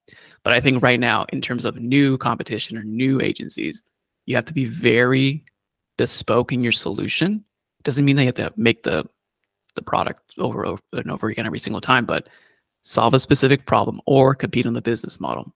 But 0.43 0.53
I 0.53 0.59
think 0.59 0.81
right 0.81 0.99
now, 0.99 1.25
in 1.29 1.41
terms 1.41 1.65
of 1.65 1.77
new 1.77 2.17
competition 2.17 2.77
or 2.77 2.83
new 2.83 3.19
agencies, 3.21 3.81
you 4.25 4.35
have 4.35 4.45
to 4.45 4.53
be 4.53 4.65
very 4.65 5.43
bespoke 5.97 6.53
in 6.53 6.61
your 6.61 6.71
solution. 6.71 7.43
Doesn't 7.83 8.05
mean 8.05 8.15
that 8.15 8.23
you 8.23 8.27
have 8.27 8.35
to 8.35 8.51
make 8.55 8.83
the 8.83 9.05
the 9.75 9.81
product 9.83 10.33
over, 10.37 10.65
over 10.65 10.81
and 10.93 11.11
over 11.11 11.27
again 11.27 11.45
every 11.45 11.59
single 11.59 11.81
time, 11.81 12.05
but 12.05 12.27
solve 12.81 13.13
a 13.13 13.19
specific 13.19 13.65
problem 13.65 14.01
or 14.05 14.35
compete 14.35 14.65
on 14.65 14.73
the 14.73 14.81
business 14.81 15.19
model. 15.19 15.53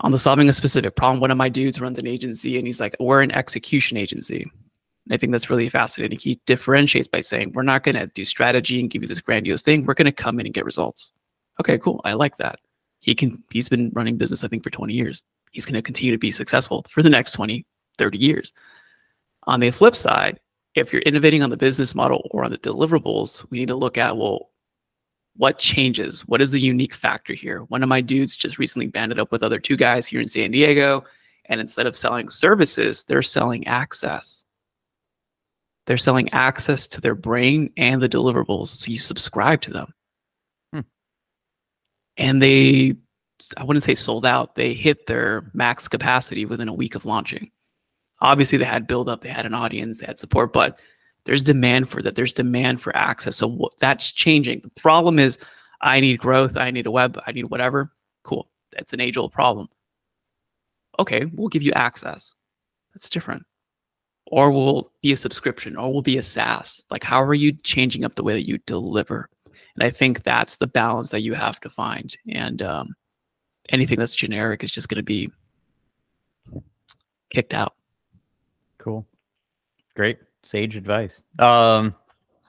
On 0.00 0.12
the 0.12 0.18
solving 0.18 0.48
a 0.48 0.52
specific 0.52 0.94
problem, 0.94 1.20
one 1.20 1.30
of 1.30 1.36
my 1.36 1.48
dudes 1.48 1.80
runs 1.80 1.98
an 1.98 2.06
agency 2.06 2.56
and 2.56 2.66
he's 2.66 2.80
like, 2.80 2.94
we're 3.00 3.22
an 3.22 3.32
execution 3.32 3.96
agency. 3.96 4.42
And 4.42 5.14
I 5.14 5.16
think 5.16 5.32
that's 5.32 5.50
really 5.50 5.68
fascinating. 5.68 6.18
He 6.18 6.40
differentiates 6.46 7.08
by 7.08 7.20
saying, 7.20 7.52
we're 7.52 7.62
not 7.62 7.82
going 7.82 7.96
to 7.96 8.06
do 8.08 8.24
strategy 8.24 8.78
and 8.78 8.90
give 8.90 9.02
you 9.02 9.08
this 9.08 9.20
grandiose 9.20 9.62
thing. 9.62 9.84
We're 9.84 9.94
going 9.94 10.06
to 10.06 10.12
come 10.12 10.38
in 10.38 10.46
and 10.46 10.54
get 10.54 10.64
results. 10.64 11.10
Okay, 11.60 11.78
cool. 11.78 12.00
I 12.04 12.12
like 12.12 12.36
that. 12.36 12.60
He 13.00 13.14
can, 13.14 13.42
he's 13.50 13.68
been 13.68 13.90
running 13.94 14.16
business, 14.16 14.44
I 14.44 14.48
think, 14.48 14.62
for 14.62 14.70
20 14.70 14.92
years. 14.92 15.22
He's 15.52 15.64
going 15.64 15.74
to 15.74 15.82
continue 15.82 16.12
to 16.12 16.18
be 16.18 16.30
successful 16.30 16.84
for 16.88 17.02
the 17.02 17.10
next 17.10 17.32
20, 17.32 17.64
30 17.96 18.18
years. 18.18 18.52
On 19.44 19.60
the 19.60 19.70
flip 19.70 19.94
side, 19.94 20.40
if 20.74 20.92
you're 20.92 21.02
innovating 21.02 21.42
on 21.42 21.50
the 21.50 21.56
business 21.56 21.94
model 21.94 22.28
or 22.30 22.44
on 22.44 22.50
the 22.50 22.58
deliverables, 22.58 23.44
we 23.50 23.58
need 23.58 23.68
to 23.68 23.74
look 23.74 23.98
at, 23.98 24.16
well, 24.16 24.50
what 25.36 25.58
changes? 25.58 26.22
What 26.22 26.40
is 26.40 26.50
the 26.50 26.60
unique 26.60 26.94
factor 26.94 27.32
here? 27.32 27.60
One 27.64 27.82
of 27.82 27.88
my 27.88 28.00
dudes 28.00 28.36
just 28.36 28.58
recently 28.58 28.88
banded 28.88 29.18
up 29.18 29.30
with 29.30 29.42
other 29.42 29.60
two 29.60 29.76
guys 29.76 30.06
here 30.06 30.20
in 30.20 30.28
San 30.28 30.50
Diego. 30.50 31.04
And 31.46 31.60
instead 31.60 31.86
of 31.86 31.96
selling 31.96 32.28
services, 32.28 33.04
they're 33.04 33.22
selling 33.22 33.66
access. 33.66 34.44
They're 35.86 35.96
selling 35.96 36.28
access 36.30 36.86
to 36.88 37.00
their 37.00 37.14
brain 37.14 37.72
and 37.76 38.02
the 38.02 38.08
deliverables. 38.08 38.66
So 38.66 38.90
you 38.90 38.98
subscribe 38.98 39.62
to 39.62 39.70
them. 39.70 39.94
And 42.18 42.42
they, 42.42 42.94
I 43.56 43.64
wouldn't 43.64 43.84
say 43.84 43.94
sold 43.94 44.26
out, 44.26 44.54
they 44.54 44.74
hit 44.74 45.06
their 45.06 45.50
max 45.54 45.88
capacity 45.88 46.44
within 46.44 46.68
a 46.68 46.74
week 46.74 46.94
of 46.94 47.06
launching 47.06 47.50
obviously 48.20 48.58
they 48.58 48.64
had 48.64 48.86
build 48.86 49.08
up, 49.08 49.22
they 49.22 49.28
had 49.28 49.46
an 49.46 49.54
audience, 49.54 50.00
they 50.00 50.06
had 50.06 50.18
support, 50.18 50.52
but 50.52 50.78
there's 51.24 51.42
demand 51.42 51.88
for 51.88 52.02
that. 52.02 52.14
There's 52.14 52.32
demand 52.32 52.80
for 52.80 52.94
access. 52.96 53.36
So 53.36 53.68
that's 53.80 54.12
changing. 54.12 54.60
The 54.60 54.70
problem 54.70 55.18
is 55.18 55.38
I 55.80 56.00
need 56.00 56.18
growth, 56.18 56.56
I 56.56 56.70
need 56.70 56.86
a 56.86 56.90
web, 56.90 57.20
I 57.26 57.32
need 57.32 57.44
whatever. 57.44 57.92
Cool. 58.24 58.48
That's 58.72 58.92
an 58.92 59.00
age 59.00 59.16
old 59.16 59.32
problem. 59.32 59.68
Okay, 60.98 61.26
we'll 61.26 61.48
give 61.48 61.62
you 61.62 61.72
access. 61.72 62.34
That's 62.94 63.10
different. 63.10 63.44
Or 64.26 64.50
we'll 64.50 64.92
be 65.02 65.12
a 65.12 65.16
subscription 65.16 65.76
or 65.76 65.92
we'll 65.92 66.02
be 66.02 66.18
a 66.18 66.22
SaaS. 66.22 66.82
Like, 66.90 67.04
how 67.04 67.22
are 67.22 67.34
you 67.34 67.52
changing 67.52 68.04
up 68.04 68.14
the 68.14 68.24
way 68.24 68.34
that 68.34 68.48
you 68.48 68.58
deliver? 68.66 69.30
And 69.78 69.86
I 69.86 69.90
think 69.90 70.24
that's 70.24 70.56
the 70.56 70.66
balance 70.66 71.12
that 71.12 71.20
you 71.20 71.34
have 71.34 71.60
to 71.60 71.70
find. 71.70 72.16
And 72.28 72.62
um, 72.62 72.96
anything 73.68 73.96
that's 73.96 74.16
generic 74.16 74.64
is 74.64 74.72
just 74.72 74.88
going 74.88 74.96
to 74.96 75.04
be 75.04 75.30
kicked 77.30 77.54
out. 77.54 77.74
Cool. 78.78 79.06
Great. 79.94 80.18
Sage 80.42 80.76
advice. 80.76 81.22
Um, 81.38 81.94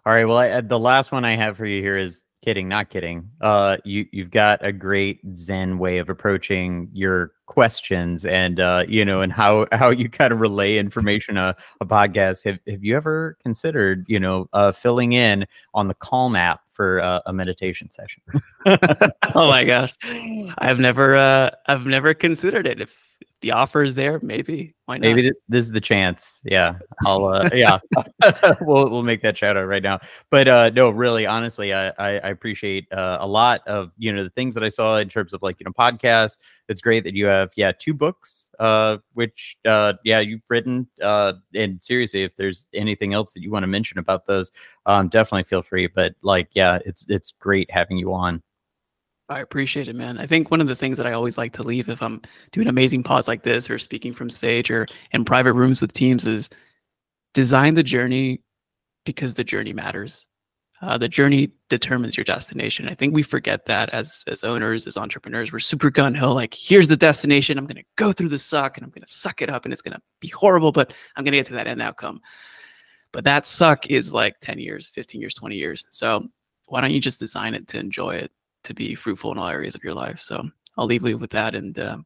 all 0.08 0.14
right. 0.14 0.26
Well, 0.26 0.40
I, 0.40 0.62
the 0.62 0.80
last 0.80 1.12
one 1.12 1.24
I 1.24 1.36
have 1.36 1.56
for 1.56 1.68
you 1.68 1.84
here 1.84 2.00
is 2.00 2.24
kidding, 2.44 2.68
not 2.68 2.90
kidding. 2.90 3.30
Uh, 3.42 3.78
you 3.84 4.06
you've 4.12 4.32
got 4.32 4.64
a 4.64 4.72
great 4.72 5.20
Zen 5.34 5.78
way 5.78 5.98
of 5.98 6.10
approaching 6.10 6.90
your 6.94 7.34
questions, 7.46 8.26
and 8.26 8.60
uh, 8.60 8.86
you 8.88 9.04
know, 9.04 9.22
and 9.22 9.32
how 9.32 9.68
how 9.72 9.90
you 9.90 10.10
kind 10.10 10.32
of 10.32 10.40
relay 10.40 10.78
information 10.78 11.38
a, 11.38 11.56
a 11.82 11.86
podcast. 11.86 12.44
Have 12.46 12.60
Have 12.68 12.84
you 12.84 12.96
ever 12.96 13.38
considered, 13.44 14.06
you 14.08 14.20
know, 14.20 14.48
uh, 14.54 14.72
filling 14.72 15.14
in 15.14 15.46
on 15.74 15.88
the 15.88 15.96
Calm 15.96 16.36
app 16.36 16.62
for 16.68 17.02
uh, 17.02 17.22
a 17.26 17.34
meditation 17.34 17.90
session? 17.90 18.22
oh 18.66 19.48
my 19.48 19.64
gosh, 19.64 19.94
I've 20.58 20.80
never 20.80 21.16
uh, 21.16 21.52
I've 21.68 21.86
never 21.86 22.14
considered 22.14 22.68
it. 22.68 22.82
If 22.82 23.09
the 23.42 23.52
offer 23.52 23.84
is 23.84 23.96
there, 23.96 24.20
maybe 24.22 24.76
why 24.86 24.96
not? 24.96 25.02
Maybe 25.02 25.22
th- 25.22 25.34
this 25.48 25.66
is 25.66 25.72
the 25.72 25.80
chance. 25.80 26.42
Yeah, 26.44 26.80
I'll. 27.06 27.26
Uh, 27.26 27.50
yeah, 27.54 27.80
we'll 28.62 28.90
we'll 28.90 29.04
make 29.04 29.22
that 29.22 29.38
shout 29.38 29.56
out 29.56 29.66
right 29.66 29.84
now. 29.84 30.00
But 30.30 30.48
uh, 30.48 30.70
no, 30.72 30.90
really, 30.90 31.26
honestly, 31.26 31.74
I 31.74 31.90
I, 31.90 32.20
I 32.20 32.30
appreciate 32.30 32.92
uh, 32.92 33.18
a 33.22 33.28
lot 33.28 33.66
of 33.68 33.92
you 33.98 34.12
know 34.12 34.24
the 34.24 34.30
things 34.32 34.56
that 34.56 34.64
I 34.64 34.68
saw 34.68 34.98
in 34.98 35.08
terms 35.08 35.34
of 35.34 35.42
like 35.42 35.60
you 35.60 35.66
know 35.66 35.72
podcasts. 35.72 36.40
It's 36.68 36.82
great 36.82 37.04
that 37.04 37.14
you 37.14 37.28
have 37.28 37.52
yeah 37.56 37.72
two 37.72 37.94
books, 37.94 38.52
uh, 38.60 38.98
which 39.14 39.58
uh, 39.66 39.94
yeah 40.04 40.20
you've 40.20 40.42
written. 40.50 40.88
Uh, 41.02 41.34
and 41.54 41.84
seriously, 41.84 42.24
if 42.24 42.36
there's 42.36 42.66
anything 42.74 43.14
else 43.14 43.34
that 43.34 43.44
you 43.44 43.52
want 43.52 43.64
to 43.64 43.68
mention 43.68 44.00
about 44.00 44.26
those, 44.26 44.52
um, 44.86 45.08
definitely 45.08 45.44
feel 45.44 45.62
free. 45.62 45.88
But 45.88 46.16
like 46.24 46.50
yeah, 46.54 46.80
it's 46.86 47.06
it's 47.08 47.32
great 47.40 47.70
having 47.72 47.98
you 47.98 48.14
on. 48.14 48.42
I 49.30 49.42
appreciate 49.42 49.88
it, 49.88 49.96
man. 49.96 50.18
I 50.18 50.26
think 50.26 50.50
one 50.50 50.60
of 50.60 50.68
the 50.68 50.76
things 50.76 50.98
that 50.98 51.06
I 51.06 51.14
always 51.14 51.38
like 51.38 51.54
to 51.54 51.64
leave 51.64 51.88
if 51.88 52.02
I'm 52.02 52.22
doing 52.52 52.68
amazing 52.68 53.04
pods 53.04 53.28
like 53.28 53.44
this 53.44 53.70
or 53.70 53.78
speaking 53.78 54.12
from 54.12 54.30
stage 54.30 54.72
or 54.72 54.88
in 55.12 55.24
private 55.24 55.54
rooms 55.54 55.82
with 55.82 55.94
teams 55.94 56.26
is 56.26 56.50
design 57.36 57.76
the 57.76 57.84
journey 57.84 58.42
because 59.06 59.36
the 59.36 59.44
journey 59.44 59.72
matters. 59.72 60.26
Uh, 60.82 60.98
the 60.98 61.10
journey 61.10 61.52
determines 61.70 62.18
your 62.18 62.24
destination. 62.24 62.88
I 62.90 62.94
think 62.96 63.14
we 63.14 63.22
forget 63.22 63.66
that 63.66 63.90
as 63.90 64.24
as 64.28 64.44
owners, 64.44 64.88
as 64.88 64.98
entrepreneurs, 64.98 65.52
we're 65.52 65.60
super 65.60 65.90
gun 65.92 66.16
ho. 66.16 66.34
Like, 66.34 66.54
here's 66.54 66.88
the 66.88 66.98
destination. 66.98 67.58
I'm 67.58 67.68
gonna 67.68 67.84
go 67.98 68.12
through 68.14 68.30
the 68.30 68.38
suck 68.38 68.78
and 68.78 68.86
I'm 68.86 68.90
gonna 68.90 69.06
suck 69.06 69.42
it 69.42 69.50
up 69.50 69.66
and 69.66 69.74
it's 69.74 69.82
gonna 69.82 70.02
be 70.22 70.30
horrible, 70.30 70.72
but 70.72 70.94
I'm 71.16 71.24
gonna 71.24 71.38
get 71.38 71.48
to 71.48 71.54
that 71.54 71.68
end 71.68 71.82
outcome. 71.82 72.22
But 73.12 73.26
that 73.26 73.46
suck 73.46 73.88
is 73.88 74.14
like 74.14 74.40
10 74.42 74.58
years, 74.60 74.88
15 74.88 75.22
years, 75.22 75.34
20 75.36 75.56
years. 75.56 75.86
So 75.92 76.28
why 76.68 76.82
don't 76.82 76.92
you 76.92 77.02
just 77.02 77.20
design 77.20 77.56
it 77.56 77.68
to 77.70 77.80
enjoy 77.80 78.12
it? 78.16 78.32
To 78.64 78.74
be 78.74 78.96
fruitful 78.96 79.32
in 79.32 79.38
all 79.38 79.48
areas 79.48 79.76
of 79.76 79.84
your 79.84 79.94
life. 79.94 80.20
So 80.20 80.44
I'll 80.78 80.86
leave 80.86 81.06
you 81.06 81.18
with 81.18 81.32
that. 81.32 81.56
And 81.56 81.78
uh, 81.78 81.98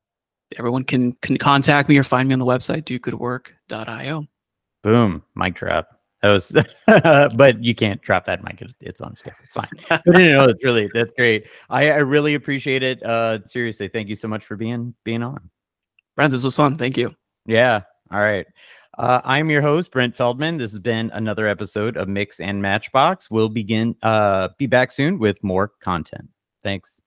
everyone 0.58 0.84
can 0.84 1.14
can 1.22 1.38
contact 1.38 1.90
me 1.90 1.98
or 1.98 2.04
find 2.04 2.28
me 2.28 2.34
on 2.34 2.40
the 2.40 2.46
website, 2.46 2.84
dogoodwork.io. 2.84 4.28
Boom, 4.84 5.24
mic 5.36 5.56
drop. 5.56 5.88
That 6.22 6.32
was, 6.32 6.54
but 7.36 7.62
you 7.62 7.76
can't 7.76 8.02
drop 8.02 8.26
that 8.26 8.44
mic. 8.44 8.64
It's 8.80 9.02
on 9.02 9.16
scale. 9.18 9.34
It's 9.44 9.54
fine. 9.54 9.68
but 9.90 10.02
no, 10.08 10.20
no, 10.20 10.44
it's 10.46 10.64
really 10.64 10.90
that's 10.94 11.12
great. 11.18 11.46
I, 11.70 11.92
I 11.92 11.98
really 11.98 12.36
appreciate 12.36 12.82
it. 12.82 13.04
Uh, 13.04 13.40
seriously, 13.46 13.90
thank 13.90 14.08
you 14.08 14.16
so 14.16 14.28
much 14.28 14.46
for 14.46 14.56
being 14.56 14.94
being 15.04 15.22
on. 15.22 15.50
Brent, 16.16 16.32
this 16.32 16.44
was 16.44 16.56
fun. 16.56 16.76
Thank 16.76 16.98
you. 16.98 17.14
Yeah. 17.46 17.82
All 18.12 18.22
right. 18.22 18.46
Uh, 18.98 19.22
I'm 19.24 19.50
your 19.50 19.62
host, 19.62 19.92
Brent 19.92 20.16
Feldman. 20.16 20.58
This 20.58 20.72
has 20.72 20.80
been 20.80 21.10
another 21.14 21.48
episode 21.48 21.98
of 21.98 22.08
Mix 22.08 22.40
and 22.40 22.62
Matchbox. 22.62 23.30
We'll 23.32 23.50
begin 23.50 23.96
uh, 24.04 24.50
be 24.58 24.68
back 24.68 24.92
soon 24.92 25.18
with 25.18 25.44
more 25.44 25.72
content. 25.82 26.30
Thanks. 26.64 27.03